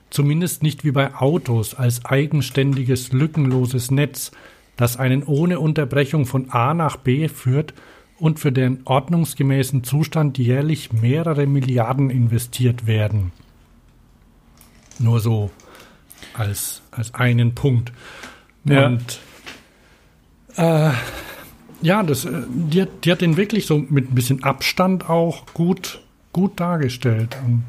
[0.09, 4.31] zumindest nicht wie bei Autos als eigenständiges, lückenloses Netz,
[4.77, 7.73] das einen ohne Unterbrechung von A nach B führt
[8.19, 13.31] und für deren ordnungsgemäßen Zustand jährlich mehrere Milliarden investiert werden.
[14.99, 15.51] Nur so
[16.33, 17.91] als, als einen Punkt.
[18.63, 18.87] Ja.
[18.87, 19.19] Und
[20.55, 20.91] äh,
[21.81, 25.45] ja, das, äh, die, hat- die hat den wirklich so mit ein bisschen Abstand auch
[25.53, 25.99] gut,
[26.31, 27.37] gut dargestellt.
[27.45, 27.63] Und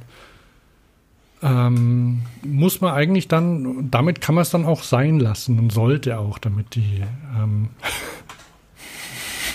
[1.42, 6.18] ähm, muss man eigentlich dann, damit kann man es dann auch sein lassen und sollte
[6.18, 7.02] auch, damit die,
[7.36, 7.68] ähm,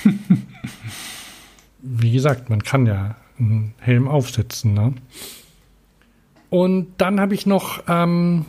[1.82, 4.74] wie gesagt, man kann ja einen Helm aufsetzen.
[4.74, 4.94] Ne?
[6.50, 8.46] Und dann habe ich noch, ähm,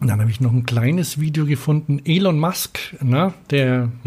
[0.00, 2.00] dann habe ich noch ein kleines Video gefunden.
[2.04, 3.90] Elon Musk, ne, der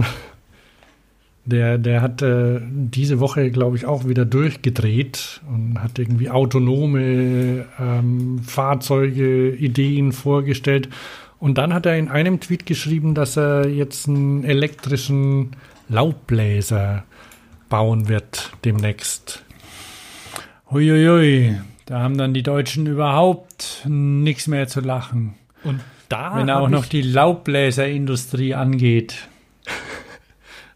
[1.48, 7.64] Der, der hat äh, diese Woche, glaube ich, auch wieder durchgedreht und hat irgendwie autonome
[7.80, 10.90] ähm, Fahrzeuge, Ideen vorgestellt.
[11.40, 15.52] Und dann hat er in einem Tweet geschrieben, dass er jetzt einen elektrischen
[15.90, 17.04] Laubbläser
[17.70, 19.44] bauen wird demnächst.
[20.70, 25.36] Huiuiui, da haben dann die Deutschen überhaupt nichts mehr zu lachen.
[25.64, 29.28] Und da Wenn auch noch die Laubbläserindustrie angeht.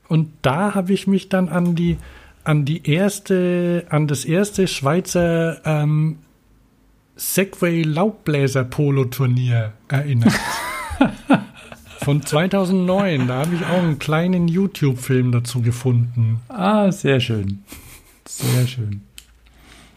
[0.07, 1.97] und da habe ich mich dann an die
[2.43, 6.19] an die erste an das erste Schweizer ähm,
[7.15, 10.33] Segway Laubbläser Polo Turnier erinnert.
[12.03, 16.39] Von 2009, da habe ich auch einen kleinen YouTube-Film dazu gefunden.
[16.49, 17.63] Ah, sehr schön.
[18.25, 19.01] Sehr schön.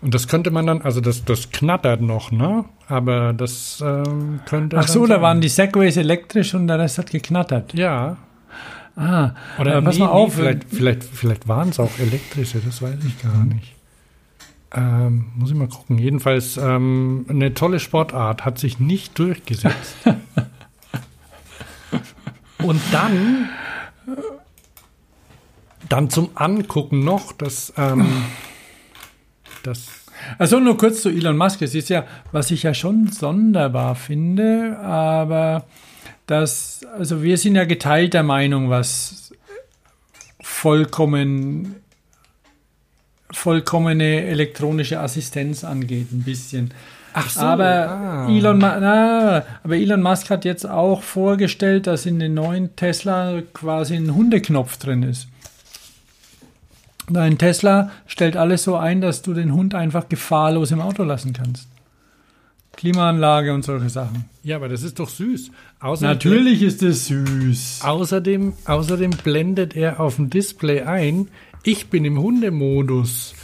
[0.02, 2.66] Und das könnte man dann, also das, das knattert noch, ne?
[2.89, 4.76] Aber das ähm, könnte.
[4.78, 7.72] Ach so, da waren die Segways elektrisch und der Rest hat geknattert.
[7.72, 8.18] Ja.
[8.97, 10.36] Ah, Oder äh, pass nee, mal auf.
[10.36, 13.74] Nee, vielleicht, vielleicht, vielleicht waren es auch elektrische, das weiß ich gar nicht.
[14.72, 15.98] Ähm, muss ich mal gucken.
[15.98, 19.97] Jedenfalls ähm, eine tolle Sportart, hat sich nicht durchgesetzt.
[22.65, 23.51] Und dann,
[25.89, 28.24] dann zum Angucken noch, dass ähm,
[29.62, 29.86] das
[30.39, 31.61] Also nur kurz zu Elon Musk.
[31.61, 35.66] Es ist ja, was ich ja schon sonderbar finde, aber
[36.27, 39.32] das, also wir sind ja geteilter Meinung, was
[40.41, 41.77] vollkommen
[43.31, 46.73] vollkommene elektronische Assistenz angeht, ein bisschen.
[47.16, 48.28] Ach so, aber ah.
[48.28, 53.95] Elon, na, aber Elon Musk hat jetzt auch vorgestellt, dass in den neuen Tesla quasi
[53.95, 55.28] ein Hundeknopf drin ist.
[57.09, 61.32] Dein Tesla stellt alles so ein, dass du den Hund einfach gefahrlos im Auto lassen
[61.32, 61.69] kannst.
[62.73, 64.24] Klimaanlage und solche Sachen.
[64.43, 65.53] Ja, aber das ist doch süß.
[65.78, 67.82] Außerdem, Natürlich ist es süß.
[67.85, 71.28] Außerdem, außerdem blendet er auf dem Display ein,
[71.62, 73.35] ich bin im Hundemodus.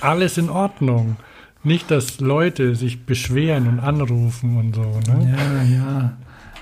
[0.00, 1.16] Alles in Ordnung.
[1.62, 4.82] Nicht, dass Leute sich beschweren und anrufen und so.
[5.12, 5.36] Ne?
[5.36, 6.16] Ja, ja.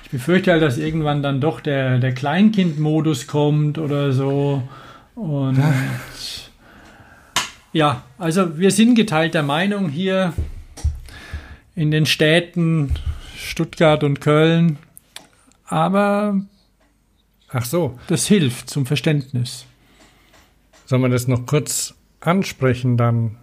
[0.04, 4.62] Ich befürchte halt, dass irgendwann dann doch der, der Kleinkind-Modus kommt oder so.
[5.14, 5.62] Und
[7.72, 10.32] ja, also wir sind geteilter Meinung hier
[11.74, 12.94] in den Städten
[13.36, 14.78] Stuttgart und Köln.
[15.66, 16.40] Aber
[17.50, 19.64] Ach so, das hilft zum Verständnis.
[20.86, 23.36] soll man das noch kurz ansprechen dann?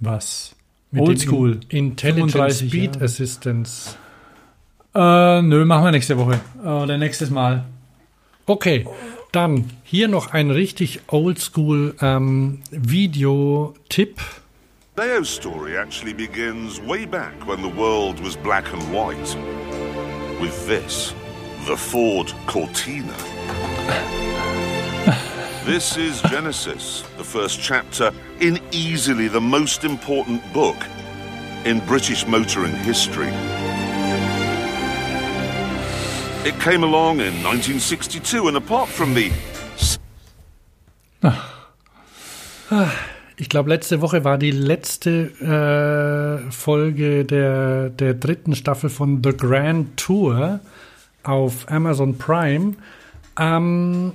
[0.00, 0.54] Was?
[0.90, 1.60] Mit Oldschool.
[1.68, 3.04] Intelligent 35 Speed Jahre.
[3.04, 3.96] Assistance.
[4.94, 6.40] Äh, nö, machen wir nächste Woche.
[6.62, 7.64] Oder nächstes Mal.
[8.46, 8.86] Okay,
[9.32, 14.20] dann hier noch ein richtig oldschool ähm, Videotipp.
[14.96, 19.36] Leo's story actually begins way back when the world was black and white.
[20.40, 21.14] With this,
[21.66, 23.14] the Ford Cortina.
[25.68, 30.76] This is Genesis, the first chapter in easily the most important book
[31.66, 33.28] in British motoring history.
[36.48, 39.30] It came along in 1962, and apart from the
[43.36, 49.36] Ich glaube, letzte Woche war die letzte äh, Folge der, der dritten Staffel von The
[49.36, 50.60] Grand Tour
[51.24, 52.76] auf Amazon Prime.
[53.38, 54.14] Ähm,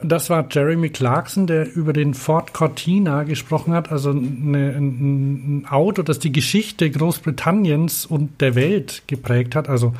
[0.00, 6.02] das war Jeremy Clarkson, der über den Ford Cortina gesprochen hat, also eine, ein, Auto,
[6.02, 9.94] das die Geschichte Großbritanniens und der Welt geprägt hat, also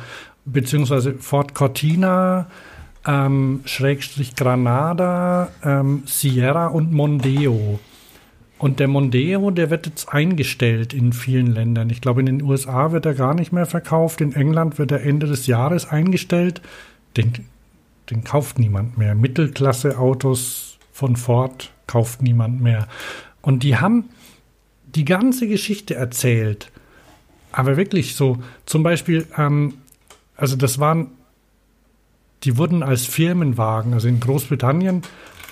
[0.45, 2.47] beziehungsweise Ford Cortina,
[3.07, 7.79] ähm, Schrägstrich Granada, ähm, Sierra und Mondeo.
[8.57, 11.89] Und der Mondeo, der wird jetzt eingestellt in vielen Ländern.
[11.89, 14.21] Ich glaube, in den USA wird er gar nicht mehr verkauft.
[14.21, 16.61] In England wird er Ende des Jahres eingestellt.
[17.17, 17.33] Den,
[18.09, 19.15] den kauft niemand mehr.
[19.15, 22.87] Mittelklasse-Autos von Ford kauft niemand mehr.
[23.41, 24.09] Und die haben
[24.85, 26.71] die ganze Geschichte erzählt.
[27.51, 29.75] Aber wirklich so, zum Beispiel, ähm,
[30.35, 31.11] also das waren,
[32.43, 35.03] die wurden als Firmenwagen, also in Großbritannien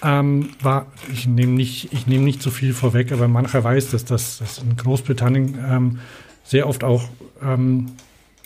[0.03, 4.39] ähm, war, ich nehme nicht, ich nicht so viel vorweg, aber mancher weiß, dass das
[4.39, 5.99] dass in Großbritannien ähm,
[6.43, 7.05] sehr oft auch,
[7.41, 7.91] ähm,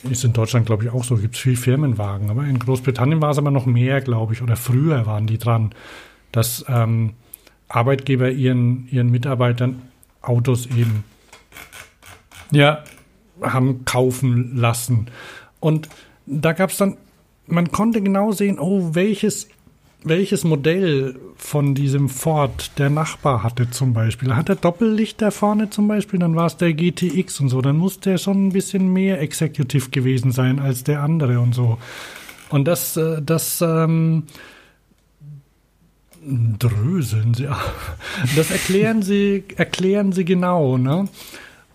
[0.04, 3.32] ist in Deutschland glaube ich auch so, gibt es viel Firmenwagen, aber in Großbritannien war
[3.32, 5.74] es aber noch mehr, glaube ich, oder früher waren die dran,
[6.32, 7.14] dass ähm,
[7.70, 9.82] Arbeitgeber ihren, ihren Mitarbeitern
[10.22, 11.04] Autos eben
[12.52, 12.84] Ja,
[13.42, 15.10] haben kaufen lassen.
[15.60, 15.90] Und
[16.26, 16.98] da gab es dann,
[17.46, 19.48] man konnte genau sehen, oh, welches,
[20.10, 24.36] welches Modell von diesem Ford der Nachbar hatte zum Beispiel.
[24.36, 27.62] Hat er Doppellichter vorne zum Beispiel, dann war es der GTX und so.
[27.62, 31.78] Dann muss der schon ein bisschen mehr Executive gewesen sein als der andere und so.
[32.50, 34.24] Und das, äh, das, ähm,
[36.60, 37.48] dröseln sie.
[38.36, 41.08] Das erklären sie, erklären sie genau, ne?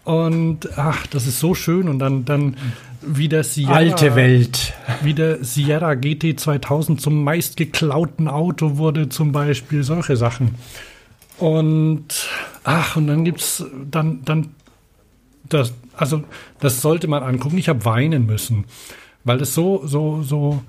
[0.05, 1.89] Und ach, das ist so schön.
[1.89, 2.57] Und dann, dann
[3.05, 4.75] wie der Sierra, Alte Welt.
[5.03, 10.55] wie der Sierra GT 2000 zum meistgeklauten Auto wurde, zum Beispiel, solche Sachen.
[11.39, 12.29] Und
[12.65, 14.51] ach, und dann gibt's dann, dann,
[15.49, 16.23] das, also
[16.61, 17.59] das sollte man angucken.
[17.59, 18.65] Ich habe weinen müssen,
[19.25, 20.63] weil das so, so, so,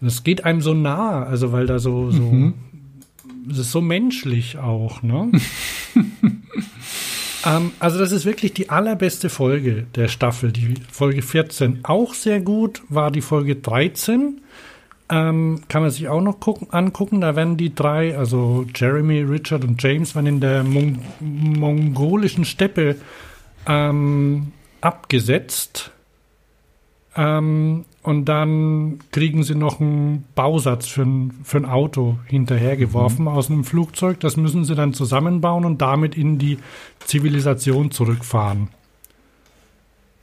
[0.00, 2.52] das geht einem so nah, also weil da so, so,
[3.50, 5.30] es ist so menschlich auch, ne?
[7.44, 11.80] ähm, also das ist wirklich die allerbeste Folge der Staffel, die Folge 14.
[11.84, 14.40] Auch sehr gut war die Folge 13.
[15.10, 17.20] Ähm, kann man sich auch noch gucken, angucken.
[17.20, 22.96] Da werden die drei, also Jeremy, Richard und James, werden in der Mon mongolischen Steppe
[23.66, 25.90] ähm, abgesetzt.
[27.16, 33.50] Ähm, und dann kriegen sie noch einen Bausatz für ein, für ein Auto hinterhergeworfen aus
[33.50, 34.20] einem Flugzeug.
[34.20, 36.58] Das müssen sie dann zusammenbauen und damit in die
[37.00, 38.68] Zivilisation zurückfahren.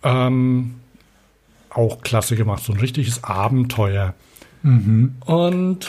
[0.03, 0.75] Ähm,
[1.69, 4.15] auch klasse gemacht, so ein richtiges Abenteuer.
[5.25, 5.87] Und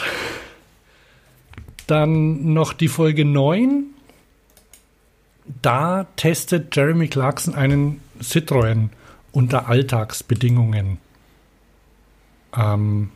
[1.87, 3.85] dann noch die Folge 9.
[5.61, 8.89] Da testet Jeremy Clarkson einen Citroën
[9.31, 10.97] unter Alltagsbedingungen.
[12.55, 13.11] Ähm,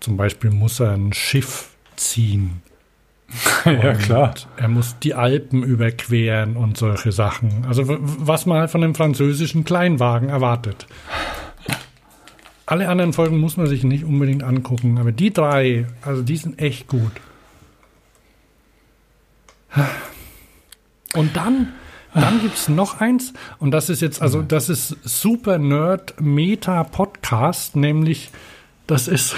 [0.00, 2.62] zum Beispiel muss er ein Schiff ziehen.
[3.64, 4.34] ja, klar.
[4.56, 7.64] Er muss die Alpen überqueren und solche Sachen.
[7.66, 10.86] Also was man halt von einem französischen Kleinwagen erwartet.
[12.66, 16.60] Alle anderen Folgen muss man sich nicht unbedingt angucken, aber die drei, also die sind
[16.60, 17.12] echt gut.
[21.14, 21.72] Und dann,
[22.14, 26.82] dann gibt es noch eins, und das ist jetzt, also das ist Super Nerd Meta
[26.84, 28.30] Podcast, nämlich
[28.86, 29.34] das ist,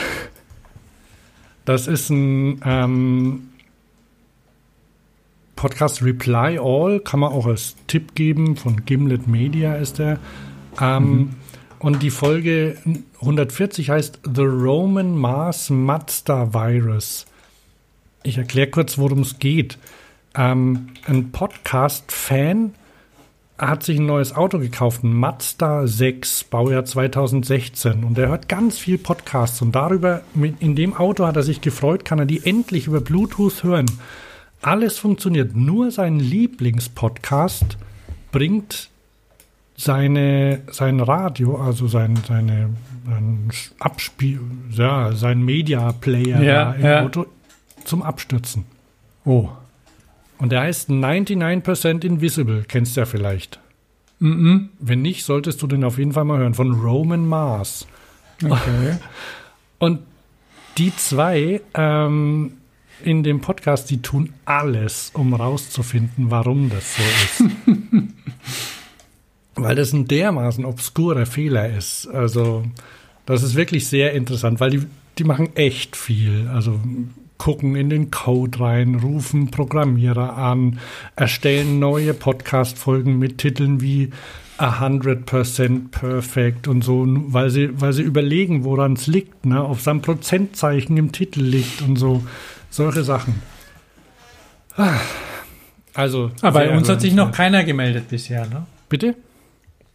[1.65, 3.49] das ist ein ähm,
[5.57, 10.19] Podcast Reply All, kann man auch als Tipp geben, von Gimlet Media ist der.
[10.81, 11.35] Ähm,
[11.78, 12.77] Und die Folge
[13.20, 17.27] 140 heißt The Roman Mars Mazda Virus.
[18.23, 19.78] Ich erkläre kurz, worum es geht.
[20.34, 22.74] Ähm, ein Podcast-Fan
[23.59, 28.02] hat sich ein neues Auto gekauft, ein Mazda 6, Baujahr 2016.
[28.02, 29.62] Und er hört ganz viel Podcasts.
[29.62, 33.00] Und darüber, mit, in dem Auto hat er sich gefreut, kann er die endlich über
[33.00, 33.86] Bluetooth hören.
[34.62, 35.54] Alles funktioniert.
[35.54, 37.76] Nur sein Lieblingspodcast
[38.32, 38.90] bringt
[39.76, 42.70] seine, sein Radio, also sein, seine,
[43.06, 44.40] sein Abspiel,
[44.70, 47.02] ja, sein Media Player Ja, da im ja.
[47.02, 47.26] Auto
[47.84, 48.64] zum Abstürzen.
[49.24, 49.50] Oh.
[50.43, 53.60] Und der heißt 99% Invisible, kennst du ja vielleicht.
[54.19, 54.70] Mhm.
[54.81, 57.86] Wenn nicht, solltest du den auf jeden Fall mal hören, von Roman Mars.
[58.43, 58.98] Okay.
[59.78, 60.01] Und
[60.78, 62.55] die zwei ähm,
[63.05, 67.51] in dem Podcast, die tun alles, um rauszufinden, warum das so ist.
[69.55, 72.09] weil das ein dermaßen obskurer Fehler ist.
[72.09, 72.64] Also,
[73.27, 74.86] das ist wirklich sehr interessant, weil die,
[75.19, 76.48] die machen echt viel.
[76.52, 76.81] Also,
[77.43, 80.78] gucken in den Code rein, rufen Programmierer an,
[81.16, 84.10] erstellen neue Podcast-Folgen mit Titeln wie
[84.59, 89.66] 100% Perfect und so, weil sie, weil sie überlegen, woran es liegt, ne?
[89.66, 92.23] ob es ein Prozentzeichen im Titel liegt und so,
[92.70, 93.43] solche Sachen.
[94.77, 95.01] Ah,
[95.94, 98.66] Also, Aber bei uns hat sich noch keiner gemeldet bisher, ne?
[98.89, 99.16] Bitte?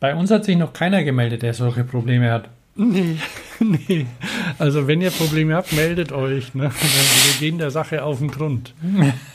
[0.02, 2.50] Bei uns hat sich noch keiner gemeldet, der solche Probleme hat.
[2.76, 3.16] Nee,
[3.62, 4.06] nee.
[4.60, 6.56] Also wenn ihr Probleme habt, meldet euch.
[6.56, 6.72] Ne?
[6.72, 8.74] Wir gehen der Sache auf den Grund.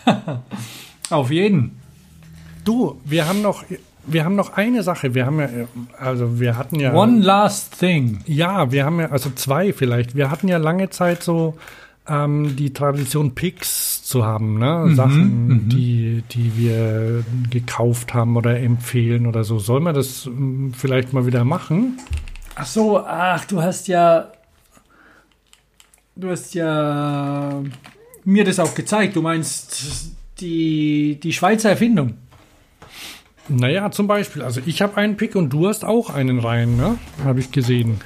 [1.11, 1.79] Auf jeden.
[2.65, 3.65] Du, wir haben noch,
[4.07, 5.15] wir haben noch eine Sache.
[5.15, 5.49] Wir haben ja,
[5.99, 8.21] also wir hatten ja, One last thing.
[8.27, 10.15] ja, wir haben ja, also zwei vielleicht.
[10.17, 11.59] Wir hatten ja lange Zeit so
[12.09, 14.95] ähm, die Tradition Picks zu haben, ne?
[14.95, 19.59] Sachen, die, die wir gekauft haben oder empfehlen oder so.
[19.59, 21.99] Sollen wir das ähm, vielleicht mal wieder machen?
[22.55, 24.29] Ach so, ach, du hast ja.
[26.15, 27.63] Du hast ja
[28.25, 29.17] mir das auch gezeigt.
[29.17, 32.15] Du meinst die, die Schweizer Erfindung.
[33.49, 34.43] Naja, zum Beispiel.
[34.43, 36.99] Also ich habe einen Pick und du hast auch einen rein, ne?
[37.25, 38.01] Habe ich gesehen.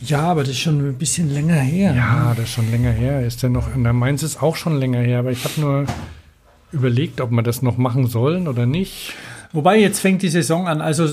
[0.00, 1.94] Ja, aber das ist schon ein bisschen länger her.
[1.94, 3.26] Ja, das ist schon länger her.
[3.26, 5.86] Ist ja noch, na, meins ist auch schon länger her, aber ich habe nur
[6.70, 9.14] überlegt, ob wir das noch machen sollen oder nicht.
[9.52, 10.80] Wobei jetzt fängt die Saison an.
[10.80, 11.08] Also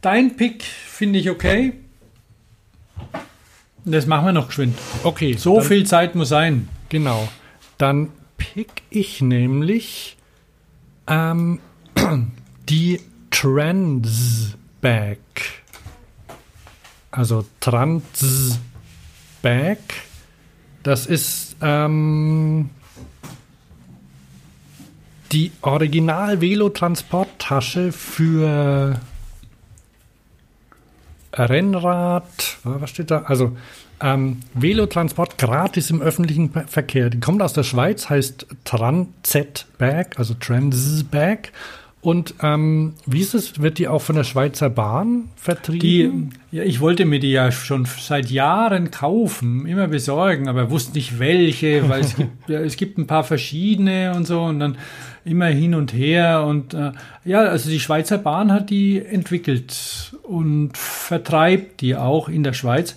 [0.00, 1.74] dein Pick finde ich okay.
[3.84, 4.76] Das machen wir noch geschwind.
[5.02, 6.68] Okay, So dann, viel Zeit muss sein.
[6.88, 7.28] Genau.
[7.76, 8.08] Dann
[8.38, 10.16] pick ich nämlich
[11.06, 11.60] ähm,
[12.68, 13.00] die
[13.30, 15.18] Transbag.
[17.10, 18.58] Also Transbag.
[20.82, 22.70] Das ist ähm,
[25.32, 29.00] die Original-Velo-Transporttasche für
[31.36, 33.22] Rennrad, was steht da?
[33.22, 33.56] Also
[34.00, 37.10] ähm, Velotransport gratis im öffentlichen Verkehr.
[37.10, 41.52] Die kommt aus der Schweiz, heißt Transet-Bag, also Trans-Bag.
[42.00, 43.62] Und ähm, wie ist es?
[43.62, 46.34] Wird die auch von der Schweizer Bahn Die, vertrieben?
[46.50, 51.18] ja, ich wollte mir die ja schon seit Jahren kaufen, immer besorgen, aber wusste nicht
[51.18, 54.76] welche, weil es gibt, ja, es gibt ein paar verschiedene und so und dann
[55.24, 56.92] immer hin und her und äh,
[57.24, 62.94] ja, also die Schweizer Bahn hat die entwickelt und vertreibt die auch in der Schweiz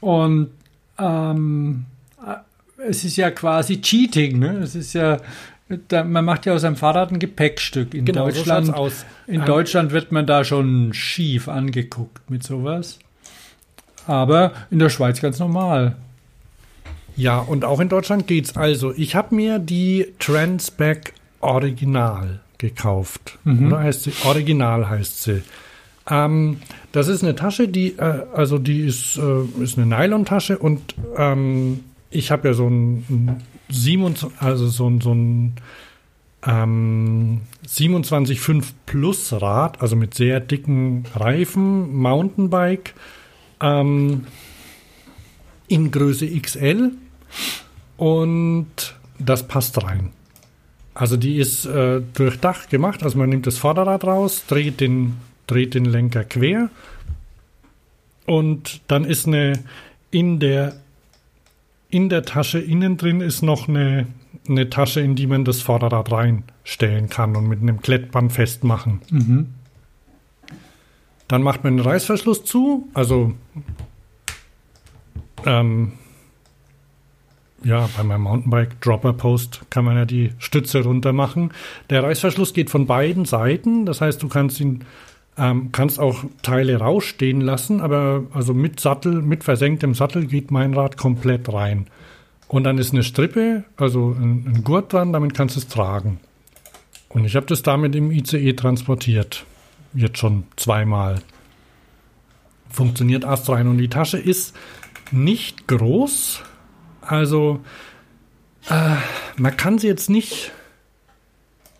[0.00, 0.50] und
[0.98, 1.84] ähm,
[2.24, 4.58] äh, es ist ja quasi Cheating, ne?
[4.58, 5.18] Es ist ja
[5.90, 7.94] man macht ja aus einem Fahrrad ein Gepäckstück.
[7.94, 9.06] In Genau, so Deutschland aus.
[9.26, 12.98] in Ähm, Deutschland wird man da schon schief angeguckt mit sowas.
[14.06, 15.96] Aber in der Schweiz ganz normal.
[17.16, 18.56] Ja, und auch in Deutschland geht's.
[18.56, 21.13] Also, ich habe mir die Transback
[21.44, 23.38] Original gekauft.
[23.66, 24.12] Oder heißt sie?
[24.24, 25.42] Original heißt sie.
[26.08, 26.58] Ähm,
[26.92, 31.80] das ist eine Tasche, die, äh, also die ist, äh, ist eine Nylon-Tasche und ähm,
[32.10, 35.54] ich habe ja so ein, ein 27, also so ein, so ein
[36.46, 42.94] ähm, 27,5 Plus Rad, also mit sehr dicken Reifen, Mountainbike,
[43.60, 44.26] ähm,
[45.68, 46.92] in Größe XL
[47.96, 50.10] und das passt rein.
[50.94, 55.16] Also die ist äh, durchdacht gemacht, also man nimmt das Vorderrad raus, dreht den,
[55.48, 56.70] dreht den Lenker quer.
[58.26, 59.64] Und dann ist eine
[60.10, 60.76] in der
[61.90, 64.08] in der Tasche innen drin ist noch eine,
[64.48, 69.00] eine Tasche, in die man das Vorderrad reinstellen kann und mit einem Klettband festmachen.
[71.28, 73.32] Dann macht man den Reißverschluss zu, also
[75.46, 75.92] ähm,
[77.64, 81.52] ja, bei meinem Mountainbike Dropper Post kann man ja die Stütze runter machen.
[81.90, 84.84] Der Reißverschluss geht von beiden Seiten, das heißt, du kannst ihn
[85.36, 90.74] ähm, kannst auch Teile rausstehen lassen, aber also mit Sattel, mit versenktem Sattel geht mein
[90.74, 91.86] Rad komplett rein.
[92.46, 96.20] Und dann ist eine Strippe, also ein, ein Gurt dran, damit kannst du es tragen.
[97.08, 99.44] Und ich habe das damit im ICE transportiert.
[99.92, 101.20] Jetzt schon zweimal.
[102.70, 103.68] Funktioniert astrein.
[103.68, 104.54] Und die Tasche ist
[105.12, 106.42] nicht groß.
[107.06, 107.60] Also
[108.68, 108.96] äh,
[109.36, 110.52] man kann sie jetzt nicht.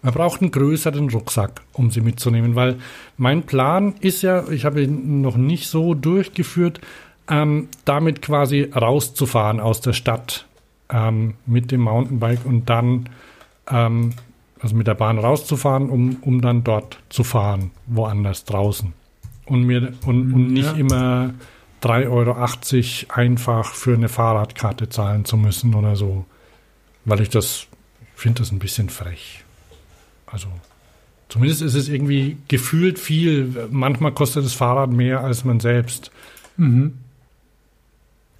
[0.02, 2.76] Man braucht einen größeren Rucksack, um sie mitzunehmen, weil
[3.16, 6.80] mein Plan ist ja, ich habe ihn noch nicht so durchgeführt,
[7.30, 10.46] ähm, damit quasi rauszufahren aus der Stadt
[10.90, 13.08] ähm, mit dem Mountainbike und dann
[13.70, 14.12] ähm,
[14.60, 18.92] also mit der Bahn rauszufahren, um, um dann dort zu fahren, woanders draußen.
[19.46, 20.78] Und mir und, und nicht Ja.
[20.78, 21.34] immer
[21.84, 26.24] 3,80 Euro einfach für eine Fahrradkarte zahlen zu müssen oder so.
[27.04, 27.66] Weil ich das,
[28.14, 29.44] finde das ein bisschen frech.
[30.26, 30.48] Also,
[31.28, 33.68] zumindest ist es irgendwie gefühlt viel.
[33.70, 36.10] Manchmal kostet das Fahrrad mehr als man selbst.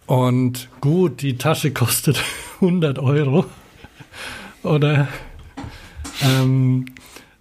[0.06, 2.22] Und gut, die Tasche kostet
[2.60, 3.44] 100 Euro.
[4.62, 5.08] Oder
[6.22, 6.86] ähm,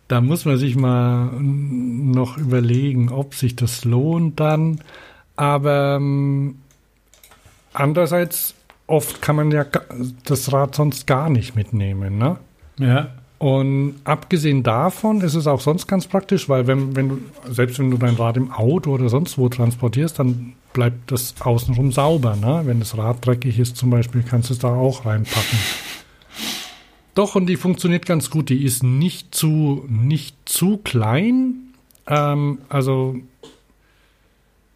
[0.07, 4.81] da muss man sich mal noch überlegen, ob sich das lohnt dann.
[5.35, 6.59] Aber ähm,
[7.73, 8.53] andererseits,
[8.87, 9.65] oft kann man ja
[10.25, 12.17] das Rad sonst gar nicht mitnehmen.
[12.17, 12.37] Ne?
[12.77, 13.09] Ja.
[13.39, 17.19] Und abgesehen davon ist es auch sonst ganz praktisch, weil wenn, wenn du,
[17.49, 21.91] selbst wenn du dein Rad im Auto oder sonst wo transportierst, dann bleibt das außenrum
[21.91, 22.35] sauber.
[22.35, 22.61] Ne?
[22.63, 25.59] Wenn das Rad dreckig ist zum Beispiel, kannst du es da auch reinpacken.
[27.15, 28.49] Doch, und die funktioniert ganz gut.
[28.49, 31.73] Die ist nicht zu, nicht zu klein.
[32.07, 33.17] Ähm, also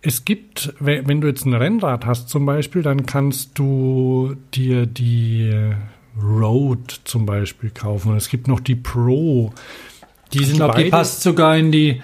[0.08, 4.86] es gibt, we- wenn du jetzt ein Rennrad hast zum Beispiel, dann kannst du dir
[4.86, 5.52] die
[6.22, 8.12] Road zum Beispiel kaufen.
[8.12, 9.54] Und es gibt noch die Pro.
[10.34, 12.02] Die Ich sind glaube, die passt sogar in die,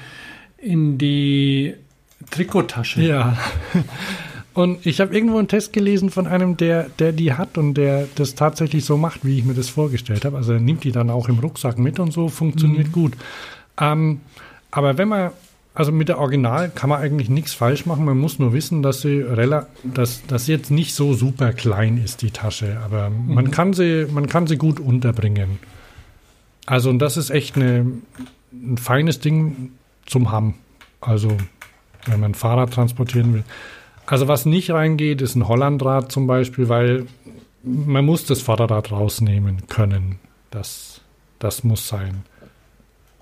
[0.58, 1.74] in die
[2.30, 3.02] Trikottasche.
[3.02, 3.38] Ja.
[4.54, 8.08] Und ich habe irgendwo einen Test gelesen von einem, der, der die hat und der
[8.16, 10.38] das tatsächlich so macht, wie ich mir das vorgestellt habe.
[10.38, 13.14] Also er nimmt die dann auch im Rucksack mit und so, funktioniert gut.
[13.80, 14.22] Ähm,
[14.70, 15.32] aber wenn man,
[15.76, 18.06] also mit der Original kann man eigentlich nichts falsch machen.
[18.06, 19.26] Man muss nur wissen, dass sie
[19.84, 22.80] dass, sie jetzt nicht so super klein ist, die Tasche.
[22.86, 25.60] Aber man kann sie, man kann sie gut unterbringen.
[26.66, 27.92] Also, und das ist echt eine,
[28.52, 29.72] ein feines Ding
[30.06, 30.56] zum Haben.
[31.02, 31.30] Also,
[32.06, 33.44] wenn man ein Fahrrad transportieren will.
[34.06, 37.08] Also was nicht reingeht, ist ein Hollandrad zum Beispiel, weil
[37.64, 40.20] man muss das Vorderrad rausnehmen können.
[40.52, 41.02] Das,
[41.40, 42.24] das muss sein.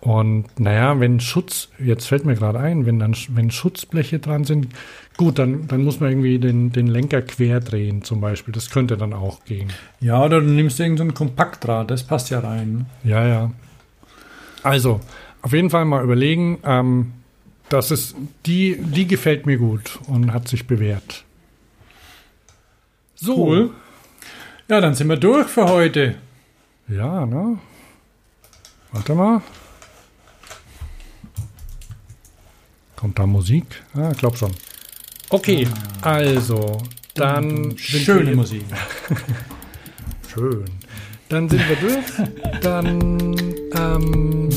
[0.02, 4.70] Und naja, wenn Schutz, jetzt fällt mir gerade ein, wenn dann wenn Schutzbleche dran sind,
[5.16, 8.52] gut, dann, dann muss man irgendwie den, den Lenker quer drehen zum Beispiel.
[8.52, 9.72] Das könnte dann auch gehen.
[10.00, 12.88] Ja, oder du nimmst irgendein so Kompaktrad, das passt ja rein.
[13.04, 13.52] Ja, ja.
[14.64, 15.02] Also,
[15.44, 16.58] auf jeden Fall mal überlegen.
[16.64, 17.14] Ähm,
[17.70, 18.16] das ist,
[18.48, 21.24] die, die gefällt mir gut und hat sich bewährt.
[23.16, 23.48] So.
[23.48, 23.70] Cool.
[24.68, 26.16] Ja, dann sind wir durch für heute.
[26.88, 27.60] Ja, ne?
[28.92, 29.42] Warte mal.
[33.02, 33.66] Kommt da Musik?
[33.96, 34.52] Ah, glaub schon.
[35.30, 35.68] Okay,
[36.04, 36.78] also,
[37.16, 38.64] dann Schöne Musik.
[40.32, 40.66] Schön.
[41.28, 42.62] Dann sind wir durch.
[42.62, 43.36] Dann,
[43.76, 44.50] ähm,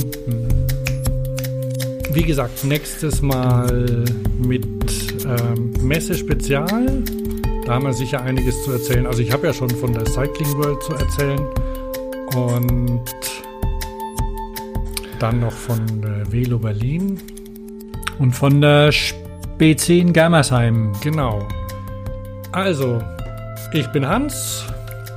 [2.12, 4.04] wie gesagt, nächstes Mal
[4.46, 4.66] mit
[5.24, 7.02] ähm, Messe-Spezial.
[7.64, 9.06] Da haben wir sicher einiges zu erzählen.
[9.06, 11.40] Also ich habe ja schon von der Cycling World zu erzählen.
[12.36, 13.04] Und
[15.18, 17.18] dann noch von äh, Velo Berlin.
[18.19, 20.93] Und von der Spezi in Germersheim.
[21.03, 21.47] Genau.
[22.53, 23.03] Also,
[23.73, 24.65] ich bin Hans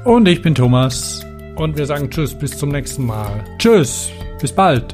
[0.04, 1.22] Und ich bin Thomas.
[1.56, 3.44] und wir sagen Tschüss, bis zum nächsten Mal.
[3.60, 4.10] Tschüss.
[4.40, 4.94] Bis bald.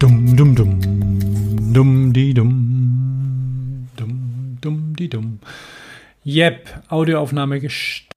[0.00, 0.80] Dum dum dum
[1.72, 2.50] dum di dum
[3.96, 4.12] dum
[4.60, 5.38] dum di dum.
[6.24, 8.07] Jep, Audioaufnahme gest.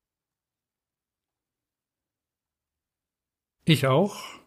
[3.65, 4.41] Ich auch.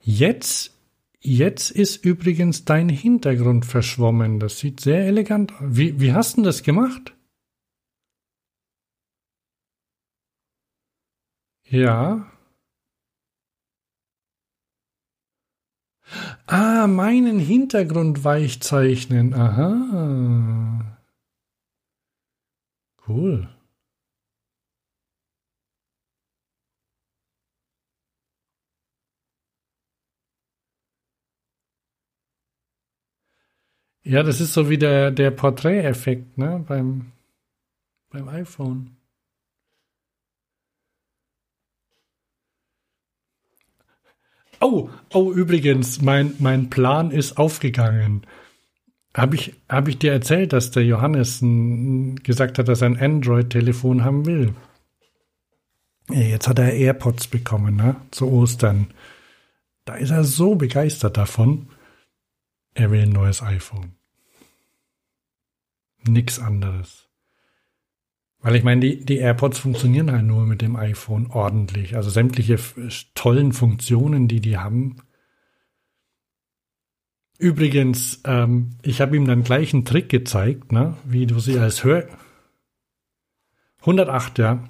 [0.00, 0.72] Jetzt,
[1.20, 4.38] jetzt ist übrigens dein Hintergrund verschwommen.
[4.38, 5.58] Das sieht sehr elegant aus.
[5.62, 7.12] Wie, wie hast du das gemacht?
[11.64, 12.35] Ja.
[16.46, 19.34] Ah, meinen Hintergrund weichzeichnen.
[19.34, 20.96] Aha.
[23.06, 23.48] Cool.
[34.04, 37.10] Ja, das ist so wie der, der Porträteffekt, ne, beim,
[38.10, 38.95] beim iPhone.
[44.60, 48.26] Oh, oh, übrigens, mein, mein Plan ist aufgegangen.
[49.14, 51.40] Habe ich, hab ich dir erzählt, dass der Johannes
[52.22, 54.54] gesagt hat, dass er ein Android-Telefon haben will?
[56.10, 57.96] Jetzt hat er AirPods bekommen, ne?
[58.10, 58.88] Zu Ostern.
[59.84, 61.70] Da ist er so begeistert davon.
[62.74, 63.94] Er will ein neues iPhone.
[66.06, 67.05] Nix anderes.
[68.46, 71.96] Weil ich meine, die, die AirPods funktionieren halt nur mit dem iPhone ordentlich.
[71.96, 72.60] Also sämtliche
[73.16, 74.98] tollen Funktionen, die die haben.
[77.40, 80.96] Übrigens, ähm, ich habe ihm dann gleich einen Trick gezeigt, ne?
[81.04, 82.06] wie du sie als Hör...
[83.80, 84.62] 108, ja.